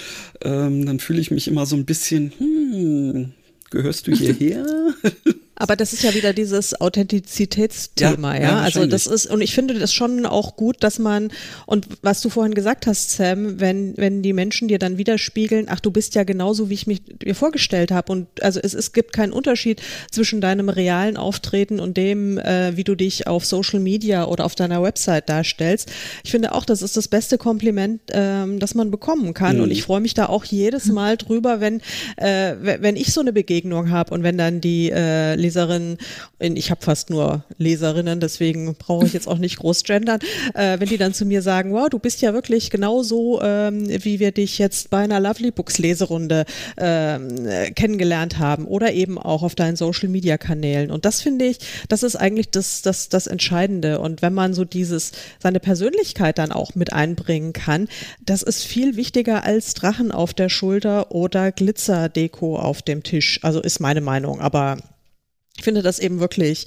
ähm, 0.43 0.85
dann 0.85 0.99
fühle 0.99 1.21
ich 1.21 1.31
mich 1.31 1.47
immer 1.47 1.65
so 1.65 1.75
ein 1.75 1.85
bisschen, 1.85 2.33
hm, 2.37 3.33
gehörst 3.71 4.07
du 4.07 4.11
hierher? 4.11 4.93
Aber 5.61 5.75
das 5.75 5.93
ist 5.93 6.01
ja 6.01 6.15
wieder 6.15 6.33
dieses 6.33 6.79
Authentizitätsthema, 6.81 8.35
ja. 8.35 8.41
ja? 8.41 8.49
ja 8.49 8.61
also 8.61 8.87
das 8.87 9.05
ist, 9.05 9.27
und 9.27 9.41
ich 9.41 9.53
finde 9.53 9.75
das 9.75 9.93
schon 9.93 10.25
auch 10.25 10.55
gut, 10.55 10.77
dass 10.79 10.97
man, 10.97 11.29
und 11.67 11.87
was 12.01 12.21
du 12.21 12.29
vorhin 12.29 12.55
gesagt 12.55 12.87
hast, 12.87 13.11
Sam, 13.11 13.59
wenn, 13.59 13.95
wenn 13.95 14.23
die 14.23 14.33
Menschen 14.33 14.67
dir 14.67 14.79
dann 14.79 14.97
widerspiegeln, 14.97 15.67
ach, 15.69 15.79
du 15.79 15.91
bist 15.91 16.15
ja 16.15 16.23
genauso, 16.23 16.69
wie 16.71 16.73
ich 16.73 16.87
mich 16.87 17.01
dir 17.03 17.35
vorgestellt 17.35 17.91
habe. 17.91 18.11
Und 18.11 18.41
also 18.41 18.59
es, 18.59 18.73
es 18.73 18.91
gibt 18.91 19.13
keinen 19.13 19.33
Unterschied 19.33 19.83
zwischen 20.11 20.41
deinem 20.41 20.67
realen 20.67 21.15
Auftreten 21.15 21.79
und 21.79 21.95
dem, 21.95 22.39
äh, 22.39 22.75
wie 22.75 22.83
du 22.83 22.95
dich 22.95 23.27
auf 23.27 23.45
Social 23.45 23.79
Media 23.79 24.25
oder 24.25 24.45
auf 24.45 24.55
deiner 24.55 24.81
Website 24.81 25.29
darstellst. 25.29 25.91
Ich 26.23 26.31
finde 26.31 26.55
auch, 26.55 26.65
das 26.65 26.81
ist 26.81 26.97
das 26.97 27.07
beste 27.07 27.37
Kompliment, 27.37 28.01
ähm, 28.13 28.57
das 28.59 28.73
man 28.73 28.89
bekommen 28.89 29.35
kann. 29.35 29.57
Mhm. 29.57 29.63
Und 29.63 29.71
ich 29.71 29.83
freue 29.83 30.01
mich 30.01 30.15
da 30.15 30.25
auch 30.25 30.43
jedes 30.43 30.87
Mal 30.87 31.17
drüber, 31.17 31.59
wenn, 31.59 31.81
äh, 32.17 32.55
wenn 32.59 32.95
ich 32.95 33.13
so 33.13 33.21
eine 33.21 33.31
Begegnung 33.31 33.91
habe 33.91 34.11
und 34.13 34.23
wenn 34.23 34.39
dann 34.39 34.59
die 34.59 34.89
äh, 34.89 35.35
Leserinnen, 35.51 35.97
ich 36.39 36.71
habe 36.71 36.81
fast 36.81 37.09
nur 37.09 37.43
Leserinnen, 37.57 38.19
deswegen 38.19 38.73
brauche 38.75 39.05
ich 39.05 39.13
jetzt 39.13 39.27
auch 39.27 39.37
nicht 39.37 39.57
groß 39.57 39.83
gendern, 39.83 40.19
äh, 40.53 40.79
wenn 40.79 40.87
die 40.87 40.97
dann 40.97 41.13
zu 41.13 41.25
mir 41.25 41.41
sagen, 41.41 41.73
wow, 41.73 41.89
du 41.89 41.99
bist 41.99 42.21
ja 42.21 42.33
wirklich 42.33 42.69
genauso, 42.69 43.41
ähm, 43.41 43.87
wie 43.89 44.19
wir 44.19 44.31
dich 44.31 44.57
jetzt 44.57 44.89
bei 44.89 44.99
einer 44.99 45.19
Lovely 45.19 45.51
Books 45.51 45.77
Leserunde 45.77 46.45
ähm, 46.77 47.47
kennengelernt 47.75 48.39
haben 48.39 48.65
oder 48.65 48.93
eben 48.93 49.17
auch 49.17 49.43
auf 49.43 49.55
deinen 49.55 49.75
Social 49.75 50.07
Media 50.07 50.37
Kanälen. 50.37 50.89
Und 50.89 51.03
das 51.03 51.21
finde 51.21 51.45
ich, 51.45 51.59
das 51.89 52.03
ist 52.03 52.15
eigentlich 52.15 52.49
das, 52.49 52.81
das, 52.81 53.09
das 53.09 53.27
Entscheidende. 53.27 53.99
Und 53.99 54.21
wenn 54.21 54.33
man 54.33 54.53
so 54.53 54.63
dieses, 54.63 55.11
seine 55.39 55.59
Persönlichkeit 55.59 56.37
dann 56.37 56.51
auch 56.51 56.75
mit 56.75 56.93
einbringen 56.93 57.51
kann, 57.51 57.89
das 58.25 58.41
ist 58.41 58.63
viel 58.63 58.95
wichtiger 58.95 59.43
als 59.43 59.73
Drachen 59.73 60.11
auf 60.11 60.33
der 60.33 60.49
Schulter 60.49 61.11
oder 61.11 61.51
Glitzerdeko 61.51 62.57
auf 62.57 62.81
dem 62.81 63.03
Tisch. 63.03 63.39
Also 63.43 63.61
ist 63.61 63.81
meine 63.81 64.01
Meinung. 64.01 64.39
Aber 64.39 64.77
ich 65.57 65.63
finde 65.63 65.81
das 65.81 65.99
eben 65.99 66.19
wirklich 66.19 66.65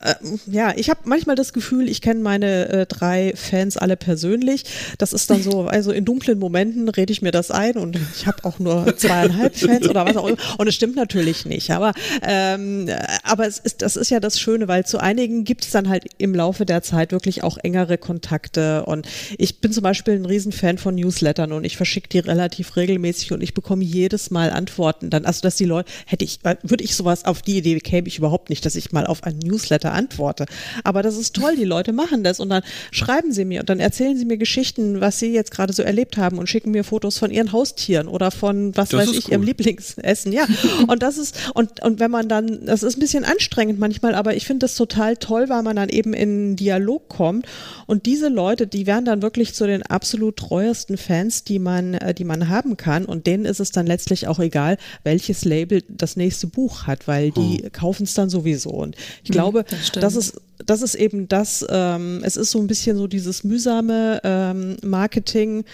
äh, 0.00 0.14
ja, 0.46 0.72
ich 0.76 0.90
habe 0.90 1.00
manchmal 1.04 1.36
das 1.36 1.52
Gefühl, 1.52 1.88
ich 1.88 2.00
kenne 2.00 2.20
meine 2.20 2.68
äh, 2.68 2.86
drei 2.86 3.32
Fans 3.36 3.76
alle 3.76 3.96
persönlich. 3.96 4.64
Das 4.98 5.12
ist 5.12 5.30
dann 5.30 5.42
so, 5.42 5.62
also 5.66 5.92
in 5.92 6.04
dunklen 6.04 6.38
Momenten 6.38 6.88
rede 6.88 7.12
ich 7.12 7.22
mir 7.22 7.30
das 7.30 7.50
ein 7.50 7.76
und 7.76 7.98
ich 8.14 8.26
habe 8.26 8.44
auch 8.44 8.58
nur 8.58 8.96
zweieinhalb 8.96 9.56
Fans 9.56 9.88
oder 9.88 10.06
was 10.06 10.16
auch 10.16 10.26
immer. 10.26 10.38
Und 10.58 10.68
es 10.68 10.74
stimmt 10.74 10.96
natürlich 10.96 11.46
nicht. 11.46 11.70
Aber, 11.70 11.92
ähm, 12.22 12.88
aber 13.22 13.46
es 13.46 13.58
ist, 13.58 13.82
das 13.82 13.96
ist 13.96 14.10
ja 14.10 14.20
das 14.20 14.40
Schöne, 14.40 14.68
weil 14.68 14.84
zu 14.84 14.98
einigen 14.98 15.44
gibt 15.44 15.64
es 15.64 15.70
dann 15.70 15.88
halt 15.88 16.04
im 16.18 16.34
Laufe 16.34 16.66
der 16.66 16.82
Zeit 16.82 17.12
wirklich 17.12 17.42
auch 17.42 17.58
engere 17.62 17.98
Kontakte. 17.98 18.84
Und 18.86 19.08
ich 19.38 19.60
bin 19.60 19.72
zum 19.72 19.82
Beispiel 19.82 20.14
ein 20.14 20.26
Riesenfan 20.26 20.78
von 20.78 20.94
Newslettern 20.94 21.52
und 21.52 21.64
ich 21.64 21.76
verschicke 21.76 22.08
die 22.08 22.18
relativ 22.18 22.76
regelmäßig 22.76 23.32
und 23.32 23.42
ich 23.42 23.54
bekomme 23.54 23.84
jedes 23.84 24.30
Mal 24.30 24.50
Antworten. 24.50 25.10
Dann, 25.10 25.24
also 25.24 25.40
dass 25.40 25.56
die 25.56 25.64
Leute, 25.64 25.90
hätte 26.06 26.24
ich, 26.24 26.40
würde 26.62 26.84
ich 26.84 26.96
sowas 26.96 27.24
auf 27.24 27.42
die 27.42 27.58
Idee 27.58 27.74
käme 27.80 28.08
ich 28.08 28.18
überhaupt 28.18 28.50
nicht, 28.50 28.64
dass 28.66 28.76
ich 28.76 28.92
mal 28.92 29.06
auf 29.06 29.24
einen 29.24 29.38
Newsletter 29.38 29.83
antworte. 29.92 30.46
Aber 30.82 31.02
das 31.02 31.16
ist 31.16 31.34
toll, 31.34 31.56
die 31.56 31.64
Leute 31.64 31.92
machen 31.92 32.24
das 32.24 32.40
und 32.40 32.48
dann 32.48 32.62
schreiben 32.90 33.32
sie 33.32 33.44
mir 33.44 33.60
und 33.60 33.68
dann 33.68 33.80
erzählen 33.80 34.16
sie 34.16 34.24
mir 34.24 34.36
Geschichten, 34.36 35.00
was 35.00 35.18
sie 35.18 35.32
jetzt 35.32 35.50
gerade 35.50 35.72
so 35.72 35.82
erlebt 35.82 36.16
haben 36.16 36.38
und 36.38 36.48
schicken 36.48 36.70
mir 36.70 36.84
Fotos 36.84 37.18
von 37.18 37.30
ihren 37.30 37.52
Haustieren 37.52 38.08
oder 38.08 38.30
von, 38.30 38.76
was 38.76 38.90
das 38.90 39.08
weiß 39.08 39.16
ich, 39.16 39.26
cool. 39.26 39.32
ihrem 39.32 39.42
Lieblingsessen. 39.42 40.32
Ja, 40.32 40.46
und 40.88 41.02
das 41.02 41.18
ist, 41.18 41.36
und, 41.54 41.82
und 41.82 42.00
wenn 42.00 42.10
man 42.10 42.28
dann, 42.28 42.66
das 42.66 42.82
ist 42.82 42.96
ein 42.96 43.00
bisschen 43.00 43.24
anstrengend 43.24 43.78
manchmal, 43.78 44.14
aber 44.14 44.34
ich 44.34 44.46
finde 44.46 44.64
das 44.64 44.74
total 44.74 45.16
toll, 45.16 45.48
weil 45.48 45.62
man 45.62 45.76
dann 45.76 45.88
eben 45.88 46.14
in 46.14 46.56
Dialog 46.56 47.08
kommt 47.08 47.46
und 47.86 48.06
diese 48.06 48.28
Leute, 48.28 48.66
die 48.66 48.86
werden 48.86 49.04
dann 49.04 49.22
wirklich 49.22 49.54
zu 49.54 49.66
den 49.66 49.82
absolut 49.82 50.36
treuesten 50.36 50.96
Fans, 50.96 51.44
die 51.44 51.58
man, 51.58 51.94
äh, 51.94 52.14
die 52.14 52.24
man 52.24 52.48
haben 52.48 52.76
kann 52.76 53.04
und 53.04 53.26
denen 53.26 53.44
ist 53.44 53.60
es 53.60 53.70
dann 53.70 53.86
letztlich 53.86 54.28
auch 54.28 54.38
egal, 54.38 54.78
welches 55.02 55.44
Label 55.44 55.82
das 55.88 56.16
nächste 56.16 56.46
Buch 56.46 56.86
hat, 56.86 57.06
weil 57.08 57.30
die 57.30 57.62
hm. 57.62 57.72
kaufen 57.72 58.04
es 58.04 58.14
dann 58.14 58.30
sowieso 58.30 58.70
und 58.70 58.96
ich 59.22 59.28
hm, 59.28 59.32
glaube, 59.32 59.64
das 59.94 60.16
ist, 60.16 60.40
das 60.64 60.82
ist 60.82 60.94
eben 60.94 61.28
das, 61.28 61.64
ähm, 61.68 62.20
es 62.24 62.36
ist 62.36 62.50
so 62.50 62.58
ein 62.58 62.66
bisschen 62.66 62.96
so 62.96 63.06
dieses 63.06 63.44
mühsame 63.44 64.20
ähm, 64.24 64.76
Marketing, 64.82 65.64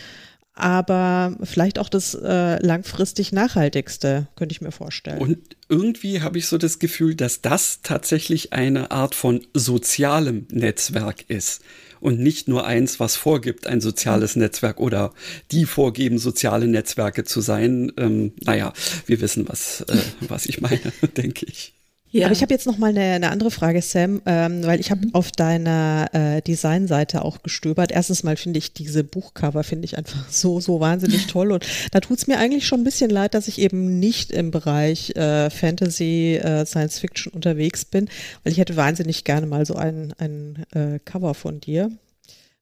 aber 0.55 1.37
vielleicht 1.43 1.79
auch 1.79 1.89
das 1.89 2.15
äh, 2.15 2.65
langfristig 2.65 3.33
nachhaltigste, 3.33 4.29
könnte 4.37 4.53
ich 4.53 4.61
mir 4.61 4.73
vorstellen. 4.73 5.19
Und 5.19 5.39
irgendwie 5.69 6.21
habe 6.21 6.39
ich 6.39 6.47
so 6.47 6.59
das 6.59 6.79
Gefühl, 6.79 7.15
dass 7.15 7.41
das 7.41 7.81
tatsächlich 7.83 8.53
eine 8.53 8.91
Art 8.91 9.15
von 9.15 9.47
sozialem 9.55 10.47
Netzwerk 10.51 11.25
ist 11.29 11.63
und 12.01 12.19
nicht 12.19 12.49
nur 12.49 12.67
eins, 12.67 13.01
was 13.01 13.17
vorgibt, 13.17 13.67
ein 13.67 13.81
soziales 13.81 14.37
Netzwerk 14.37 14.81
oder 14.81 15.13
die 15.51 15.67
vorgeben, 15.67 16.19
soziale 16.19 16.67
Netzwerke 16.67 17.25
zu 17.25 17.41
sein. 17.41 17.93
Ähm, 17.97 18.33
naja, 18.43 18.73
wir 19.07 19.21
wissen, 19.21 19.49
was, 19.49 19.83
äh, 19.83 19.97
was 20.21 20.47
ich 20.47 20.61
meine, 20.61 20.81
denke 21.17 21.47
ich. 21.47 21.75
Ja. 22.13 22.27
Aber 22.27 22.33
ich 22.33 22.43
habe 22.43 22.53
jetzt 22.53 22.67
noch 22.67 22.77
mal 22.77 22.89
eine, 22.89 23.03
eine 23.03 23.31
andere 23.31 23.53
Frage, 23.53 23.81
Sam, 23.83 24.21
ähm, 24.27 24.65
weil 24.65 24.81
ich 24.81 24.91
habe 24.91 25.07
mhm. 25.07 25.15
auf 25.15 25.31
deiner 25.31 26.09
äh, 26.13 26.43
Designseite 26.43 27.25
auch 27.25 27.43
gestöbert. 27.43 27.93
Erstens 27.93 28.25
mal 28.25 28.37
finde 28.37 28.59
ich 28.59 28.73
diese 28.73 29.05
Buchcover 29.05 29.63
finde 29.63 29.85
ich 29.85 29.97
einfach 29.97 30.29
so 30.31 30.61
so 30.61 30.81
wahnsinnig 30.81 31.29
toll 31.29 31.53
und 31.53 31.65
da 31.93 32.01
tut's 32.01 32.27
mir 32.27 32.39
eigentlich 32.39 32.67
schon 32.67 32.81
ein 32.81 32.85
bisschen 32.85 33.11
leid, 33.11 33.35
dass 33.35 33.47
ich 33.47 33.61
eben 33.61 34.01
nicht 34.01 34.33
im 34.33 34.51
Bereich 34.51 35.11
äh, 35.17 35.51
Fantasy, 35.51 36.41
äh, 36.43 36.67
Science 36.67 36.99
Fiction 36.99 37.33
unterwegs 37.33 37.85
bin, 37.85 38.09
weil 38.43 38.53
ich 38.53 38.59
hätte 38.59 38.77
wahnsinnig 38.77 39.23
gerne 39.25 39.47
mal 39.47 39.65
so 39.65 39.77
ein 39.77 40.13
ein 40.19 40.65
äh, 40.75 40.99
Cover 41.05 41.35
von 41.35 41.61
dir. 41.61 41.93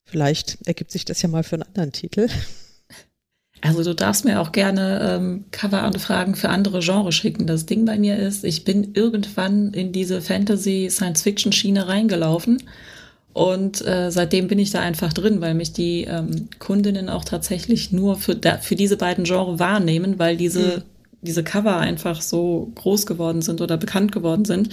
Vielleicht 0.05 0.59
ergibt 0.65 0.91
sich 0.91 1.05
das 1.05 1.21
ja 1.21 1.29
mal 1.29 1.43
für 1.43 1.55
einen 1.55 1.63
anderen 1.63 1.91
Titel. 1.91 2.27
Also 3.61 3.83
du 3.83 3.93
darfst 3.93 4.25
mir 4.25 4.39
auch 4.39 4.51
gerne 4.51 5.17
ähm, 5.17 5.45
Cover-Anfragen 5.51 6.35
für 6.35 6.49
andere 6.49 6.79
Genres 6.79 7.15
schicken. 7.15 7.45
Das 7.45 7.65
Ding 7.65 7.85
bei 7.85 7.97
mir 7.97 8.17
ist, 8.17 8.45
ich 8.45 8.63
bin 8.63 8.91
irgendwann 8.93 9.73
in 9.73 9.91
diese 9.91 10.21
Fantasy-Science-Fiction-Schiene 10.21 11.87
reingelaufen 11.87 12.63
und 13.33 13.85
äh, 13.85 14.11
seitdem 14.11 14.47
bin 14.47 14.59
ich 14.59 14.71
da 14.71 14.79
einfach 14.79 15.13
drin, 15.13 15.41
weil 15.41 15.53
mich 15.53 15.71
die 15.71 16.05
ähm, 16.05 16.49
Kundinnen 16.59 17.09
auch 17.09 17.23
tatsächlich 17.23 17.91
nur 17.91 18.17
für, 18.17 18.35
da, 18.35 18.57
für 18.57 18.75
diese 18.75 18.97
beiden 18.97 19.23
Genres 19.23 19.59
wahrnehmen, 19.59 20.19
weil 20.19 20.35
diese, 20.35 20.77
mhm. 20.77 20.81
diese 21.21 21.43
Cover 21.43 21.77
einfach 21.77 22.21
so 22.21 22.71
groß 22.75 23.05
geworden 23.05 23.41
sind 23.41 23.61
oder 23.61 23.77
bekannt 23.77 24.11
geworden 24.11 24.45
sind. 24.45 24.69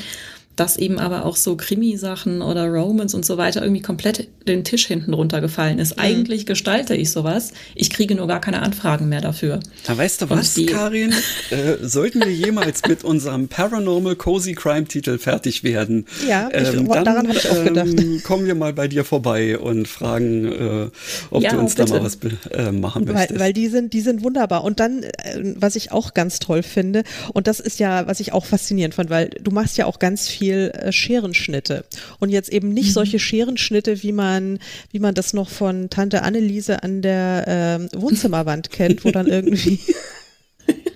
Dass 0.56 0.78
eben 0.78 0.98
aber 0.98 1.26
auch 1.26 1.36
so 1.36 1.56
Krimi-Sachen 1.56 2.40
oder 2.40 2.66
Romans 2.66 3.14
und 3.14 3.26
so 3.26 3.36
weiter 3.36 3.62
irgendwie 3.62 3.82
komplett 3.82 4.28
den 4.48 4.64
Tisch 4.64 4.86
hinten 4.86 5.12
runtergefallen 5.12 5.78
ist. 5.78 5.96
Mhm. 5.96 6.02
Eigentlich 6.02 6.46
gestalte 6.46 6.94
ich 6.94 7.10
sowas. 7.10 7.52
Ich 7.74 7.90
kriege 7.90 8.14
nur 8.14 8.26
gar 8.26 8.40
keine 8.40 8.62
Anfragen 8.62 9.08
mehr 9.08 9.20
dafür. 9.20 9.60
Da 9.86 9.96
weißt 9.96 10.22
du 10.22 10.30
was, 10.30 10.58
Karin? 10.66 11.12
äh, 11.50 11.76
sollten 11.82 12.20
wir 12.20 12.32
jemals 12.32 12.82
mit 12.88 13.04
unserem 13.04 13.48
Paranormal 13.48 14.16
Cozy 14.16 14.54
Crime 14.54 14.86
Titel 14.86 15.18
fertig 15.18 15.62
werden, 15.62 16.06
ja, 16.26 16.48
ich, 16.48 16.68
ähm, 16.68 16.88
dann, 16.88 17.04
daran 17.04 17.28
habe 17.28 17.38
ich 17.38 17.50
auch 17.50 17.62
gedacht. 17.62 17.88
Ähm, 17.88 18.22
kommen 18.22 18.46
wir 18.46 18.54
mal 18.54 18.72
bei 18.72 18.88
dir 18.88 19.04
vorbei 19.04 19.58
und 19.58 19.86
fragen, 19.86 20.44
äh, 20.46 20.90
ob 21.30 21.42
ja, 21.42 21.50
du 21.50 21.58
uns 21.58 21.74
bitte. 21.74 21.92
da 21.92 21.98
mal 21.98 22.04
was 22.04 22.18
äh, 22.50 22.72
machen 22.72 23.04
möchtest. 23.04 23.34
Weil, 23.34 23.40
weil 23.40 23.52
die 23.52 23.68
sind, 23.68 23.92
die 23.92 24.00
sind 24.00 24.22
wunderbar. 24.22 24.64
Und 24.64 24.80
dann, 24.80 25.02
äh, 25.02 25.54
was 25.56 25.76
ich 25.76 25.92
auch 25.92 26.14
ganz 26.14 26.38
toll 26.38 26.62
finde, 26.62 27.02
und 27.34 27.46
das 27.46 27.60
ist 27.60 27.78
ja, 27.78 28.06
was 28.06 28.20
ich 28.20 28.32
auch 28.32 28.46
faszinierend 28.46 28.94
fand, 28.94 29.10
weil 29.10 29.30
du 29.42 29.50
machst 29.50 29.76
ja 29.76 29.84
auch 29.84 29.98
ganz 29.98 30.28
viel 30.28 30.45
viel 30.46 30.70
äh, 30.74 30.92
Scherenschnitte. 30.92 31.84
Und 32.20 32.30
jetzt 32.30 32.50
eben 32.50 32.72
nicht 32.72 32.88
mhm. 32.88 32.92
solche 32.92 33.18
Scherenschnitte, 33.18 34.02
wie 34.02 34.12
man, 34.12 34.58
wie 34.92 35.00
man 35.00 35.14
das 35.14 35.32
noch 35.32 35.48
von 35.48 35.90
Tante 35.90 36.22
Anneliese 36.22 36.82
an 36.82 37.02
der 37.02 37.88
äh, 37.92 38.00
Wohnzimmerwand 38.00 38.70
kennt, 38.70 39.04
wo 39.04 39.10
dann 39.10 39.26
irgendwie 39.26 39.80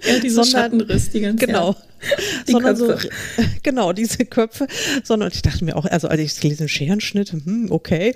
Ja, 0.06 0.18
diese 0.18 0.36
sondern, 0.36 0.50
Schattenriss, 0.50 1.10
die 1.10 1.20
ganze 1.20 1.46
Genau. 1.46 1.76
Die 2.48 2.52
sondern 2.52 2.76
Köpfe. 2.76 3.08
so, 3.36 3.42
genau, 3.62 3.92
diese 3.92 4.24
Köpfe, 4.24 4.66
sondern 5.04 5.30
ich 5.32 5.42
dachte 5.42 5.64
mir 5.64 5.76
auch, 5.76 5.84
also 5.84 6.08
als 6.08 6.20
ich 6.20 6.40
gelesen 6.40 6.68
Scherenschnitt, 6.68 7.32
hm, 7.32 7.70
okay. 7.70 8.14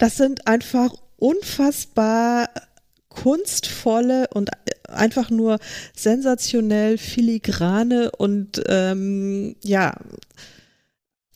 das 0.00 0.16
sind 0.16 0.46
einfach 0.48 0.92
unfassbar 1.18 2.48
kunstvolle 3.10 4.28
und 4.32 4.50
einfach 4.88 5.30
nur 5.30 5.58
sensationell 5.94 6.96
filigrane 6.96 8.10
und 8.12 8.62
ähm, 8.66 9.56
ja 9.62 9.94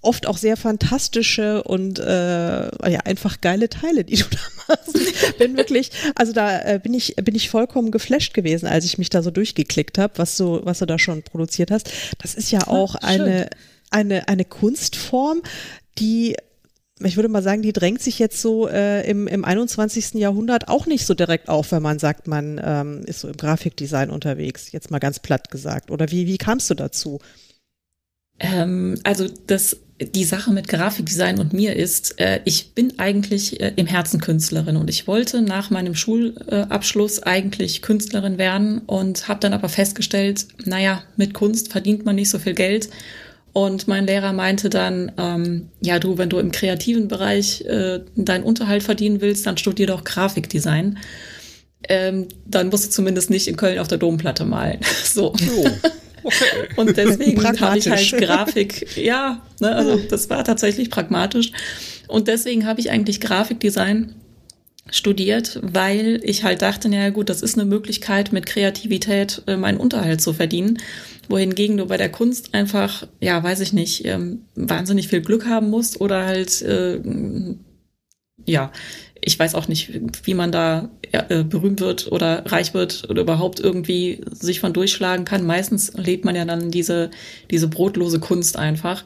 oft 0.05 0.27
auch 0.27 0.37
sehr 0.37 0.57
fantastische 0.57 1.63
und 1.63 1.99
äh, 1.99 2.91
ja 2.91 3.01
einfach 3.05 3.41
geile 3.41 3.69
Teile, 3.69 4.05
die 4.05 4.17
du 4.17 4.25
da 4.31 4.39
machst. 4.69 5.39
bin 5.39 5.57
wirklich, 5.57 5.91
also 6.15 6.33
da 6.33 6.61
äh, 6.61 6.81
bin 6.83 6.95
ich 6.95 7.17
bin 7.17 7.35
ich 7.35 7.51
vollkommen 7.51 7.91
geflasht 7.91 8.35
gewesen, 8.35 8.67
als 8.67 8.85
ich 8.85 8.99
mich 8.99 9.11
da 9.11 9.23
so 9.23 9.31
durchgeklickt 9.31 9.99
habe, 9.99 10.15
was 10.17 10.37
du 10.37 10.61
was 10.65 10.79
du 10.79 10.87
da 10.87 10.99
schon 10.99 11.23
produziert 11.23 11.71
hast. 11.71 11.91
Das 12.23 12.35
ist 12.35 12.51
ja 12.51 12.67
auch 12.69 12.97
Ach, 12.97 13.03
eine 13.03 13.49
eine 13.91 14.29
eine 14.29 14.45
Kunstform, 14.45 15.43
die 15.99 16.37
ich 17.05 17.17
würde 17.17 17.29
mal 17.29 17.43
sagen, 17.43 17.63
die 17.63 17.73
drängt 17.73 18.01
sich 18.03 18.19
jetzt 18.19 18.41
so 18.41 18.69
äh, 18.69 19.09
im, 19.09 19.27
im 19.27 19.45
21. 19.45 20.15
Jahrhundert 20.15 20.69
auch 20.69 20.87
nicht 20.87 21.07
so 21.07 21.15
direkt 21.15 21.49
auf, 21.49 21.73
wenn 21.73 21.83
man 21.83 21.99
sagt, 21.99 22.27
man 22.27 22.61
ähm, 22.63 23.03
ist 23.07 23.21
so 23.21 23.29
im 23.29 23.37
Grafikdesign 23.37 24.11
unterwegs, 24.11 24.73
jetzt 24.73 24.91
mal 24.91 24.99
ganz 24.99 25.19
platt 25.19 25.51
gesagt. 25.51 25.91
Oder 25.91 26.11
wie, 26.11 26.27
wie 26.27 26.39
kamst 26.39 26.71
du 26.71 26.75
dazu? 26.75 27.21
Ähm, 28.41 28.99
also 29.05 29.29
das, 29.47 29.77
die 30.01 30.25
Sache 30.25 30.53
mit 30.53 30.69
Grafikdesign 30.69 31.39
und 31.39 31.53
mir 31.53 31.77
ist, 31.77 32.21
äh, 32.21 32.41
ich 32.45 32.75
bin 32.75 32.99
eigentlich 32.99 33.61
äh, 33.61 33.73
im 33.77 33.87
Herzen 33.87 34.21
Künstlerin 34.21 34.77
und 34.77 34.91
ich 34.91 35.07
wollte 35.07 35.41
nach 35.41 35.71
meinem 35.71 35.95
Schulabschluss 35.95 37.23
eigentlich 37.23 37.83
Künstlerin 37.83 38.39
werden 38.39 38.79
und 38.87 39.29
habe 39.29 39.41
dann 39.41 39.53
aber 39.53 39.69
festgestellt, 39.69 40.47
naja, 40.65 41.03
mit 41.17 41.35
Kunst 41.35 41.71
verdient 41.71 42.05
man 42.05 42.17
nicht 42.17 42.31
so 42.31 42.39
viel 42.39 42.55
Geld 42.55 42.89
und 43.55 43.87
mein 43.87 44.07
Lehrer 44.07 44.33
meinte 44.33 44.69
dann, 44.69 45.13
ähm, 45.17 45.69
ja 45.81 46.01
du, 46.01 46.19
wenn 46.19 46.29
du 46.29 46.39
im 46.39 46.51
kreativen 46.51 47.07
Bereich 47.07 47.63
äh, 47.63 48.01
deinen 48.17 48.43
Unterhalt 48.43 48.83
verdienen 48.83 49.21
willst, 49.21 49.47
dann 49.47 49.57
studier 49.57 49.87
doch 49.87 50.03
Grafikdesign. 50.03 50.99
Ähm, 51.89 52.27
dann 52.47 52.69
musst 52.69 52.87
du 52.87 52.91
zumindest 52.91 53.31
nicht 53.31 53.47
in 53.47 53.57
Köln 53.57 53.79
auf 53.79 53.87
der 53.87 53.99
Domplatte 53.99 54.45
malen. 54.45 54.81
so. 55.05 55.33
Oh. 55.33 55.69
Okay. 56.25 56.45
Und 56.77 56.97
deswegen 56.97 57.45
habe 57.45 57.79
ich 57.79 57.89
halt 57.89 58.13
Grafik, 58.19 58.97
ja, 58.97 59.43
ne, 59.61 59.77
also 59.77 59.99
das 59.99 60.29
war 60.31 60.43
tatsächlich 60.43 60.91
pragmatisch. 60.91 61.53
Und 62.09 62.27
deswegen 62.27 62.67
habe 62.67 62.81
ich 62.81 62.91
eigentlich 62.91 63.21
Grafikdesign 63.21 64.15
studiert, 64.91 65.61
weil 65.63 66.21
ich 66.23 66.45
halt 66.45 66.63
dachte, 66.63 66.89
naja 66.89 67.11
gut, 67.11 67.29
das 67.29 67.43
ist 67.43 67.59
eine 67.59 67.65
Möglichkeit, 67.65 68.33
mit 68.33 68.47
Kreativität 68.47 69.43
äh, 69.47 69.57
meinen 69.57 69.79
Unterhalt 69.79 70.21
zu 70.21 70.33
verdienen 70.33 70.79
wohingegen 71.29 71.77
du 71.77 71.87
bei 71.87 71.97
der 71.97 72.11
Kunst 72.11 72.55
einfach, 72.55 73.07
ja, 73.21 73.43
weiß 73.43 73.61
ich 73.61 73.73
nicht, 73.73 74.05
ähm, 74.05 74.43
wahnsinnig 74.55 75.09
viel 75.09 75.21
Glück 75.21 75.47
haben 75.47 75.71
musst 75.71 76.01
oder 76.01 76.27
halt, 76.27 76.63
äh, 76.63 77.01
ja, 78.47 78.73
ich 79.21 79.39
weiß 79.39 79.55
auch 79.55 79.69
nicht, 79.69 79.91
wie 80.25 80.35
man 80.35 80.53
da 80.53 80.91
äh, 81.13 81.45
berühmt 81.45 81.81
wird 81.81 82.13
oder 82.13 82.45
reich 82.47 82.75
wird 82.75 83.09
oder 83.09 83.23
überhaupt 83.23 83.59
irgendwie 83.59 84.21
sich 84.31 84.61
von 84.61 84.75
durchschlagen 84.75 85.25
kann. 85.25 85.47
Meistens 85.47 85.95
lebt 85.95 86.27
man 86.27 86.37
ja 86.37 86.45
dann 86.45 86.71
diese, 86.71 87.11
diese 87.51 87.69
brotlose 87.69 88.21
Kunst 88.21 88.59
einfach. 88.59 89.05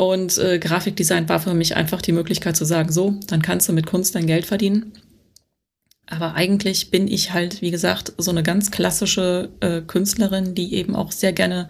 Und 0.00 0.38
äh, 0.38 0.58
Grafikdesign 0.58 1.28
war 1.28 1.40
für 1.40 1.52
mich 1.52 1.76
einfach 1.76 2.00
die 2.00 2.12
Möglichkeit 2.12 2.56
zu 2.56 2.64
sagen, 2.64 2.90
so, 2.90 3.16
dann 3.26 3.42
kannst 3.42 3.68
du 3.68 3.74
mit 3.74 3.84
Kunst 3.84 4.14
dein 4.14 4.26
Geld 4.26 4.46
verdienen. 4.46 4.94
Aber 6.06 6.36
eigentlich 6.36 6.90
bin 6.90 7.06
ich 7.06 7.34
halt, 7.34 7.60
wie 7.60 7.70
gesagt, 7.70 8.14
so 8.16 8.30
eine 8.30 8.42
ganz 8.42 8.70
klassische 8.70 9.50
äh, 9.60 9.82
Künstlerin, 9.82 10.54
die 10.54 10.72
eben 10.72 10.96
auch 10.96 11.12
sehr 11.12 11.34
gerne 11.34 11.68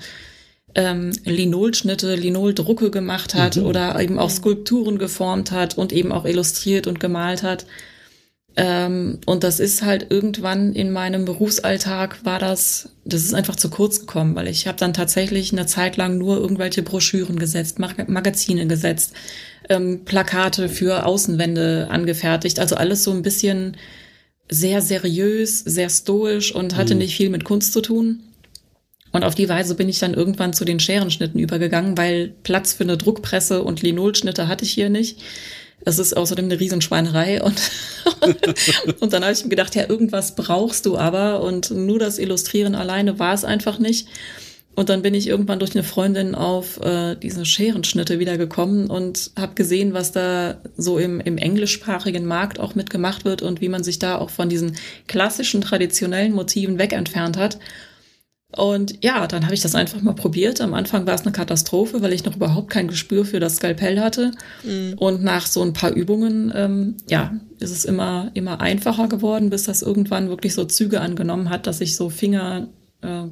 ähm, 0.77 1.11
Linolschnitte, 1.25 2.15
Linoldrucke 2.15 2.93
gemacht 2.93 3.35
hat 3.35 3.57
mhm. 3.57 3.67
oder 3.67 4.01
eben 4.01 4.21
auch 4.21 4.31
Skulpturen 4.31 4.99
geformt 4.99 5.51
hat 5.51 5.77
und 5.77 5.93
eben 5.93 6.13
auch 6.13 6.25
illustriert 6.25 6.87
und 6.87 7.01
gemalt 7.01 7.43
hat. 7.43 7.67
Ähm, 8.57 9.19
und 9.27 9.45
das 9.45 9.61
ist 9.61 9.83
halt 9.83 10.07
irgendwann 10.11 10.73
in 10.73 10.91
meinem 10.91 11.25
Berufsalltag 11.25 12.25
war 12.25 12.39
das, 12.39 12.91
das 13.05 13.23
ist 13.23 13.35
einfach 13.35 13.57
zu 13.57 13.71
kurz 13.71 14.01
gekommen, 14.01 14.35
weil 14.35 14.49
ich 14.49 14.67
habe 14.67 14.77
dann 14.77 14.93
tatsächlich 14.93 15.53
eine 15.53 15.67
Zeit 15.67 15.97
lang 15.97 16.19
nur 16.19 16.39
irgendwelche 16.39 16.83
Broschüren 16.83 17.39
gesetzt, 17.39 17.79
Mag 17.79 18.09
Magazine 18.09 18.67
gesetzt, 18.67 19.13
ähm, 19.69 20.05
Plakate 20.05 20.69
für 20.69 21.07
Außenwände 21.07 21.89
angefertigt, 21.91 22.59
also 22.59 22.75
alles 22.75 23.05
so 23.05 23.13
ein 23.13 23.23
bisschen 23.23 23.77
sehr 24.51 24.83
seriös, 24.83 25.61
sehr 25.61 25.89
stoisch 25.89 26.53
und 26.53 26.77
hatte 26.77 26.95
mhm. 26.95 27.01
nicht 27.01 27.17
viel 27.17 27.31
mit 27.31 27.45
Kunst 27.45 27.73
zu 27.73 27.81
tun. 27.81 28.21
Und 29.13 29.25
auf 29.25 29.35
die 29.35 29.49
Weise 29.49 29.75
bin 29.75 29.89
ich 29.89 29.99
dann 29.99 30.15
irgendwann 30.15 30.53
zu 30.53 30.65
den 30.65 30.81
Scherenschnitten 30.81 31.41
übergegangen, 31.41 31.97
weil 31.97 32.35
Platz 32.43 32.73
für 32.73 32.85
eine 32.85 32.97
Druckpresse 32.97 33.63
und 33.63 33.83
Linolschnitte 33.83 34.49
hatte 34.49 34.65
ich 34.65 34.73
hier 34.73 34.91
nicht. 34.91 35.21
Es 35.85 35.99
ist 35.99 36.17
außerdem 36.17 36.45
eine 36.47 36.61
Riesenschweinerei 36.61 37.43
und, 37.43 37.71
und 39.01 39.13
dann 39.13 39.23
habe 39.23 39.33
ich 39.33 39.43
mir 39.43 39.51
gedacht, 39.51 39.75
ja, 39.75 39.89
irgendwas 39.89 40.35
brauchst 40.35 40.87
du 40.87 40.99
aber 40.99 41.43
und 41.43 41.71
nur 41.71 41.99
das 41.99 42.19
Illustrieren 42.19 42.75
alleine 42.75 43.19
war 43.19 43.35
es 43.35 43.45
einfach 43.45 43.79
nicht. 43.79 44.07
Und 44.77 44.89
dann 44.89 45.03
bin 45.03 45.15
ich 45.15 45.27
irgendwann 45.27 45.59
durch 45.59 45.73
eine 45.75 45.83
Freundin 45.83 46.35
auf 46.35 46.81
äh, 46.81 47.17
diese 47.17 47.45
Scherenschnitte 47.45 48.19
wiedergekommen 48.19 48.89
und 48.89 49.33
habe 49.37 49.55
gesehen, 49.55 49.95
was 49.95 50.13
da 50.13 50.59
so 50.77 50.99
im, 50.99 51.21
im 51.21 51.39
englischsprachigen 51.39 52.25
Markt 52.25 52.61
auch 52.61 52.75
mitgemacht 52.75 53.25
wird 53.25 53.43
und 53.43 53.61
wie 53.61 53.69
man 53.69 53.83
sich 53.83 53.99
da 53.99 54.17
auch 54.17 54.31
von 54.31 54.49
diesen 54.49 54.77
klassischen, 55.09 55.61
traditionellen 55.61 56.33
Motiven 56.33 56.79
wegentfernt 56.79 57.37
hat. 57.37 57.59
Und 58.57 59.03
ja, 59.05 59.27
dann 59.29 59.45
habe 59.45 59.55
ich 59.55 59.61
das 59.61 59.77
einfach 59.77 60.03
mal 60.03 60.15
probiert. 60.15 60.61
Am 60.61 60.75
Anfang 60.75 61.07
war 61.07 61.15
es 61.15 61.23
eine 61.23 61.33
Katastrophe, 61.33 62.03
weil 62.03 62.13
ich 62.13 62.25
noch 62.25 62.35
überhaupt 62.35 62.71
kein 62.71 62.89
Gespür 62.89 63.25
für 63.25 63.39
das 63.39 63.57
Skalpell 63.57 64.01
hatte. 64.01 64.33
Mhm. 64.65 64.95
Und 64.99 65.23
nach 65.23 65.47
so 65.47 65.63
ein 65.63 65.73
paar 65.73 65.93
Übungen, 65.93 66.53
ähm, 66.55 66.97
ja, 67.09 67.33
ist 67.61 67.71
es 67.71 67.85
immer, 67.85 68.31
immer 68.35 68.61
einfacher 68.61 69.07
geworden, 69.09 69.51
bis 69.51 69.65
das 69.65 69.83
irgendwann 69.83 70.29
wirklich 70.29 70.55
so 70.55 70.65
Züge 70.65 71.01
angenommen 71.01 71.49
hat, 71.49 71.67
dass 71.67 71.81
ich 71.81 71.95
so 71.95 72.11
Finger 72.11 72.69
äh, 73.03 73.27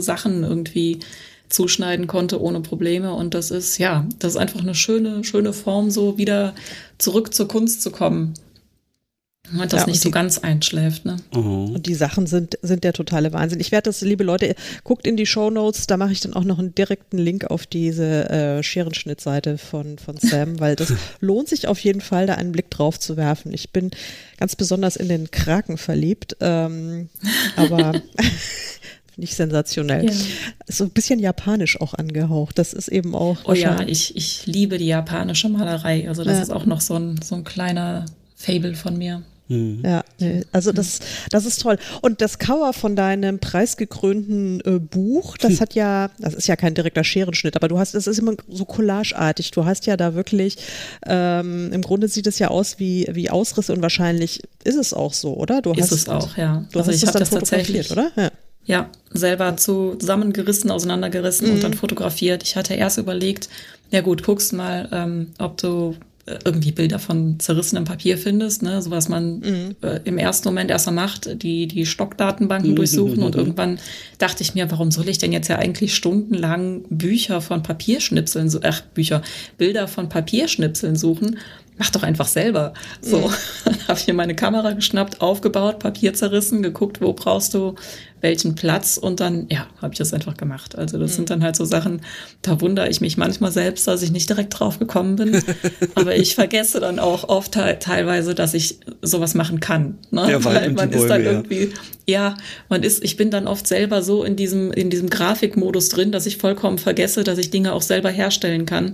Sachen 0.00 0.44
irgendwie 0.44 1.00
zuschneiden 1.48 2.06
konnte 2.06 2.42
ohne 2.42 2.60
Probleme. 2.60 3.14
Und 3.14 3.34
das 3.34 3.50
ist, 3.50 3.78
ja, 3.78 4.06
das 4.18 4.32
ist 4.32 4.38
einfach 4.38 4.60
eine 4.60 4.74
schöne, 4.74 5.24
schöne 5.24 5.54
Form, 5.54 5.90
so 5.90 6.18
wieder 6.18 6.54
zurück 6.98 7.32
zur 7.32 7.48
Kunst 7.48 7.82
zu 7.82 7.90
kommen. 7.90 8.34
Und 9.52 9.72
das 9.72 9.82
ja, 9.82 9.86
nicht 9.86 10.00
so 10.00 10.10
ganz 10.10 10.38
einschläft, 10.38 11.04
ne? 11.04 11.16
Mhm. 11.34 11.74
Und 11.74 11.86
die 11.86 11.94
Sachen 11.94 12.26
sind, 12.26 12.58
sind 12.62 12.84
der 12.84 12.92
totale 12.92 13.32
Wahnsinn. 13.32 13.60
Ich 13.60 13.72
werde 13.72 13.88
das, 13.88 14.00
liebe 14.00 14.24
Leute, 14.24 14.54
guckt 14.84 15.06
in 15.06 15.16
die 15.16 15.26
Show 15.26 15.50
Notes, 15.50 15.86
da 15.86 15.96
mache 15.96 16.12
ich 16.12 16.20
dann 16.20 16.34
auch 16.34 16.44
noch 16.44 16.58
einen 16.58 16.74
direkten 16.74 17.18
Link 17.18 17.44
auf 17.44 17.66
diese 17.66 18.28
äh, 18.28 18.62
Scherenschnittseite 18.62 19.58
von, 19.58 19.98
von 19.98 20.16
Sam, 20.16 20.60
weil 20.60 20.76
das 20.76 20.92
lohnt 21.20 21.48
sich 21.48 21.66
auf 21.66 21.78
jeden 21.80 22.00
Fall, 22.00 22.26
da 22.26 22.34
einen 22.34 22.52
Blick 22.52 22.70
drauf 22.70 22.98
zu 23.00 23.16
werfen. 23.16 23.52
Ich 23.54 23.70
bin 23.70 23.90
ganz 24.36 24.56
besonders 24.56 24.96
in 24.96 25.08
den 25.08 25.30
Kraken 25.30 25.78
verliebt, 25.78 26.36
ähm, 26.40 27.08
aber 27.56 27.92
nicht 29.18 29.34
sensationell. 29.34 30.06
Ja. 30.06 30.12
So 30.66 30.84
ein 30.84 30.90
bisschen 30.90 31.18
japanisch 31.18 31.80
auch 31.80 31.94
angehaucht. 31.94 32.58
Das 32.58 32.72
ist 32.72 32.88
eben 32.88 33.14
auch. 33.14 33.38
Oh 33.44 33.52
ja, 33.52 33.80
ich, 33.86 34.16
ich 34.16 34.46
liebe 34.46 34.78
die 34.78 34.86
japanische 34.86 35.48
Malerei. 35.48 36.08
Also 36.08 36.22
das 36.22 36.36
ja. 36.36 36.42
ist 36.42 36.50
auch 36.50 36.66
noch 36.66 36.80
so 36.80 36.94
ein, 36.94 37.20
so 37.22 37.34
ein 37.34 37.44
kleiner 37.44 38.06
Fable 38.36 38.74
von 38.74 38.96
mir. 38.96 39.22
Mhm. 39.48 39.82
Ja, 39.84 40.04
also 40.52 40.72
das, 40.72 41.00
das 41.30 41.46
ist 41.46 41.62
toll. 41.62 41.78
Und 42.02 42.20
das 42.20 42.38
Cover 42.38 42.72
von 42.72 42.96
deinem 42.96 43.38
preisgekrönten 43.38 44.60
äh, 44.60 44.78
Buch, 44.78 45.38
das 45.38 45.60
hat 45.60 45.74
ja, 45.74 46.10
das 46.18 46.34
ist 46.34 46.48
ja 46.48 46.56
kein 46.56 46.74
direkter 46.74 47.02
Scherenschnitt, 47.02 47.56
aber 47.56 47.68
du 47.68 47.78
hast, 47.78 47.94
das 47.94 48.06
ist 48.06 48.18
immer 48.18 48.34
so 48.48 48.64
collageartig. 48.66 49.50
Du 49.50 49.64
hast 49.64 49.86
ja 49.86 49.96
da 49.96 50.14
wirklich, 50.14 50.58
ähm, 51.06 51.72
im 51.72 51.82
Grunde 51.82 52.08
sieht 52.08 52.26
es 52.26 52.38
ja 52.38 52.48
aus 52.48 52.78
wie, 52.78 53.08
wie 53.10 53.30
Ausrisse 53.30 53.72
und 53.72 53.80
wahrscheinlich 53.80 54.42
ist 54.64 54.76
es 54.76 54.92
auch 54.92 55.14
so, 55.14 55.34
oder? 55.34 55.62
Du 55.62 55.72
ist 55.72 55.82
hast, 55.82 55.92
es 55.92 56.08
auch, 56.08 56.36
ja. 56.36 56.64
Du 56.70 56.78
also 56.78 56.90
hast 56.90 57.02
ich 57.02 57.10
dann 57.10 57.20
das 57.20 57.30
fotografiert, 57.30 57.90
oder? 57.90 58.10
Ja. 58.16 58.30
ja, 58.66 58.90
selber 59.10 59.56
zusammengerissen, 59.56 60.70
auseinandergerissen 60.70 61.48
mhm. 61.48 61.54
und 61.54 61.64
dann 61.64 61.74
fotografiert. 61.74 62.42
Ich 62.42 62.54
hatte 62.56 62.74
erst 62.74 62.98
überlegt, 62.98 63.48
ja 63.90 64.02
gut, 64.02 64.22
guckst 64.22 64.52
mal, 64.52 64.88
ähm, 64.92 65.32
ob 65.38 65.56
du 65.56 65.96
irgendwie 66.44 66.72
Bilder 66.72 66.98
von 66.98 67.38
zerrissenem 67.38 67.84
Papier 67.84 68.18
findest, 68.18 68.62
ne, 68.62 68.80
so 68.82 68.90
was 68.90 69.08
man 69.08 69.40
mhm. 69.40 69.76
äh, 69.82 70.00
im 70.04 70.18
ersten 70.18 70.48
Moment 70.48 70.70
erstmal 70.70 70.94
macht, 70.94 71.42
die, 71.42 71.66
die 71.66 71.86
Stockdatenbanken 71.86 72.72
mhm. 72.72 72.76
durchsuchen 72.76 73.22
und 73.22 73.34
irgendwann 73.34 73.78
dachte 74.18 74.42
ich 74.42 74.54
mir, 74.54 74.70
warum 74.70 74.90
soll 74.90 75.08
ich 75.08 75.18
denn 75.18 75.32
jetzt 75.32 75.48
ja 75.48 75.56
eigentlich 75.56 75.94
stundenlang 75.94 76.82
Bücher 76.90 77.40
von 77.40 77.62
Papierschnipseln, 77.62 78.50
ach, 78.62 78.80
Bücher, 78.80 79.22
Bilder 79.56 79.88
von 79.88 80.08
Papierschnipseln 80.08 80.96
suchen? 80.96 81.38
Mach 81.78 81.90
doch 81.90 82.02
einfach 82.02 82.26
selber. 82.26 82.74
So, 83.00 83.30
dann 83.64 83.76
habe 83.88 83.98
ich 83.98 84.06
mir 84.06 84.14
meine 84.14 84.34
Kamera 84.34 84.72
geschnappt, 84.72 85.20
aufgebaut, 85.20 85.78
Papier 85.78 86.12
zerrissen, 86.14 86.62
geguckt, 86.62 87.00
wo 87.00 87.12
brauchst 87.12 87.54
du 87.54 87.76
welchen 88.20 88.54
Platz 88.54 88.96
und 88.96 89.20
dann, 89.20 89.46
ja, 89.48 89.66
habe 89.80 89.92
ich 89.92 89.98
das 89.98 90.12
einfach 90.12 90.36
gemacht. 90.36 90.76
Also 90.76 90.98
das 90.98 91.12
mhm. 91.12 91.16
sind 91.16 91.30
dann 91.30 91.44
halt 91.44 91.56
so 91.56 91.64
Sachen, 91.64 92.00
da 92.42 92.60
wundere 92.60 92.88
ich 92.88 93.00
mich 93.00 93.16
manchmal 93.16 93.52
selbst, 93.52 93.86
dass 93.86 94.02
ich 94.02 94.10
nicht 94.10 94.28
direkt 94.28 94.58
drauf 94.58 94.78
gekommen 94.78 95.16
bin. 95.16 95.40
Aber 95.94 96.16
ich 96.16 96.34
vergesse 96.34 96.80
dann 96.80 96.98
auch 96.98 97.28
oft 97.28 97.56
halt 97.56 97.82
teilweise, 97.82 98.34
dass 98.34 98.54
ich 98.54 98.80
sowas 99.02 99.34
machen 99.34 99.60
kann. 99.60 99.98
Ne? 100.10 100.22
Wald 100.22 100.44
Weil 100.44 100.72
man 100.72 100.90
ist 100.90 101.06
dann 101.06 101.22
ja. 101.22 101.30
irgendwie, 101.32 101.72
ja, 102.06 102.36
man 102.68 102.82
ist, 102.82 103.04
ich 103.04 103.16
bin 103.16 103.30
dann 103.30 103.46
oft 103.46 103.66
selber 103.66 104.02
so 104.02 104.24
in 104.24 104.36
diesem, 104.36 104.72
in 104.72 104.90
diesem 104.90 105.10
Grafikmodus 105.10 105.88
drin, 105.88 106.10
dass 106.10 106.26
ich 106.26 106.38
vollkommen 106.38 106.78
vergesse, 106.78 107.22
dass 107.22 107.38
ich 107.38 107.50
Dinge 107.50 107.72
auch 107.72 107.82
selber 107.82 108.10
herstellen 108.10 108.66
kann. 108.66 108.92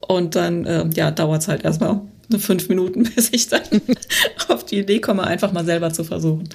Und 0.00 0.36
dann, 0.36 0.64
äh, 0.64 0.84
ja, 0.94 1.10
dauert 1.10 1.42
es 1.42 1.48
halt 1.48 1.64
erstmal 1.64 2.02
fünf 2.38 2.68
Minuten, 2.68 3.04
bis 3.14 3.30
ich 3.32 3.48
dann 3.48 3.62
auf 4.48 4.64
die 4.64 4.78
Idee 4.78 5.00
komme, 5.00 5.24
einfach 5.24 5.52
mal 5.52 5.64
selber 5.64 5.92
zu 5.92 6.04
versuchen. 6.04 6.48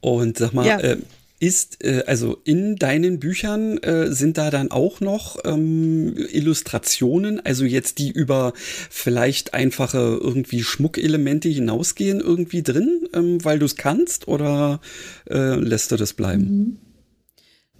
Und 0.00 0.38
sag 0.38 0.52
mal, 0.52 0.66
ja. 0.66 0.78
äh, 0.78 0.98
ist, 1.42 1.84
äh, 1.84 2.04
also 2.06 2.38
in 2.44 2.76
deinen 2.76 3.18
Büchern 3.18 3.78
äh, 3.78 4.12
sind 4.12 4.38
da 4.38 4.50
dann 4.50 4.70
auch 4.70 5.00
noch 5.00 5.38
ähm, 5.44 6.14
Illustrationen, 6.30 7.44
also 7.44 7.64
jetzt 7.64 7.98
die 7.98 8.10
über 8.10 8.52
vielleicht 8.56 9.52
einfache 9.52 10.20
irgendwie 10.20 10.62
Schmuckelemente 10.62 11.48
hinausgehen, 11.48 12.20
irgendwie 12.20 12.62
drin, 12.62 13.08
ähm, 13.12 13.44
weil 13.44 13.58
du 13.58 13.66
es 13.66 13.74
kannst 13.74 14.28
oder 14.28 14.80
äh, 15.28 15.56
lässt 15.56 15.90
du 15.90 15.96
das 15.96 16.12
bleiben? 16.12 16.44
Mhm. 16.44 16.78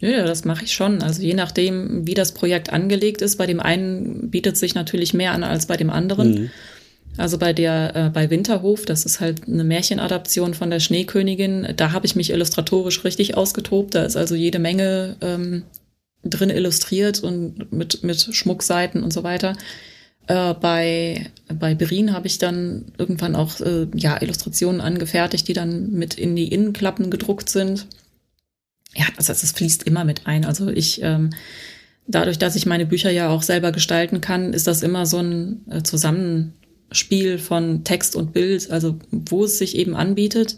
Ja, 0.01 0.25
das 0.25 0.45
mache 0.45 0.65
ich 0.65 0.73
schon. 0.73 1.01
Also 1.01 1.23
je 1.23 1.35
nachdem, 1.35 2.05
wie 2.05 2.15
das 2.15 2.33
Projekt 2.33 2.73
angelegt 2.73 3.23
ist, 3.23 3.37
bei 3.37 3.47
dem 3.47 3.61
einen 3.61 4.31
bietet 4.31 4.57
sich 4.57 4.75
natürlich 4.75 5.15
mehr 5.15 5.31
an 5.31 5.45
als 5.45 5.67
bei 5.67 5.77
dem 5.77 5.91
anderen. 5.91 6.31
Mhm. 6.33 6.51
Also 7.19 7.39
bei 7.39 7.53
der, 7.53 7.95
äh, 7.95 8.11
bei 8.11 8.31
Winterhof, 8.31 8.85
das 8.87 9.05
ist 9.05 9.21
halt 9.21 9.47
eine 9.47 9.65
Märchenadaption 9.65 10.55
von 10.55 10.71
der 10.71 10.81
Schneekönigin, 10.81 11.75
da 11.77 11.93
habe 11.93 12.07
ich 12.07 12.17
mich 12.17 12.31
illustratorisch 12.31 13.05
richtig 13.05 13.37
ausgetobt. 13.37 13.95
Da 13.95 14.05
ist 14.05 14.17
also 14.17 14.35
jede 14.35 14.59
Menge 14.59 15.17
ähm, 15.21 15.65
drin 16.25 16.51
illustriert 16.51 17.23
und 17.23 17.73
mit, 17.73 18.03
mit 18.03 18.35
Schmuckseiten 18.35 19.03
und 19.03 19.13
so 19.13 19.25
weiter. 19.25 19.57
Äh, 20.27 20.55
bei, 20.55 21.31
bei 21.53 21.75
Berin 21.75 22.13
habe 22.13 22.29
ich 22.29 22.39
dann 22.39 22.93
irgendwann 22.97 23.37
auch 23.37 23.61
äh, 23.61 23.89
ja, 23.95 24.21
Illustrationen 24.21 24.81
angefertigt, 24.81 25.49
die 25.49 25.53
dann 25.53 25.93
mit 25.93 26.15
in 26.15 26.35
die 26.35 26.49
Innenklappen 26.49 27.11
gedruckt 27.11 27.51
sind. 27.51 27.89
Ja, 28.95 29.07
das 29.17 29.29
heißt, 29.29 29.43
es 29.43 29.53
fließt 29.53 29.83
immer 29.83 30.05
mit 30.05 30.27
ein. 30.27 30.45
Also 30.45 30.69
ich 30.69 31.03
ähm, 31.03 31.31
dadurch, 32.07 32.39
dass 32.39 32.57
ich 32.57 32.67
meine 32.67 32.87
Bücher 32.87 33.11
ja 33.11 33.29
auch 33.29 33.43
selber 33.43 33.73
gestalten 33.73 34.21
kann, 34.21 34.53
ist 34.53 34.67
das 34.67 34.83
immer 34.83 35.07
so 35.07 35.19
ein 35.19 35.63
äh, 35.71 35.83
Zusammen 35.83 36.55
Spiel 36.93 37.39
von 37.39 37.85
Text 37.85 38.17
und 38.17 38.33
Bild, 38.33 38.71
also 38.71 38.99
wo 39.11 39.45
es 39.45 39.59
sich 39.59 39.77
eben 39.77 39.95
anbietet, 39.95 40.57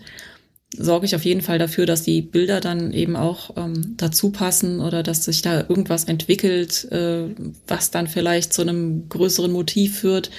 sorge 0.77 1.07
ich 1.07 1.15
auf 1.15 1.25
jeden 1.25 1.41
Fall 1.41 1.59
dafür, 1.59 1.87
dass 1.87 2.03
die 2.03 2.23
Bilder 2.23 2.61
dann 2.61 2.93
eben 2.93 3.17
auch 3.17 3.57
ähm, 3.57 3.95
dazu 3.97 4.31
passen 4.31 4.81
oder 4.81 5.03
dass 5.03 5.25
sich 5.25 5.43
da 5.43 5.61
irgendwas 5.61 6.05
entwickelt, 6.05 6.91
äh, 6.91 7.29
was 7.67 7.91
dann 7.91 8.09
vielleicht 8.09 8.53
zu 8.53 8.63
einem 8.63 9.09
größeren 9.09 9.53
Motiv 9.53 10.01
führt. 10.01 10.31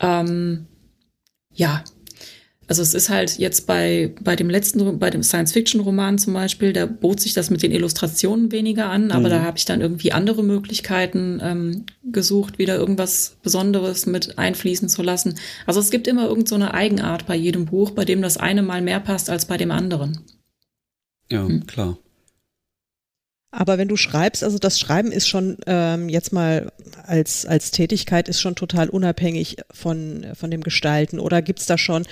Ähm, 0.00 0.66
ja, 1.52 1.84
also 2.70 2.82
es 2.82 2.94
ist 2.94 3.10
halt 3.10 3.36
jetzt 3.38 3.66
bei, 3.66 4.14
bei 4.20 4.36
dem 4.36 4.48
letzten, 4.48 5.00
bei 5.00 5.10
dem 5.10 5.24
Science-Fiction-Roman 5.24 6.18
zum 6.18 6.34
Beispiel, 6.34 6.72
da 6.72 6.86
bot 6.86 7.18
sich 7.18 7.34
das 7.34 7.50
mit 7.50 7.64
den 7.64 7.72
Illustrationen 7.72 8.52
weniger 8.52 8.88
an, 8.90 9.10
aber 9.10 9.24
mhm. 9.24 9.30
da 9.30 9.42
habe 9.42 9.58
ich 9.58 9.64
dann 9.64 9.80
irgendwie 9.80 10.12
andere 10.12 10.44
Möglichkeiten 10.44 11.40
ähm, 11.42 11.84
gesucht, 12.04 12.60
wieder 12.60 12.76
irgendwas 12.76 13.38
Besonderes 13.42 14.06
mit 14.06 14.38
einfließen 14.38 14.88
zu 14.88 15.02
lassen. 15.02 15.34
Also 15.66 15.80
es 15.80 15.90
gibt 15.90 16.06
immer 16.06 16.28
irgend 16.28 16.46
so 16.46 16.54
eine 16.54 16.72
Eigenart 16.72 17.26
bei 17.26 17.34
jedem 17.34 17.64
Buch, 17.64 17.90
bei 17.90 18.04
dem 18.04 18.22
das 18.22 18.36
eine 18.36 18.62
mal 18.62 18.82
mehr 18.82 19.00
passt 19.00 19.30
als 19.30 19.46
bei 19.46 19.56
dem 19.56 19.72
anderen. 19.72 20.20
Ja, 21.28 21.48
hm. 21.48 21.66
klar. 21.66 21.98
Aber 23.52 23.78
wenn 23.78 23.88
du 23.88 23.96
schreibst, 23.96 24.44
also 24.44 24.58
das 24.58 24.78
Schreiben 24.78 25.10
ist 25.10 25.26
schon 25.28 25.56
ähm, 25.66 26.08
jetzt 26.08 26.32
mal 26.32 26.70
als, 27.04 27.44
als 27.44 27.72
Tätigkeit 27.72 28.28
ist 28.28 28.40
schon 28.40 28.54
total 28.54 28.88
unabhängig 28.88 29.56
von, 29.72 30.24
von 30.34 30.52
dem 30.52 30.62
Gestalten. 30.62 31.18
Oder 31.18 31.42
gibt's 31.42 31.66
da 31.66 31.76
schon 31.76 32.06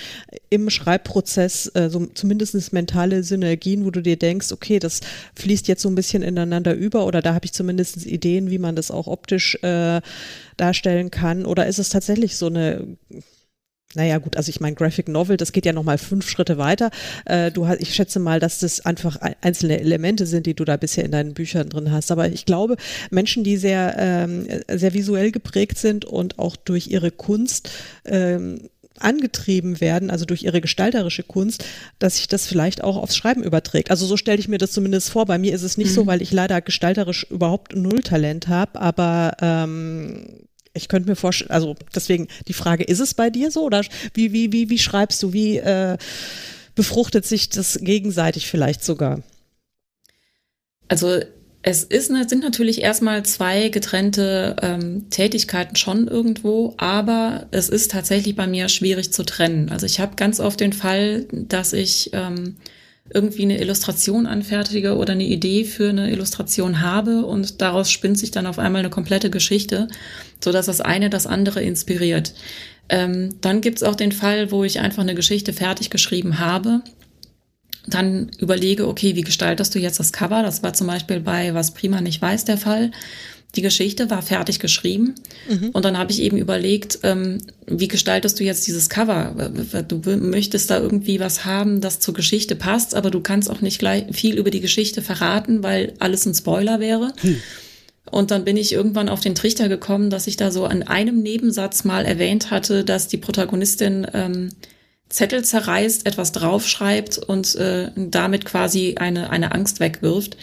im 0.50 0.68
Schreibprozess 0.68 1.70
äh, 1.74 1.90
so 1.90 2.06
zumindest 2.06 2.72
mentale 2.72 3.22
Synergien, 3.22 3.84
wo 3.84 3.92
du 3.92 4.02
dir 4.02 4.16
denkst, 4.16 4.50
okay, 4.50 4.80
das 4.80 5.00
fließt 5.36 5.68
jetzt 5.68 5.82
so 5.82 5.88
ein 5.88 5.94
bisschen 5.94 6.24
ineinander 6.24 6.74
über 6.74 7.06
oder 7.06 7.22
da 7.22 7.34
habe 7.34 7.44
ich 7.44 7.52
zumindest 7.52 8.04
Ideen, 8.04 8.50
wie 8.50 8.58
man 8.58 8.74
das 8.74 8.90
auch 8.90 9.06
optisch 9.06 9.54
äh, 9.62 10.00
darstellen 10.56 11.12
kann? 11.12 11.46
Oder 11.46 11.68
ist 11.68 11.78
es 11.78 11.90
tatsächlich 11.90 12.36
so 12.36 12.46
eine 12.46 12.84
naja, 13.94 14.18
gut, 14.18 14.36
also 14.36 14.50
ich 14.50 14.60
meine, 14.60 14.76
Graphic 14.76 15.08
Novel, 15.08 15.38
das 15.38 15.52
geht 15.52 15.64
ja 15.64 15.72
nochmal 15.72 15.96
fünf 15.96 16.28
Schritte 16.28 16.58
weiter. 16.58 16.90
Äh, 17.24 17.50
du 17.50 17.66
hast, 17.66 17.80
ich 17.80 17.94
schätze 17.94 18.18
mal, 18.20 18.38
dass 18.38 18.58
das 18.58 18.84
einfach 18.84 19.16
einzelne 19.40 19.80
Elemente 19.80 20.26
sind, 20.26 20.44
die 20.44 20.54
du 20.54 20.64
da 20.64 20.76
bisher 20.76 21.04
in 21.04 21.10
deinen 21.10 21.32
Büchern 21.32 21.70
drin 21.70 21.90
hast. 21.90 22.10
Aber 22.10 22.28
ich 22.28 22.44
glaube, 22.44 22.76
Menschen, 23.10 23.44
die 23.44 23.56
sehr, 23.56 23.96
ähm, 23.98 24.46
sehr 24.68 24.92
visuell 24.92 25.32
geprägt 25.32 25.78
sind 25.78 26.04
und 26.04 26.38
auch 26.38 26.56
durch 26.56 26.88
ihre 26.88 27.10
Kunst 27.10 27.70
ähm, 28.04 28.68
angetrieben 28.98 29.80
werden, 29.80 30.10
also 30.10 30.26
durch 30.26 30.42
ihre 30.42 30.60
gestalterische 30.60 31.22
Kunst, 31.22 31.64
dass 31.98 32.16
sich 32.16 32.28
das 32.28 32.46
vielleicht 32.46 32.84
auch 32.84 32.96
aufs 32.96 33.16
Schreiben 33.16 33.42
überträgt. 33.42 33.90
Also 33.90 34.04
so 34.04 34.16
stelle 34.16 34.38
ich 34.38 34.48
mir 34.48 34.58
das 34.58 34.72
zumindest 34.72 35.10
vor. 35.10 35.24
Bei 35.24 35.38
mir 35.38 35.54
ist 35.54 35.62
es 35.62 35.78
nicht 35.78 35.90
mhm. 35.90 35.94
so, 35.94 36.06
weil 36.06 36.20
ich 36.20 36.32
leider 36.32 36.60
gestalterisch 36.60 37.26
überhaupt 37.30 37.74
null 37.74 38.02
Talent 38.02 38.48
habe, 38.48 38.80
aber 38.80 39.36
ähm, 39.40 40.48
ich 40.74 40.88
könnte 40.88 41.08
mir 41.08 41.16
vorstellen, 41.16 41.50
also 41.50 41.76
deswegen 41.94 42.28
die 42.46 42.52
Frage, 42.52 42.84
ist 42.84 43.00
es 43.00 43.14
bei 43.14 43.30
dir 43.30 43.50
so 43.50 43.64
oder 43.64 43.82
wie, 44.14 44.32
wie, 44.32 44.52
wie, 44.52 44.70
wie 44.70 44.78
schreibst 44.78 45.22
du, 45.22 45.32
wie 45.32 45.58
äh, 45.58 45.98
befruchtet 46.74 47.26
sich 47.26 47.48
das 47.48 47.78
gegenseitig 47.80 48.48
vielleicht 48.48 48.84
sogar? 48.84 49.22
Also 50.88 51.20
es 51.62 51.82
ist, 51.82 52.06
sind 52.06 52.42
natürlich 52.42 52.82
erstmal 52.82 53.24
zwei 53.24 53.68
getrennte 53.68 54.56
ähm, 54.62 55.10
Tätigkeiten 55.10 55.76
schon 55.76 56.06
irgendwo, 56.06 56.74
aber 56.78 57.46
es 57.50 57.68
ist 57.68 57.90
tatsächlich 57.90 58.36
bei 58.36 58.46
mir 58.46 58.68
schwierig 58.68 59.12
zu 59.12 59.24
trennen. 59.24 59.68
Also 59.68 59.84
ich 59.84 60.00
habe 60.00 60.16
ganz 60.16 60.40
oft 60.40 60.60
den 60.60 60.72
Fall, 60.72 61.26
dass 61.32 61.72
ich 61.72 62.10
ähm, 62.12 62.56
irgendwie 63.12 63.42
eine 63.42 63.60
Illustration 63.60 64.26
anfertige 64.26 64.96
oder 64.96 65.12
eine 65.12 65.24
Idee 65.24 65.64
für 65.64 65.88
eine 65.90 66.10
Illustration 66.10 66.80
habe 66.80 67.24
und 67.24 67.60
daraus 67.60 67.90
spinnt 67.90 68.18
sich 68.18 68.30
dann 68.30 68.46
auf 68.46 68.58
einmal 68.58 68.80
eine 68.80 68.90
komplette 68.90 69.30
Geschichte, 69.30 69.88
so 70.42 70.52
dass 70.52 70.66
das 70.66 70.80
eine 70.80 71.10
das 71.10 71.26
andere 71.26 71.62
inspiriert. 71.62 72.34
Ähm, 72.88 73.36
dann 73.40 73.60
gibt's 73.60 73.82
auch 73.82 73.94
den 73.94 74.12
Fall, 74.12 74.50
wo 74.50 74.64
ich 74.64 74.80
einfach 74.80 75.02
eine 75.02 75.14
Geschichte 75.14 75.52
fertig 75.52 75.90
geschrieben 75.90 76.38
habe, 76.38 76.82
dann 77.86 78.30
überlege, 78.38 78.86
okay, 78.86 79.16
wie 79.16 79.22
gestaltest 79.22 79.74
du 79.74 79.78
jetzt 79.78 79.98
das 79.98 80.12
Cover? 80.12 80.42
Das 80.42 80.62
war 80.62 80.74
zum 80.74 80.86
Beispiel 80.86 81.20
bei 81.20 81.54
Was 81.54 81.72
Prima 81.72 82.00
nicht 82.00 82.20
weiß 82.20 82.44
der 82.44 82.58
Fall. 82.58 82.90
Die 83.54 83.62
Geschichte 83.62 84.10
war 84.10 84.20
fertig 84.20 84.58
geschrieben 84.58 85.14
mhm. 85.48 85.70
und 85.70 85.84
dann 85.84 85.96
habe 85.96 86.12
ich 86.12 86.20
eben 86.20 86.36
überlegt, 86.36 86.98
ähm, 87.02 87.38
wie 87.66 87.88
gestaltest 87.88 88.38
du 88.38 88.44
jetzt 88.44 88.66
dieses 88.66 88.90
Cover? 88.90 89.50
Du 89.88 90.00
möchtest 90.16 90.70
da 90.70 90.78
irgendwie 90.78 91.18
was 91.18 91.46
haben, 91.46 91.80
das 91.80 91.98
zur 91.98 92.12
Geschichte 92.12 92.56
passt, 92.56 92.94
aber 92.94 93.10
du 93.10 93.20
kannst 93.20 93.50
auch 93.50 93.62
nicht 93.62 93.78
gleich 93.78 94.04
viel 94.12 94.36
über 94.36 94.50
die 94.50 94.60
Geschichte 94.60 95.00
verraten, 95.00 95.62
weil 95.62 95.94
alles 95.98 96.26
ein 96.26 96.34
Spoiler 96.34 96.78
wäre. 96.78 97.12
Hm. 97.20 97.36
Und 98.10 98.30
dann 98.30 98.44
bin 98.44 98.56
ich 98.56 98.72
irgendwann 98.72 99.08
auf 99.08 99.20
den 99.20 99.34
Trichter 99.34 99.68
gekommen, 99.68 100.10
dass 100.10 100.26
ich 100.26 100.36
da 100.36 100.50
so 100.50 100.64
an 100.64 100.82
einem 100.82 101.22
Nebensatz 101.22 101.84
mal 101.84 102.04
erwähnt 102.04 102.50
hatte, 102.50 102.84
dass 102.84 103.08
die 103.08 103.18
Protagonistin 103.18 104.06
ähm, 104.12 104.50
Zettel 105.08 105.44
zerreißt, 105.44 106.06
etwas 106.06 106.32
draufschreibt 106.32 107.18
und 107.18 107.54
äh, 107.56 107.90
damit 107.96 108.44
quasi 108.44 108.96
eine, 108.98 109.30
eine 109.30 109.52
Angst 109.52 109.80
wegwirft. 109.80 110.36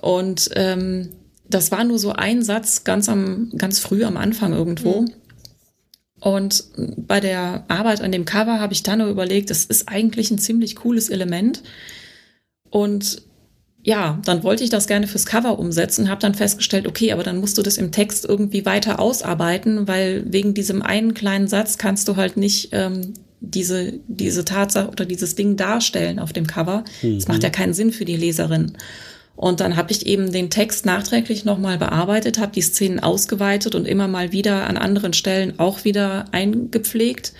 Und 0.00 0.50
ähm, 0.54 1.10
das 1.48 1.70
war 1.70 1.84
nur 1.84 1.98
so 1.98 2.12
ein 2.12 2.42
Satz 2.42 2.84
ganz 2.84 3.08
am, 3.08 3.50
ganz 3.56 3.78
früh 3.78 4.04
am 4.04 4.16
Anfang 4.16 4.52
irgendwo. 4.52 5.02
Mhm. 5.02 5.12
Und 6.20 6.64
bei 6.96 7.18
der 7.18 7.64
Arbeit 7.68 8.00
an 8.00 8.12
dem 8.12 8.24
Cover 8.24 8.60
habe 8.60 8.72
ich 8.72 8.84
dann 8.84 9.00
nur 9.00 9.08
überlegt, 9.08 9.50
das 9.50 9.64
ist 9.64 9.88
eigentlich 9.88 10.30
ein 10.30 10.38
ziemlich 10.38 10.76
cooles 10.76 11.08
Element. 11.08 11.62
Und 12.70 13.22
ja, 13.82 14.20
dann 14.24 14.44
wollte 14.44 14.62
ich 14.62 14.70
das 14.70 14.86
gerne 14.86 15.08
fürs 15.08 15.26
Cover 15.26 15.58
umsetzen, 15.58 16.08
habe 16.08 16.20
dann 16.20 16.36
festgestellt, 16.36 16.86
okay, 16.86 17.12
aber 17.12 17.24
dann 17.24 17.38
musst 17.38 17.58
du 17.58 17.62
das 17.62 17.76
im 17.76 17.90
Text 17.90 18.24
irgendwie 18.24 18.64
weiter 18.64 19.00
ausarbeiten, 19.00 19.88
weil 19.88 20.24
wegen 20.32 20.54
diesem 20.54 20.82
einen 20.82 21.14
kleinen 21.14 21.48
Satz 21.48 21.78
kannst 21.78 22.06
du 22.06 22.14
halt 22.14 22.36
nicht 22.36 22.68
ähm, 22.70 23.14
diese, 23.40 23.94
diese 24.06 24.44
Tatsache 24.44 24.88
oder 24.88 25.04
dieses 25.04 25.34
Ding 25.34 25.56
darstellen 25.56 26.20
auf 26.20 26.32
dem 26.32 26.46
Cover. 26.46 26.84
Das 27.02 27.26
macht 27.26 27.42
ja 27.42 27.48
Mhm. 27.48 27.52
keinen 27.52 27.74
Sinn 27.74 27.90
für 27.90 28.04
die 28.04 28.16
Leserin. 28.16 28.76
Und 29.42 29.58
dann 29.58 29.74
habe 29.74 29.90
ich 29.90 30.06
eben 30.06 30.30
den 30.30 30.50
Text 30.50 30.86
nachträglich 30.86 31.44
nochmal 31.44 31.76
bearbeitet, 31.76 32.38
habe 32.38 32.52
die 32.52 32.60
Szenen 32.60 33.00
ausgeweitet 33.00 33.74
und 33.74 33.88
immer 33.88 34.06
mal 34.06 34.30
wieder 34.30 34.68
an 34.68 34.76
anderen 34.76 35.14
Stellen 35.14 35.58
auch 35.58 35.82
wieder 35.82 36.26
eingepflegt, 36.30 37.32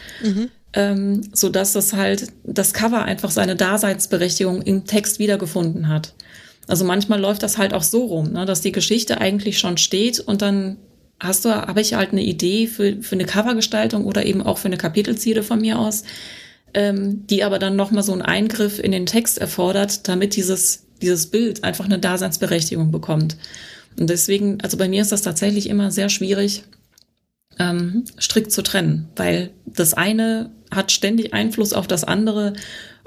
ähm, 0.73 1.21
so 1.33 1.49
dass 1.49 1.75
das 1.75 1.93
halt 1.93 2.27
das 2.43 2.75
Cover 2.75 3.05
einfach 3.05 3.31
seine 3.31 3.55
Daseinsberechtigung 3.55 4.63
im 4.63 4.85
Text 4.85 5.21
wiedergefunden 5.21 5.87
hat. 5.87 6.15
Also 6.67 6.85
manchmal 6.85 7.21
läuft 7.21 7.45
das 7.45 7.57
halt 7.57 7.73
auch 7.73 7.85
so 7.85 8.07
rum, 8.07 8.33
ne, 8.33 8.47
dass 8.47 8.63
die 8.63 8.73
Geschichte 8.73 9.21
eigentlich 9.21 9.61
schon 9.61 9.79
steht 9.79 10.19
und 10.19 10.43
dann 10.43 10.79
hast 11.21 11.45
du, 11.45 11.51
habe 11.51 11.81
ich 11.81 11.95
halt 11.95 12.11
eine 12.11 12.25
Idee 12.25 12.67
für, 12.67 13.01
für 13.01 13.15
eine 13.15 13.27
Covergestaltung 13.27 14.07
oder 14.07 14.27
eben 14.27 14.43
auch 14.43 14.59
für 14.59 14.67
eine 14.67 14.77
Kapitelziele 14.77 15.45
von 15.45 15.61
mir 15.61 15.79
aus, 15.79 16.03
ähm, 16.75 17.29
die 17.29 17.45
aber 17.45 17.61
dann 17.61 17.77
nochmal 17.77 18.03
so 18.03 18.11
einen 18.11 18.23
Eingriff 18.23 18.81
in 18.81 18.91
den 18.91 19.07
Text 19.07 19.39
erfordert, 19.39 20.09
damit 20.09 20.35
dieses, 20.35 20.82
dieses 21.03 21.27
Bild 21.27 21.65
einfach 21.65 21.85
eine 21.85 21.99
Daseinsberechtigung 21.99 22.91
bekommt. 22.91 23.37
Und 23.99 24.09
deswegen, 24.09 24.61
also 24.63 24.77
bei 24.77 24.89
mir 24.89 25.03
ist 25.03 25.13
das 25.13 25.23
tatsächlich 25.23 25.69
immer 25.69 25.91
sehr 25.91 26.09
schwierig, 26.09 26.65
ähm, 27.59 28.05
strikt 28.19 28.53
zu 28.53 28.63
trennen, 28.63 29.09
weil 29.17 29.51
das 29.67 29.95
eine 29.95 30.51
hat 30.71 30.91
ständig 30.91 31.35
Einfluss 31.35 31.73
auf 31.73 31.87
das 31.87 32.05
andere. 32.05 32.55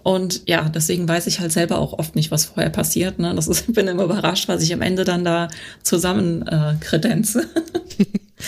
Und 0.03 0.43
ja, 0.45 0.69
deswegen 0.69 1.07
weiß 1.09 1.25
ich 1.25 1.39
halt 1.39 1.51
selber 1.51 1.79
auch 1.79 1.93
oft 1.93 2.15
nicht, 2.15 2.29
was 2.29 2.45
vorher 2.45 2.69
passiert. 2.69 3.17
Ne? 3.17 3.33
Das 3.35 3.47
ist, 3.47 3.67
ich 3.67 3.73
bin 3.73 3.87
immer 3.87 4.03
überrascht, 4.03 4.47
was 4.47 4.61
ich 4.61 4.71
am 4.73 4.83
Ende 4.83 5.03
dann 5.03 5.25
da 5.25 5.47
zusammen 5.81 6.47
äh, 6.47 6.75
kredenze. 6.79 7.47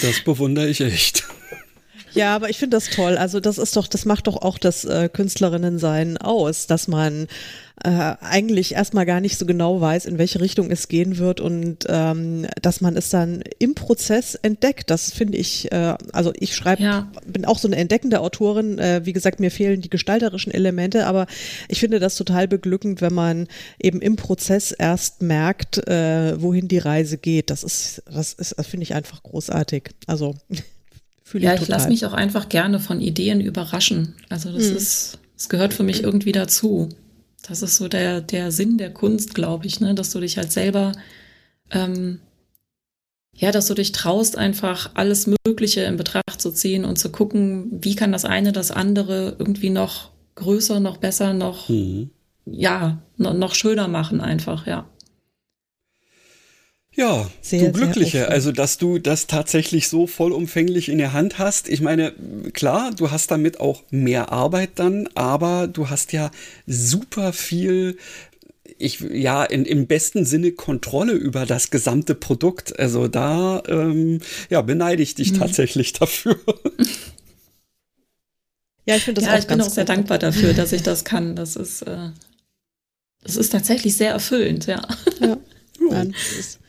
Das 0.01 0.19
bewundere 0.25 0.67
ich 0.67 0.81
echt. 0.81 1.23
Ja, 2.13 2.35
aber 2.35 2.49
ich 2.49 2.57
finde 2.57 2.75
das 2.75 2.89
toll. 2.89 3.17
Also 3.17 3.39
das 3.39 3.57
ist 3.57 3.75
doch, 3.77 3.87
das 3.87 4.03
macht 4.03 4.27
doch 4.27 4.35
auch 4.35 4.57
das 4.57 4.85
äh, 4.85 5.07
Künstlerinnensein 5.07 6.17
aus, 6.17 6.67
dass 6.67 6.87
man 6.87 7.27
äh, 7.83 8.15
eigentlich 8.21 8.73
erstmal 8.73 9.05
gar 9.05 9.21
nicht 9.21 9.37
so 9.37 9.45
genau 9.45 9.79
weiß, 9.79 10.05
in 10.05 10.17
welche 10.17 10.41
Richtung 10.41 10.71
es 10.71 10.87
gehen 10.87 11.17
wird 11.19 11.39
und 11.39 11.85
ähm, 11.87 12.47
dass 12.61 12.81
man 12.81 12.97
es 12.97 13.09
dann 13.11 13.43
im 13.59 13.75
Prozess 13.75 14.35
entdeckt. 14.35 14.89
Das 14.89 15.11
finde 15.11 15.37
ich, 15.37 15.71
äh, 15.71 15.93
also 16.11 16.33
ich 16.39 16.55
schreibe, 16.55 16.81
Ja. 16.81 17.11
bin 17.25 17.45
auch 17.45 17.59
so 17.59 17.67
eine 17.67 17.75
entdeckende 17.75 18.19
Autorin. 18.21 18.79
Äh, 18.79 19.01
wie 19.05 19.13
gesagt, 19.13 19.39
mir 19.39 19.51
fehlen 19.51 19.81
die 19.81 19.89
gestalterischen 19.91 20.51
Elemente, 20.51 21.05
aber 21.05 21.27
ich 21.69 21.79
finde 21.79 21.99
das 21.99 22.15
total 22.15 22.47
beglückend, 22.47 23.01
wenn 23.01 23.13
man 23.13 23.47
eben 23.79 24.01
im 24.01 24.15
Prozess 24.15 24.71
erst 24.71 25.21
merkt, 25.21 25.77
äh, 25.87 26.41
wohin 26.41 26.67
die 26.67 26.79
Reise 26.79 27.17
geht. 27.17 27.49
Das 27.51 27.63
ist, 27.63 28.01
das 28.11 28.33
ist, 28.33 28.55
das 28.57 28.65
finde 28.67 28.83
ich 28.83 28.95
einfach 28.95 29.21
großartig. 29.21 29.91
Also 30.07 30.35
fühle 31.23 31.45
Ja, 31.45 31.53
ich 31.53 31.61
ich 31.61 31.67
total. 31.67 31.79
lasse 31.79 31.89
mich 31.89 32.05
auch 32.07 32.13
einfach 32.13 32.49
gerne 32.49 32.79
von 32.79 33.01
Ideen 33.01 33.39
überraschen. 33.39 34.15
Also 34.29 34.51
das 34.51 34.65
ist, 34.65 35.19
es 35.37 35.47
gehört 35.49 35.75
für 35.75 35.83
mich 35.83 36.01
irgendwie 36.01 36.31
dazu. 36.31 36.89
Das 37.47 37.61
ist 37.61 37.77
so 37.77 37.87
der, 37.87 38.21
der 38.21 38.51
Sinn 38.51 38.77
der 38.77 38.93
Kunst, 38.93 39.33
glaube 39.33 39.67
ich, 39.67 39.79
ne? 39.79 39.95
dass 39.95 40.11
du 40.11 40.19
dich 40.19 40.37
halt 40.37 40.51
selber, 40.51 40.91
ähm, 41.71 42.19
ja, 43.33 43.51
dass 43.51 43.67
du 43.67 43.73
dich 43.73 43.91
traust, 43.91 44.37
einfach 44.37 44.91
alles 44.95 45.29
Mögliche 45.45 45.81
in 45.81 45.95
Betracht 45.95 46.41
zu 46.41 46.51
ziehen 46.51 46.85
und 46.85 46.97
zu 46.97 47.11
gucken, 47.11 47.69
wie 47.83 47.95
kann 47.95 48.11
das 48.11 48.25
eine 48.25 48.51
das 48.51 48.71
andere 48.71 49.35
irgendwie 49.39 49.69
noch 49.69 50.11
größer, 50.35 50.79
noch 50.79 50.97
besser, 50.97 51.33
noch, 51.33 51.69
Mhm. 51.69 52.09
ja, 52.45 53.01
noch, 53.15 53.33
noch 53.33 53.55
schöner 53.55 53.87
machen 53.87 54.21
einfach, 54.21 54.67
ja. 54.67 54.89
Ja, 56.97 57.29
Sehr, 57.43 57.71
du 57.71 57.71
Glückliche, 57.73 58.27
also 58.29 58.51
dass 58.51 58.79
du 58.79 58.97
das 58.97 59.27
tatsächlich 59.27 59.87
so 59.87 60.07
vollumfänglich 60.07 60.89
in 60.89 60.97
der 60.97 61.13
Hand 61.13 61.37
hast. 61.37 61.69
Ich 61.69 61.79
meine, 61.79 62.13
klar, 62.53 62.91
du 62.91 63.11
hast 63.11 63.29
damit 63.29 63.59
auch 63.59 63.83
mehr 63.91 64.31
Arbeit 64.31 64.71
dann, 64.75 65.07
aber 65.13 65.67
du 65.67 65.89
hast 65.91 66.11
ja 66.11 66.31
super 66.65 67.33
viel, 67.33 67.97
ich 68.79 68.99
ja, 69.01 69.43
in, 69.43 69.65
im 69.65 69.85
besten 69.85 70.25
Sinne 70.25 70.53
Kontrolle 70.53 71.13
über 71.13 71.45
das 71.45 71.69
gesamte 71.69 72.15
Produkt. 72.15 72.79
Also 72.79 73.07
da, 73.07 73.61
ähm, 73.67 74.19
ja, 74.49 74.61
beneide 74.63 75.03
ich 75.03 75.13
Mhm. 75.13 75.17
dich 75.17 75.33
tatsächlich 75.33 75.93
dafür. 75.93 76.39
Ja, 78.85 78.95
ich 78.95 79.03
finde 79.03 79.21
das 79.21 79.29
ja, 79.29 79.35
auch 79.35 79.39
ich 79.39 79.47
bin 79.47 79.61
auch 79.61 79.69
sehr 79.69 79.85
gut. 79.85 79.89
dankbar 79.89 80.17
dafür, 80.17 80.53
dass 80.53 80.71
ich 80.71 80.81
das 80.81 81.03
kann. 81.05 81.35
Das 81.35 81.55
ist, 81.55 81.81
äh, 81.83 82.09
das 83.21 83.35
ist 83.35 83.51
tatsächlich 83.51 83.95
sehr 83.97 84.11
erfüllend, 84.11 84.65
ja. 84.65 84.81
Ja. 85.19 85.37
Nein, 85.89 86.13
das 86.13 86.31
ist 86.31 86.59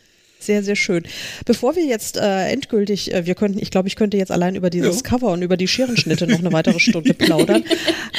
sehr, 0.48 0.62
sehr 0.62 0.76
schön. 0.76 1.02
Bevor 1.44 1.76
wir 1.76 1.84
jetzt 1.84 2.16
äh, 2.16 2.48
endgültig, 2.48 3.12
äh, 3.12 3.26
wir 3.26 3.34
könnten, 3.34 3.58
ich 3.58 3.70
glaube, 3.70 3.86
ich 3.86 3.96
könnte 3.96 4.16
jetzt 4.16 4.32
allein 4.32 4.56
über 4.56 4.70
dieses 4.70 4.96
Ja. 4.96 5.02
Cover 5.02 5.30
und 5.30 5.42
über 5.42 5.58
die 5.58 5.68
Scherenschnitte 5.68 6.26
noch 6.26 6.38
eine 6.38 6.50
weitere 6.54 6.80
Stunde 6.80 7.12
plaudern. 7.26 7.64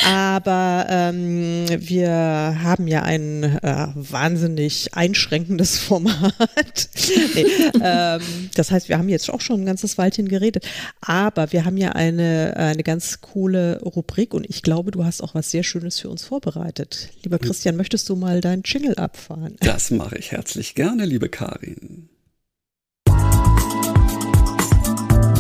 Aber 0.05 0.85
ähm, 0.89 1.65
wir 1.75 2.11
haben 2.11 2.87
ja 2.87 3.01
ein 3.01 3.43
äh, 3.43 3.87
wahnsinnig 3.95 4.93
einschränkendes 4.93 5.79
Format. 5.79 6.35
nee, 7.33 7.45
ähm, 7.83 8.21
das 8.53 8.69
heißt, 8.69 8.89
wir 8.89 8.99
haben 8.99 9.09
jetzt 9.09 9.27
auch 9.31 9.41
schon 9.41 9.61
ein 9.61 9.65
ganzes 9.65 9.97
Weilchen 9.97 10.27
geredet. 10.27 10.67
Aber 11.01 11.51
wir 11.51 11.65
haben 11.65 11.77
ja 11.77 11.93
eine, 11.93 12.55
eine 12.57 12.83
ganz 12.83 13.21
coole 13.21 13.81
Rubrik 13.81 14.35
und 14.35 14.47
ich 14.47 14.61
glaube, 14.61 14.91
du 14.91 15.03
hast 15.03 15.23
auch 15.23 15.33
was 15.33 15.49
sehr 15.49 15.63
Schönes 15.63 15.99
für 15.99 16.09
uns 16.09 16.23
vorbereitet. 16.23 17.09
Lieber 17.23 17.39
Christian, 17.39 17.75
möchtest 17.75 18.07
du 18.07 18.15
mal 18.15 18.39
deinen 18.39 18.61
Jingle 18.63 18.93
abfahren? 18.99 19.55
Das 19.61 19.89
mache 19.89 20.19
ich 20.19 20.31
herzlich 20.31 20.75
gerne, 20.75 21.05
liebe 21.05 21.29
Karin. 21.29 22.07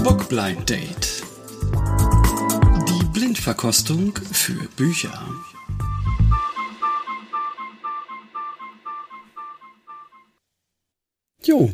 Book 0.03 0.29
Blind 0.29 0.69
Date. 0.69 1.23
Die 2.87 3.05
Blindverkostung 3.11 4.15
für 4.31 4.67
Bücher. 4.77 5.27
Jo. 11.43 11.71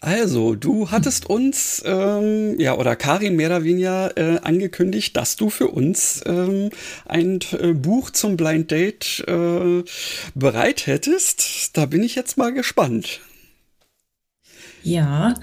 Also, 0.00 0.56
du 0.56 0.90
hattest 0.90 1.30
uns, 1.30 1.82
ähm, 1.86 2.58
ja, 2.58 2.76
oder 2.76 2.96
Karin 2.96 3.36
mehr 3.36 3.48
oder 3.48 3.64
weniger 3.64 4.16
äh, 4.16 4.38
angekündigt, 4.40 5.16
dass 5.16 5.36
du 5.36 5.48
für 5.48 5.68
uns 5.68 6.22
ähm, 6.26 6.70
ein 7.06 7.40
äh, 7.52 7.72
Buch 7.74 8.10
zum 8.10 8.36
Blind 8.36 8.70
Date 8.72 9.24
äh, 9.28 9.84
bereit 10.34 10.86
hättest. 10.86 11.76
Da 11.76 11.86
bin 11.86 12.02
ich 12.02 12.16
jetzt 12.16 12.36
mal 12.36 12.52
gespannt. 12.52 13.20
Ja, 14.82 15.34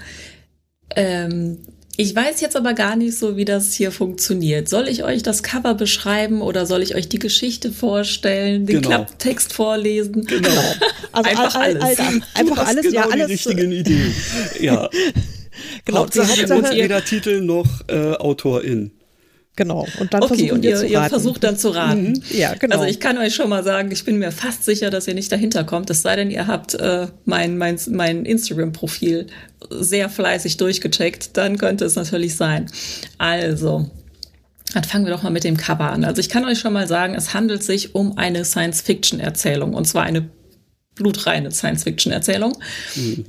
ähm, 0.96 1.58
ich 1.96 2.14
weiß 2.14 2.40
jetzt 2.40 2.56
aber 2.56 2.72
gar 2.74 2.96
nicht 2.96 3.16
so, 3.16 3.36
wie 3.36 3.44
das 3.44 3.72
hier 3.74 3.92
funktioniert. 3.92 4.68
Soll 4.68 4.88
ich 4.88 5.04
euch 5.04 5.22
das 5.22 5.42
Cover 5.42 5.74
beschreiben 5.74 6.42
oder 6.42 6.66
soll 6.66 6.82
ich 6.82 6.94
euch 6.94 7.08
die 7.08 7.18
Geschichte 7.18 7.70
vorstellen, 7.72 8.66
den 8.66 8.76
Genau. 8.82 8.88
Klapptext 8.88 9.52
vorlesen? 9.52 10.24
Genau. 10.26 10.50
Also 11.12 11.30
Einfach 11.30 11.54
all, 11.54 11.76
all, 11.76 11.82
alles. 11.82 11.98
all, 12.00 12.06
Du 12.18 12.22
einfach 12.34 12.56
hast 12.56 12.68
alles, 12.68 12.82
genau 12.86 12.94
ja, 12.96 13.08
alles. 13.08 13.26
die 13.28 13.32
richtigen 13.34 13.70
Ideen. 13.72 14.14
Ja. 14.60 14.90
Genau, 15.84 15.98
Hauptsache, 16.00 16.42
Hauptsache- 16.42 16.74
weder 16.74 17.04
Titel 17.04 17.40
noch 17.40 17.66
äh, 17.88 18.14
Autorin. 18.16 18.90
Genau. 19.56 19.86
Und 20.00 20.12
dann 20.12 20.22
Okay, 20.22 20.50
und 20.50 20.64
ihr, 20.64 20.76
zu 20.76 20.86
ihr 20.86 20.98
raten. 20.98 21.10
versucht 21.10 21.44
dann 21.44 21.56
zu 21.56 21.68
raten. 21.70 22.22
Ja, 22.30 22.54
genau. 22.54 22.76
Also 22.76 22.88
ich 22.88 22.98
kann 22.98 23.18
euch 23.18 23.34
schon 23.34 23.48
mal 23.48 23.62
sagen, 23.62 23.92
ich 23.92 24.04
bin 24.04 24.18
mir 24.18 24.32
fast 24.32 24.64
sicher, 24.64 24.90
dass 24.90 25.06
ihr 25.06 25.14
nicht 25.14 25.30
dahinter 25.30 25.62
kommt. 25.62 25.90
Es 25.90 26.02
sei 26.02 26.16
denn, 26.16 26.30
ihr 26.30 26.48
habt 26.48 26.74
äh, 26.74 27.06
mein, 27.24 27.56
mein, 27.56 27.78
mein 27.90 28.24
Instagram-Profil 28.24 29.28
sehr 29.70 30.08
fleißig 30.08 30.56
durchgecheckt. 30.56 31.36
Dann 31.36 31.56
könnte 31.58 31.84
es 31.84 31.94
natürlich 31.94 32.34
sein. 32.34 32.66
Also, 33.18 33.88
dann 34.72 34.82
fangen 34.82 35.04
wir 35.06 35.12
doch 35.12 35.22
mal 35.22 35.30
mit 35.30 35.44
dem 35.44 35.56
Cover 35.56 35.90
an. 35.90 36.04
Also 36.04 36.18
ich 36.18 36.28
kann 36.28 36.44
euch 36.44 36.58
schon 36.58 36.72
mal 36.72 36.88
sagen, 36.88 37.14
es 37.14 37.32
handelt 37.32 37.62
sich 37.62 37.94
um 37.94 38.18
eine 38.18 38.44
Science-Fiction-Erzählung. 38.44 39.72
Und 39.74 39.86
zwar 39.86 40.02
eine 40.02 40.28
blutreine 40.96 41.52
Science-Fiction-Erzählung. 41.52 42.56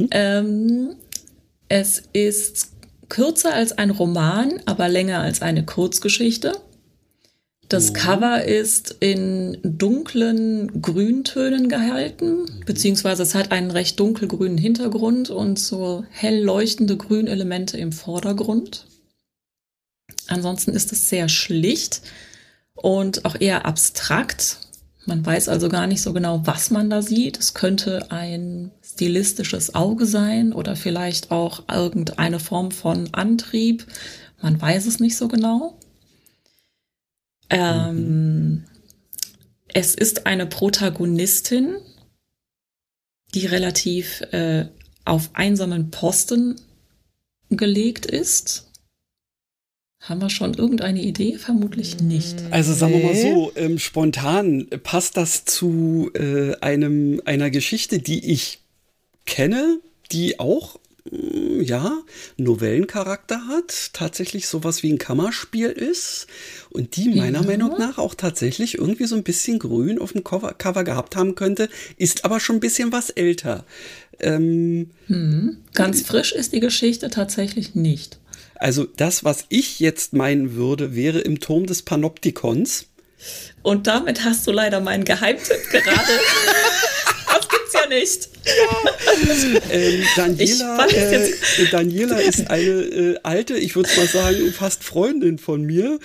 Ähm, 0.10 0.96
es 1.68 2.04
ist 2.14 2.72
kürzer 3.10 3.54
als 3.54 3.72
ein 3.74 3.90
Roman, 3.90 4.60
aber 4.66 4.90
länger 4.90 5.20
als 5.20 5.42
eine 5.42 5.66
Kurzgeschichte. 5.66 6.54
Das 7.68 7.94
Cover 7.94 8.44
ist 8.44 8.96
in 9.00 9.58
dunklen 9.64 10.82
Grüntönen 10.84 11.68
gehalten, 11.68 12.46
beziehungsweise 12.66 13.24
es 13.24 13.34
hat 13.34 13.52
einen 13.52 13.72
recht 13.72 14.00
dunkelgrünen 14.00 14.60
Hintergrund 14.60 15.32
und 15.32 15.58
so 15.58 16.06
hell 16.12 16.44
leuchtende 16.44 16.96
Grünelemente 16.96 17.78
im 17.78 17.92
Vordergrund. 17.92 18.86
Ansonsten 20.28 20.72
ist 20.72 20.92
es 20.92 21.10
sehr 21.10 21.28
schlicht 21.28 22.02
und 22.76 23.26
auch 23.26 23.36
eher 23.40 23.66
abstrakt. 23.66 24.58
Man 25.06 25.26
weiß 25.26 25.50
also 25.50 25.68
gar 25.68 25.88
nicht 25.88 26.02
so 26.02 26.14
genau, 26.14 26.42
was 26.46 26.70
man 26.70 26.90
da 26.90 27.02
sieht. 27.02 27.40
Es 27.40 27.56
könnte 27.56 28.12
ein 28.12 28.72
stilistisches 28.96 29.76
Auge 29.76 30.06
sein 30.06 30.54
oder 30.54 30.76
vielleicht 30.78 31.30
auch 31.30 31.66
irgendeine 31.70 32.40
Form 32.40 32.72
von 32.72 33.14
Antrieb. 33.14 33.86
Man 34.42 34.60
weiß 34.60 34.86
es 34.86 35.00
nicht 35.02 35.18
so 35.18 35.28
genau. 35.28 35.78
Ähm, 37.50 38.64
Es 39.68 39.96
ist 39.96 40.26
eine 40.26 40.46
Protagonistin, 40.46 41.76
die 43.34 43.46
relativ 43.46 44.22
äh, 44.32 44.68
auf 45.04 45.32
einsamen 45.34 45.92
Posten 45.92 46.56
gelegt 47.50 48.06
ist. 48.06 48.72
Haben 50.00 50.22
wir 50.22 50.30
schon 50.30 50.54
irgendeine 50.54 51.02
Idee? 51.02 51.38
Vermutlich 51.38 52.00
nicht. 52.00 52.42
Also 52.52 52.74
sagen 52.74 52.94
wir 52.94 53.04
mal 53.04 53.16
so, 53.16 53.52
ähm, 53.56 53.78
spontan 53.78 54.68
passt 54.84 55.18
das 55.18 55.44
zu 55.44 56.12
äh, 56.14 56.56
einem 56.62 57.22
einer 57.26 57.50
Geschichte, 57.50 58.00
die 58.00 58.32
ich 58.32 58.65
kenne, 59.26 59.80
die 60.12 60.40
auch 60.40 60.80
mm, 61.12 61.62
ja, 61.62 61.98
Novellencharakter 62.38 63.48
hat, 63.48 63.92
tatsächlich 63.94 64.48
sowas 64.48 64.84
wie 64.84 64.92
ein 64.94 64.98
Kammerspiel 64.98 65.70
ist 65.70 66.28
und 66.70 66.96
die 66.96 67.10
meiner 67.10 67.42
Ja. 67.42 67.48
Meinung 67.48 67.78
nach 67.78 67.98
auch 67.98 68.14
tatsächlich 68.16 68.78
irgendwie 68.78 69.06
so 69.06 69.16
ein 69.16 69.24
bisschen 69.24 69.60
grün 69.60 70.00
auf 70.00 70.14
dem 70.14 70.24
Cover, 70.24 70.54
Cover 70.54 70.84
gehabt 70.84 71.16
haben 71.16 71.36
könnte, 71.36 71.70
ist 71.98 72.26
aber 72.26 72.40
schon 72.40 72.58
ein 72.58 72.62
bisschen 72.62 72.92
was 72.92 73.10
älter. 73.10 73.66
Ähm, 74.20 74.92
Ganz 75.74 76.02
frisch 76.04 76.32
ist 76.32 76.54
die 76.54 76.60
Geschichte 76.62 77.10
tatsächlich 77.10 77.76
nicht. 77.76 78.18
also 78.56 78.86
das, 78.86 79.24
was 79.26 79.46
ich 79.50 79.80
jetzt 79.82 80.14
meinen 80.14 80.56
würde, 80.56 80.96
wäre 80.96 81.20
im 81.20 81.40
Turm 81.42 81.66
des 81.66 81.82
Panoptikons. 81.82 82.86
Und 83.64 83.88
damit 83.88 84.24
hast 84.24 84.46
du 84.48 84.52
leider 84.52 84.80
meinen 84.82 85.04
Geheimtipp 85.04 85.70
gerade. 85.72 86.20
ja 87.90 87.98
nicht. 87.98 88.30
Ähm, 89.72 90.04
Daniela, 90.16 90.88
äh, 90.88 91.32
Daniela 91.72 92.18
ist 92.20 92.50
eine 92.50 92.62
äh, 92.62 93.16
alte, 93.24 93.56
ich 93.56 93.76
würde 93.76 93.90
mal 93.98 94.08
sagen, 94.08 94.54
fast 94.54 94.84
Freundin 94.84 95.40
von 95.40 95.64
mir. 95.64 96.00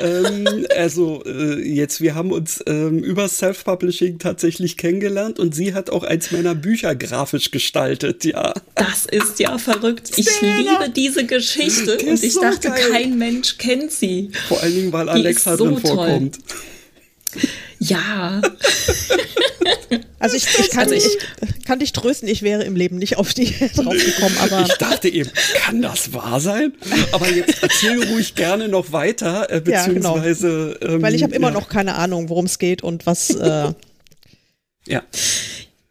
Ähm, 0.00 0.66
also 0.76 1.22
äh, 1.24 1.60
jetzt, 1.62 2.00
wir 2.00 2.14
haben 2.14 2.32
uns 2.32 2.62
ähm, 2.66 2.98
über 2.98 3.28
Self-Publishing 3.28 4.18
tatsächlich 4.18 4.76
kennengelernt 4.76 5.38
und 5.38 5.54
sie 5.54 5.72
hat 5.74 5.90
auch 5.90 6.04
eins 6.04 6.30
meiner 6.32 6.54
Bücher 6.54 6.94
grafisch 6.94 7.50
gestaltet, 7.50 8.24
ja. 8.24 8.52
Das 8.74 9.06
ist 9.06 9.38
ja 9.38 9.56
verrückt. 9.58 10.10
Ich 10.16 10.28
Stella! 10.28 10.56
liebe 10.80 10.90
diese 10.94 11.24
Geschichte 11.24 11.96
und 11.98 12.22
ich 12.22 12.34
so 12.34 12.40
dachte, 12.42 12.68
geil. 12.68 12.90
kein 12.90 13.18
Mensch 13.18 13.56
kennt 13.58 13.90
sie. 13.92 14.30
Vor 14.48 14.62
allen 14.62 14.74
Dingen, 14.74 14.92
weil 14.92 15.06
Die 15.06 15.10
Alexa 15.12 15.52
ist 15.52 15.58
so 15.58 15.64
drin 15.66 15.82
toll. 15.82 15.96
vorkommt. 15.96 16.38
Ja, 17.78 18.40
Also 20.34 20.36
ich, 20.36 20.46
ich, 20.58 20.70
kann, 20.70 20.80
Also 20.84 20.94
ich- 20.94 21.04
ich 21.58 21.64
kann 21.64 21.78
dich 21.78 21.92
trösten, 21.92 22.28
ich 22.28 22.42
wäre 22.42 22.62
im 22.64 22.76
Leben 22.76 22.96
nicht 22.98 23.16
auf 23.16 23.34
die 23.34 23.46
drauf 23.74 23.94
gekommen, 23.94 24.36
aber 24.40 24.62
Ich 24.66 24.74
dachte 24.74 25.08
eben, 25.08 25.30
kann 25.64 25.82
das 25.82 26.12
wahr 26.12 26.40
sein? 26.40 26.72
Aber 27.12 27.28
jetzt 27.30 27.62
erzähl 27.62 28.02
ruhig 28.12 28.34
gerne 28.34 28.68
noch 28.68 28.92
weiter, 28.92 29.50
äh, 29.50 29.62
Ja, 29.70 29.86
genau. 29.86 30.14
beziehungsweise. 30.14 30.78
ähm, 30.82 31.02
weil 31.02 31.14
ich 31.14 31.22
habe 31.22 31.34
immer 31.34 31.48
ja, 31.48 31.54
noch 31.54 31.68
keine 31.68 31.94
Ahnung, 31.96 32.28
worum 32.28 32.46
es 32.46 32.58
geht 32.58 32.82
und 32.82 33.06
was. 33.06 33.30
Äh, 33.30 33.72
Ja. 34.86 35.02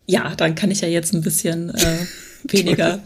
ja, 0.05 0.36
dann 0.36 0.55
kann 0.55 0.71
ich 0.71 0.81
ja 0.81 0.88
jetzt 0.88 1.13
ein 1.13 1.21
bisschen 1.21 1.69
äh, 1.75 1.97
weniger. 2.47 3.03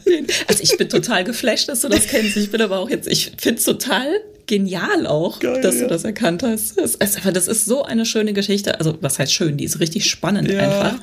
Also 0.47 0.61
ich 0.63 0.77
bin 0.77 0.89
total 0.89 1.23
geflasht, 1.23 1.67
dass 1.69 1.81
du 1.81 1.89
das 1.89 2.07
kennst. 2.07 2.37
Ich 2.37 2.51
bin 2.51 2.61
aber 2.61 2.77
auch 2.79 2.89
jetzt, 2.89 3.07
ich 3.07 3.31
finde 3.37 3.57
es 3.59 3.65
total 3.65 4.05
genial 4.49 5.07
auch, 5.07 5.39
Geil, 5.39 5.61
dass 5.61 5.75
ja. 5.75 5.83
du 5.83 5.87
das 5.87 6.03
erkannt 6.03 6.43
hast. 6.43 6.77
Das 6.77 6.95
ist, 6.95 7.01
einfach- 7.17 7.31
das 7.31 7.47
ist 7.47 7.65
so 7.65 7.83
eine 7.83 8.05
schöne 8.05 8.33
Geschichte. 8.33 8.77
Also 8.79 8.97
was 8.99 9.19
heißt 9.19 9.31
schön? 9.31 9.55
Die 9.57 9.63
ist 9.63 9.79
richtig 9.79 10.09
spannend 10.09 10.51
Ja. 10.51 10.59
einfach. 10.59 10.99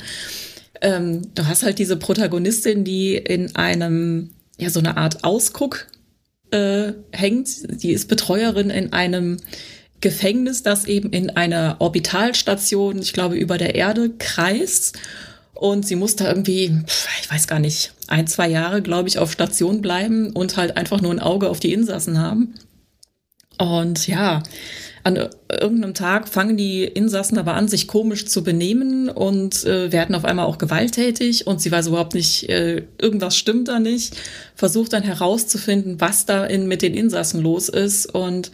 Ähm, 0.83 1.23
du 1.35 1.47
hast 1.47 1.63
halt 1.63 1.79
diese 1.79 1.97
Protagonistin, 1.97 2.85
die 2.85 3.17
in 3.17 3.57
einem, 3.57 4.31
ja, 4.59 4.69
so 4.69 4.81
eine 4.81 4.97
Art 4.99 5.25
Ausguck 5.25 5.87
äh, 6.51 6.93
hängt. 7.13 7.49
Die 7.83 7.93
ist 7.93 8.09
Betreuerin 8.09 8.69
in 8.71 8.93
einem 8.93 9.39
Gefängnis, 10.01 10.63
das 10.63 10.85
eben 10.85 11.11
in 11.11 11.31
einer 11.31 11.77
Orbitalstation, 11.79 12.99
ich 13.01 13.13
glaube, 13.15 13.37
über 13.37 13.57
der 13.59 13.75
Erde 13.75 14.11
kreist. 14.19 14.99
Und 15.55 15.87
sie 15.87 15.97
muss 15.97 16.17
da 16.17 16.29
irgendwie, 16.29 16.71
ich 17.23 17.31
weiß 17.33 17.47
gar 17.47 17.59
nicht, 17.61 17.93
ein, 18.09 18.27
zwei 18.27 18.47
Jahre, 18.49 18.83
glaube 18.83 19.09
ich, 19.09 19.19
auf 19.19 19.33
Station 19.33 19.81
bleiben 19.81 20.33
und 20.33 20.59
halt 20.59 20.77
einfach 20.77 21.01
nur 21.01 21.11
ein 21.13 21.21
Auge 21.21 21.49
auf 21.49 21.61
die 21.61 21.73
Insassen 21.73 22.19
haben. 22.21 22.53
Und 23.59 24.07
ja, 24.07 24.43
an 25.07 25.29
irgendeinem 25.49 25.95
Tag 25.95 26.29
fangen 26.29 26.57
die 26.57 26.83
Insassen 26.83 27.39
aber 27.39 27.55
an, 27.55 27.69
sich 27.69 27.87
komisch 27.87 28.27
zu 28.27 28.43
benehmen 28.43 29.09
und 29.09 29.65
äh, 29.65 29.93
werden 29.93 30.17
auf 30.17 30.25
einmal 30.25 30.47
auch 30.47 30.59
gewalttätig 30.59 31.47
und 31.47 31.61
sie 31.61 31.71
weiß 31.71 31.87
überhaupt 31.87 32.15
nicht, 32.15 32.49
äh, 32.49 32.83
irgendwas 32.99 33.37
stimmt 33.37 33.69
da 33.69 33.79
nicht, 33.79 34.17
versucht 34.57 34.93
dann 34.93 35.05
herauszufinden, 35.05 36.01
was 36.01 36.27
da 36.27 36.45
in, 36.45 36.67
mit 36.67 36.83
den 36.83 36.95
Insassen 36.95 37.41
los 37.41 37.69
ist 37.69 38.07
und 38.07 38.51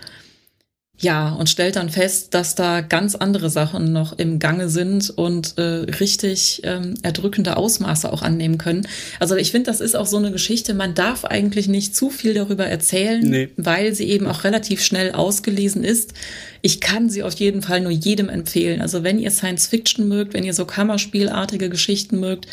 ja, 1.03 1.31
und 1.33 1.51
stellt 1.51 1.75
dann 1.75 1.91
fest, 1.91 2.33
dass 2.33 2.55
da 2.55 2.81
ganz 2.81 3.17
andere 3.17 3.51
Sachen 3.51 3.93
noch 3.93 4.17
im 4.17 4.39
Gange 4.39 4.69
sind 4.69 5.11
und 5.11 5.59
äh, 5.59 5.63
richtig 5.63 6.61
ähm, 6.63 6.95
erdrückende 7.03 7.57
Ausmaße 7.57 8.13
auch 8.13 8.23
annehmen 8.23 8.57
können. 8.57 8.87
Also 9.19 9.35
ich 9.35 9.51
finde, 9.51 9.69
das 9.69 9.81
ist 9.81 9.97
auch 9.97 10.07
so 10.07 10.17
eine 10.17 10.31
Geschichte, 10.31 10.75
man 10.75 10.95
darf 10.95 11.25
eigentlich 11.25 11.67
nicht 11.67 11.97
zu 11.97 12.09
viel 12.09 12.35
darüber 12.35 12.67
erzählen, 12.67 13.21
Nee. 13.21 13.49
weil 13.57 13.95
sie 13.97 14.05
eben 14.11 14.29
auch 14.29 14.45
relativ 14.45 14.81
schnell 14.81 15.11
ausgelesen 15.11 15.83
ist. 15.83 16.15
Ich 16.61 16.81
kann 16.81 17.11
sie 17.11 17.25
auf 17.25 17.35
jeden 17.35 17.63
Fall 17.63 17.81
nur 17.81 17.91
jedem 17.91 18.29
empfehlen. 18.29 18.81
Also 18.81 19.03
wenn 19.03 19.19
ihr 19.19 19.33
Science 19.33 19.67
Fiction 19.67 20.07
mögt, 20.07 20.35
wenn 20.35 20.45
ihr 20.45 20.55
so 20.55 20.65
Kammerspielartige 20.67 21.69
Geschichten 21.69 22.21
mögt, 22.21 22.47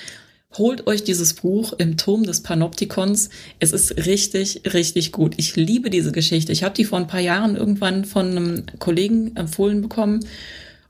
Holt 0.57 0.87
euch 0.87 1.03
dieses 1.03 1.35
Buch 1.35 1.73
im 1.73 1.95
Turm 1.95 2.23
des 2.23 2.41
Panoptikons. 2.41 3.29
Es 3.59 3.71
ist 3.71 4.05
richtig, 4.07 4.61
richtig 4.73 5.11
gut. 5.11 5.35
Ich 5.37 5.55
liebe 5.55 5.91
diese 5.91 6.11
Geschichte. 6.11 6.51
Ich 6.51 6.63
habe 6.63 6.73
die 6.73 6.85
vor 6.85 6.97
ein 6.97 7.05
paar 7.05 7.19
Jahren 7.19 7.55
irgendwann 7.55 8.03
von 8.03 8.31
einem 8.31 8.63
Kollegen 8.79 9.35
empfohlen 9.35 9.81
bekommen. 9.81 10.25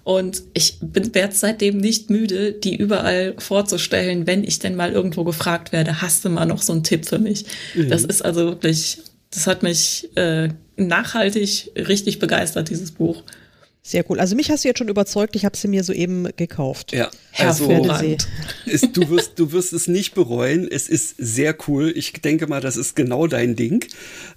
Und 0.05 0.43
ich 0.53 0.77
werde 0.81 1.35
seitdem 1.35 1.77
nicht 1.77 2.09
müde, 2.09 2.53
die 2.53 2.77
überall 2.77 3.35
vorzustellen, 3.37 4.25
wenn 4.25 4.45
ich 4.45 4.59
denn 4.59 4.75
mal 4.75 4.93
irgendwo 4.93 5.25
gefragt 5.25 5.73
werde, 5.73 6.01
hast 6.01 6.23
du 6.23 6.29
mal 6.29 6.45
noch 6.45 6.61
so 6.61 6.71
einen 6.71 6.83
Tipp 6.83 7.05
für 7.05 7.19
mich? 7.19 7.45
Das 7.89 8.05
ist 8.05 8.23
also 8.23 8.45
wirklich, 8.45 8.99
das 9.29 9.45
hat 9.45 9.61
mich 9.61 10.09
äh, 10.15 10.49
nachhaltig 10.77 11.71
richtig 11.75 12.17
begeistert, 12.17 12.69
dieses 12.69 12.91
Buch. 12.91 13.23
Sehr 13.89 14.09
cool. 14.09 14.19
Also 14.19 14.35
mich 14.35 14.51
hast 14.51 14.63
du 14.63 14.67
jetzt 14.67 14.77
schon 14.77 14.87
überzeugt, 14.87 15.35
ich 15.35 15.45
habe 15.45 15.57
sie 15.57 15.67
mir 15.67 15.83
soeben 15.83 16.27
gekauft. 16.35 16.91
Ja, 16.91 17.09
also 17.37 17.67
Hervorragend. 17.67 18.27
ist, 18.65 18.95
du, 18.95 19.09
wirst, 19.09 19.39
du 19.39 19.51
wirst 19.51 19.73
es 19.73 19.87
nicht 19.87 20.13
bereuen. 20.13 20.67
Es 20.69 20.87
ist 20.87 21.15
sehr 21.17 21.55
cool. 21.67 21.91
Ich 21.95 22.13
denke 22.13 22.47
mal, 22.47 22.61
das 22.61 22.77
ist 22.77 22.95
genau 22.95 23.25
dein 23.25 23.55
Ding. 23.55 23.83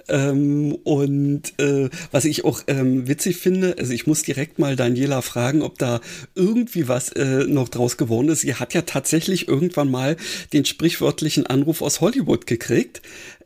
Ähm, 0.09 0.73
und 0.85 1.53
äh, 1.61 1.91
was 2.11 2.25
ich 2.25 2.45
auch 2.45 2.63
ähm, 2.67 3.09
witzig 3.09 3.37
finde, 3.37 3.77
also 3.79 3.93
ich 3.93 4.07
muss 4.07 4.23
direkt 4.23 4.59
mal 4.59 4.75
Daniela 4.75 5.21
fragen, 5.21 5.63
ob 5.63 5.79
da 5.79 6.01
irgendwie 6.35 6.89
was 6.89 7.11
äh, 7.11 7.45
noch 7.45 7.69
draus 7.69 7.97
geworden 7.99 8.31
ist. 8.31 8.41
Sie 8.41 8.55
hat 8.55 8.73
ja 8.73 8.83
tatsächlich 8.83 9.49
irgendwann 9.49 9.91
mal 9.91 10.17
den 10.53 10.65
sprichwörtlichen 10.65 11.47
Anruf 11.47 11.83
aus 11.83 12.01
Hollywood 12.01 12.47
gekriegt. 12.47 13.03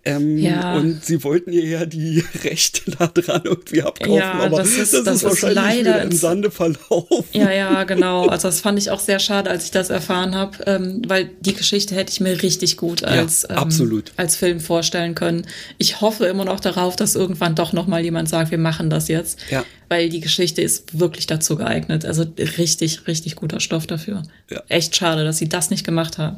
Ähm, 0.06 0.38
Ja. 0.38 0.76
Und 0.76 1.04
sie 1.04 1.22
wollten 1.24 1.52
ihr 1.52 1.64
ja 1.66 1.84
die 1.86 2.24
Rechte 2.44 2.90
da 2.92 3.08
dran 3.08 3.42
irgendwie 3.44 3.82
abkaufen, 3.82 4.14
Ja, 4.14 4.32
aber 4.34 4.58
das 4.58 4.68
ist- 4.76 4.94
das 4.94 5.06
ist 5.16 5.24
wahrscheinlich 5.24 5.56
leider 5.56 5.80
wieder 5.80 6.02
im 6.02 6.12
Sande 6.12 6.50
verlaufen. 6.50 7.24
Ja, 7.32 7.50
ja, 7.52 7.84
genau. 7.92 8.26
Also 8.26 8.48
das 8.48 8.60
fand 8.60 8.78
ich 8.78 8.90
auch 8.90 9.00
sehr 9.00 9.18
schade, 9.18 9.50
als 9.50 9.64
ich 9.64 9.70
das 9.72 9.90
erfahren 9.90 10.34
habe, 10.34 10.56
ähm, 10.66 11.02
weil 11.06 11.30
die 11.40 11.54
Geschichte 11.54 11.94
hätte 11.94 12.12
ich 12.12 12.20
mir 12.20 12.42
richtig 12.42 12.76
gut 12.76 13.04
als, 13.04 13.44
ähm, 13.50 13.56
absolut. 13.56 14.12
als 14.16 14.36
Film 14.36 14.60
vorstellen 14.60 15.14
können. 15.14 15.46
Ich 15.78 16.00
hoffe 16.00 16.26
immer 16.26 16.44
noch 16.44 16.60
darauf, 16.60 16.96
dass 16.96 17.14
irgendwann 17.16 17.54
doch 17.54 17.72
noch 17.72 17.86
mal 17.86 18.02
jemand 18.02 18.28
sagt, 18.28 18.50
wir 18.50 18.58
machen 18.58 18.88
das 18.90 19.08
jetzt, 19.08 19.38
Ja. 19.50 19.64
weil 19.88 20.08
die 20.08 20.20
Geschichte 20.20 20.62
ist 20.62 20.98
wirklich 20.98 21.26
dazu 21.26 21.56
geeignet. 21.56 22.04
Also 22.04 22.24
richtig, 22.58 23.06
richtig 23.08 23.34
guter 23.36 23.60
Stoff 23.60 23.86
dafür. 23.86 24.22
Ja. 24.50 24.62
Echt 24.68 24.94
schade, 24.94 25.24
dass 25.24 25.38
sie 25.38 25.48
das 25.48 25.70
nicht 25.70 25.84
gemacht 25.84 26.18
haben. 26.18 26.36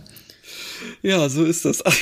Ja, 1.03 1.29
so 1.29 1.45
ist 1.45 1.65
das. 1.65 1.83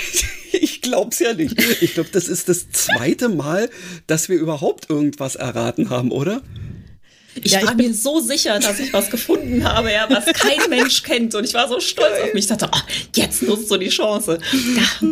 Ich 0.58 0.80
glaub's 0.80 1.18
ja 1.18 1.34
nicht. 1.34 1.60
Ich 1.82 1.94
glaube, 1.94 2.08
das 2.12 2.28
ist 2.28 2.48
das 2.48 2.70
zweite 2.70 3.28
Mal, 3.28 3.68
dass 4.06 4.30
wir 4.30 4.38
überhaupt 4.38 4.88
irgendwas 4.88 5.34
erraten 5.34 5.90
haben, 5.90 6.12
oder? 6.12 6.40
Ich 7.42 7.52
Ja, 7.52 7.60
ich 7.60 7.66
war 7.66 7.74
mir 7.74 7.92
so 7.92 8.20
sicher, 8.20 8.58
dass 8.58 8.78
ich 8.78 8.92
was 8.92 9.10
gefunden 9.10 9.64
habe, 9.64 9.92
ja, 9.92 10.06
was 10.08 10.24
kein 10.26 10.70
Mensch 10.70 11.02
kennt. 11.02 11.34
Und 11.34 11.44
ich 11.44 11.52
war 11.52 11.68
so 11.68 11.80
stolz 11.80 12.20
auf 12.22 12.32
mich. 12.32 12.44
Ich 12.44 12.46
dachte, 12.48 12.70
oh, 12.72 12.78
jetzt 13.14 13.42
nutzt 13.42 13.70
du 13.70 13.76
die 13.76 13.88
Chance. 13.88 14.38
Ja. 14.76 15.08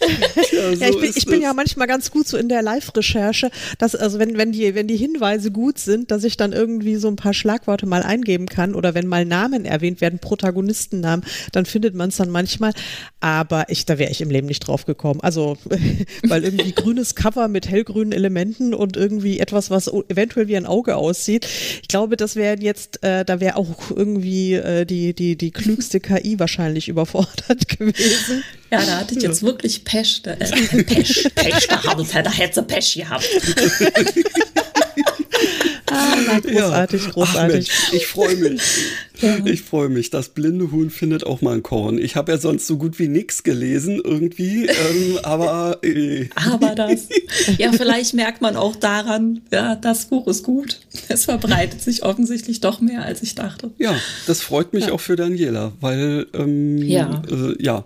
Ja, 0.52 0.70
Ja, 0.72 0.88
ich 0.88 0.98
bin, 0.98 1.12
ich 1.14 1.26
bin 1.26 1.42
ja 1.42 1.52
manchmal 1.52 1.86
ganz 1.86 2.10
gut 2.10 2.26
so 2.26 2.36
in 2.36 2.48
der 2.48 2.62
Live-Recherche, 2.62 3.50
dass, 3.78 3.94
also 3.94 4.18
wenn, 4.18 4.36
wenn 4.36 4.52
die, 4.52 4.74
wenn 4.74 4.86
die 4.86 4.96
Hinweise 4.96 5.50
gut 5.50 5.78
sind, 5.78 6.10
dass 6.10 6.24
ich 6.24 6.36
dann 6.36 6.52
irgendwie 6.52 6.96
so 6.96 7.08
ein 7.08 7.16
paar 7.16 7.34
Schlagworte 7.34 7.86
mal 7.86 8.02
eingeben 8.02 8.46
kann 8.46 8.74
oder 8.74 8.94
wenn 8.94 9.06
mal 9.06 9.24
Namen 9.24 9.64
erwähnt 9.64 10.00
werden, 10.00 10.18
Protagonistennamen, 10.18 11.24
dann 11.52 11.66
findet 11.66 11.94
man 11.94 12.08
es 12.08 12.16
dann 12.16 12.30
manchmal. 12.30 12.72
Aber 13.20 13.66
ich, 13.68 13.86
da 13.86 13.98
wäre 13.98 14.10
ich 14.10 14.20
im 14.20 14.30
Leben 14.30 14.46
nicht 14.46 14.60
drauf 14.60 14.86
gekommen. 14.86 15.20
Also, 15.20 15.56
weil 16.22 16.44
irgendwie 16.44 16.72
grünes 16.72 17.14
Cover 17.14 17.48
mit 17.48 17.68
hellgrünen 17.68 18.12
Elementen 18.12 18.74
und 18.74 18.96
irgendwie 18.96 19.38
etwas, 19.38 19.70
was 19.70 19.88
eventuell 20.08 20.48
wie 20.48 20.56
ein 20.56 20.66
Auge 20.66 20.96
aussieht. 20.96 21.46
Ich 21.82 21.88
glaube, 21.88 22.16
das 22.16 22.36
wäre 22.36 22.58
jetzt, 22.60 23.02
äh, 23.02 23.24
da 23.24 23.40
wäre 23.40 23.56
auch 23.56 23.90
irgendwie 23.90 24.54
äh, 24.54 24.84
die, 24.84 25.14
die, 25.14 25.36
die 25.36 25.50
klügste 25.50 26.00
KI 26.00 26.38
wahrscheinlich 26.38 26.88
überfordert 26.88 27.68
gewesen. 27.78 28.42
Ja, 28.70 28.84
da 28.84 28.98
hatte 29.00 29.14
ich 29.16 29.22
jetzt 29.22 29.42
wirklich 29.42 29.84
Pech. 29.90 30.22
Da, 30.22 30.32
äh, 30.32 30.82
Pech, 30.84 31.28
Pech, 31.34 31.66
da, 31.68 31.82
hab 31.84 32.00
ich, 32.00 32.08
da 32.08 32.30
hätte 32.32 32.54
sie 32.60 32.62
Pech 32.62 32.94
gehabt. 32.94 33.28
Ah, 35.92 36.38
großartig, 36.40 37.04
Ja. 37.04 37.10
großartig. 37.10 37.34
Ach 37.34 37.48
Mensch, 37.48 37.68
ich 37.92 38.06
freue 38.06 38.36
mich. 38.36 38.60
Ich 39.44 39.62
freue 39.62 39.88
mich. 39.88 40.10
Das 40.10 40.28
blinde 40.28 40.70
Huhn 40.70 40.88
findet 40.90 41.26
auch 41.26 41.40
mal 41.42 41.54
ein 41.56 41.62
Korn. 41.64 41.98
Ich 41.98 42.14
habe 42.14 42.30
ja 42.32 42.38
sonst 42.38 42.66
so 42.68 42.76
gut 42.78 42.98
wie 43.00 43.08
nichts 43.08 43.42
gelesen 43.42 44.00
irgendwie, 44.02 44.66
ähm, 44.66 45.18
aber 45.24 45.78
äh, 45.82 46.28
Aber 46.36 46.74
das, 46.76 47.08
ja, 47.58 47.72
vielleicht 47.72 48.14
merkt 48.14 48.40
man 48.40 48.54
auch 48.56 48.76
daran, 48.76 49.40
ja, 49.52 49.74
das 49.74 50.06
Buch 50.06 50.26
ist 50.28 50.44
gut. 50.44 50.78
Es 51.08 51.24
verbreitet 51.24 51.82
sich 51.82 52.04
offensichtlich 52.04 52.60
doch 52.60 52.80
mehr, 52.80 53.04
als 53.04 53.22
ich 53.22 53.34
dachte. 53.34 53.70
ja, 53.78 53.94
das 54.28 54.40
freut 54.42 54.72
mich 54.72 54.90
auch 54.92 55.00
für 55.00 55.16
Daniela, 55.16 55.72
weil 55.80 56.26
ähm, 56.34 56.78
Ja. 56.78 57.22
äh, 57.30 57.60
ja, 57.62 57.84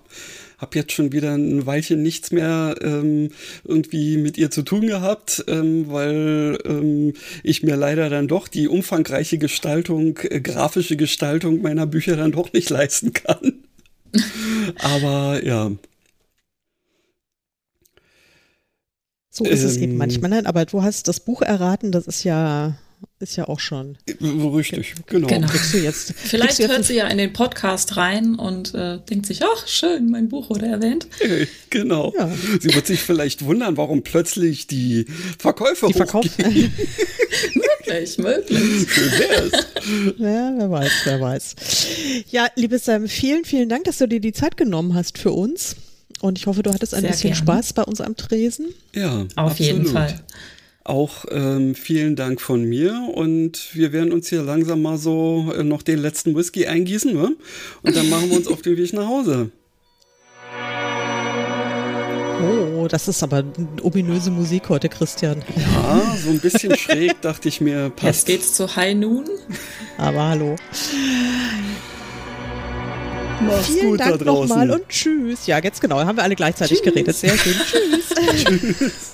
habe 0.64 0.78
jetzt 0.78 0.92
schon 0.92 1.12
wieder 1.12 1.34
ein 1.34 1.66
Weilchen 1.66 2.02
nichts 2.02 2.30
mehr 2.32 2.74
ähm, 2.80 3.30
irgendwie 3.64 4.16
mit 4.16 4.38
ihr 4.38 4.50
zu 4.50 4.62
tun 4.62 4.86
gehabt, 4.86 5.44
ähm, 5.46 5.90
weil 5.90 6.58
ähm, 6.64 7.12
ich 7.42 7.62
mir 7.62 7.76
leider 7.76 8.08
dann 8.08 8.28
doch 8.28 8.48
die 8.48 8.66
umfangreiche 8.68 9.38
Gestaltung, 9.38 10.18
äh, 10.22 10.40
grafische 10.40 10.96
Gestaltung 10.96 11.60
meiner 11.62 11.86
Bücher 11.86 12.16
dann 12.16 12.32
doch 12.32 12.52
nicht 12.52 12.70
leisten 12.78 13.12
kann. 13.12 13.64
Aber 14.78 15.44
ja, 15.44 15.72
So 19.30 19.44
ist 19.46 19.64
es 19.64 19.76
Ähm. 19.76 19.82
eben 19.82 19.96
manchmal. 19.96 20.30
Nein, 20.30 20.46
aber 20.46 20.64
du 20.64 20.82
hast 20.82 21.08
das 21.08 21.20
Buch 21.20 21.42
erraten, 21.42 21.90
das 21.92 22.06
ist 22.06 22.22
ja, 22.24 22.76
ist 23.18 23.36
ja 23.36 23.48
auch 23.48 23.61
schon. 23.61 23.96
richtig, 24.20 24.94
genau. 25.07 25.26
Genau. 25.26 25.46
Kriegst 25.48 25.74
du 25.74 25.78
jetzt. 25.78 26.14
Vielleicht 26.16 26.44
kriegst 26.46 26.59
du 26.59 26.62
jetzt 26.64 26.72
hört 26.72 26.84
sie 26.84 26.94
ja 26.96 27.07
in 27.09 27.18
den 27.18 27.32
Podcast 27.32 27.96
rein 27.96 28.34
und 28.36 28.74
äh, 28.74 28.98
denkt 29.09 29.26
sich, 29.26 29.42
ach, 29.44 29.66
schön, 29.66 30.11
mein 30.11 30.28
Buch 30.28 30.50
wurde 30.50 30.66
erwähnt. 30.66 31.07
Genau. 31.70 32.12
Ja. 32.16 32.30
Sie 32.61 32.72
wird 32.72 32.86
sich 32.86 33.00
vielleicht 33.00 33.44
wundern, 33.44 33.76
warum 33.76 34.02
plötzlich 34.05 34.68
die 34.68 35.07
Verkäufe 35.40 35.88
die 35.88 35.94
Verkauf. 35.94 36.24
hochgehen. 36.24 36.72
Möglich, 37.55 38.18
möglich. 38.18 38.88
Schön 38.88 39.11
wär's. 39.18 39.66
ja, 40.18 40.55
wer 40.57 40.70
weiß, 40.70 40.92
wer 41.05 41.20
weiß. 41.20 41.55
Ja, 42.30 42.46
liebes 42.55 42.84
Sam, 42.84 43.09
vielen, 43.09 43.44
vielen 43.44 43.68
Dank, 43.68 43.84
dass 43.84 43.98
du 43.98 44.07
dir 44.07 44.20
die 44.20 44.32
Zeit 44.32 44.57
genommen 44.57 44.94
hast 44.94 45.18
für 45.18 45.32
uns. 45.32 45.74
Und 46.20 46.38
ich 46.38 46.46
hoffe, 46.46 46.62
du 46.62 46.72
hattest 46.72 46.94
ein 46.94 47.02
Sehr 47.02 47.11
bisschen 47.11 47.32
gerne. 47.32 47.42
Spaß 47.44 47.72
bei 47.72 47.82
uns 47.82 48.00
am 48.00 48.16
Tresen. 48.16 48.68
Ja, 48.94 49.26
Auf 49.36 49.59
jeden 49.59 49.80
absolut. 49.80 49.92
Fall. 50.11 50.20
Auch 50.87 51.24
ähm, 51.30 51.74
vielen 51.74 52.14
Dank 52.14 52.43
von 52.43 52.62
mir 52.62 53.09
und 53.14 53.74
wir 53.74 53.93
werden 53.95 54.12
uns 54.12 54.28
hier 54.28 54.43
langsam 54.43 54.82
mal 54.82 54.99
so 54.99 55.51
äh, 55.57 55.62
noch 55.64 55.80
den 55.82 55.99
letzten 55.99 56.37
Whisky 56.37 56.66
eingießen, 56.66 57.14
ne? 57.14 57.35
Und 57.82 57.97
dann 57.97 58.11
machen 58.11 58.28
wir 58.28 58.37
uns 58.37 58.49
auf 58.49 58.61
den 58.61 58.76
Weg 58.76 58.93
nach 58.93 59.07
Hause. 59.09 59.51
Oh, 62.43 62.87
das 62.87 63.09
ist 63.09 63.22
aber 63.22 63.45
ominöse 63.82 64.30
Musik 64.30 64.68
heute, 64.68 64.91
Christian. 64.91 65.43
Ja, 65.57 66.16
so 66.22 66.28
ein 66.28 66.39
bisschen 66.41 66.76
schräg 66.76 67.18
dachte 67.22 67.49
ich 67.49 67.62
mir, 67.62 67.85
Jetzt 67.85 67.97
passt. 67.97 68.26
geht's 68.26 68.53
zu 68.53 68.76
High 68.76 68.95
Noon. 68.95 69.24
Aber 69.97 70.22
hallo. 70.28 70.57
Mach's 73.41 73.66
Vielen 73.68 73.91
gut 73.91 74.01
da 74.01 74.11
Dank 74.11 74.22
draußen. 74.22 74.49
nochmal 74.49 74.70
und 74.70 74.87
tschüss. 74.91 75.47
Ja, 75.47 75.59
jetzt 75.61 75.80
genau, 75.80 75.99
haben 76.01 76.16
wir 76.18 76.22
alle 76.24 76.37
gleichzeitig 76.37 76.82
geredet. 76.82 77.16
Sehr 77.16 77.37
schön. 77.39 77.55
Tschüss. 77.55 78.45
Tschüss. 78.45 79.12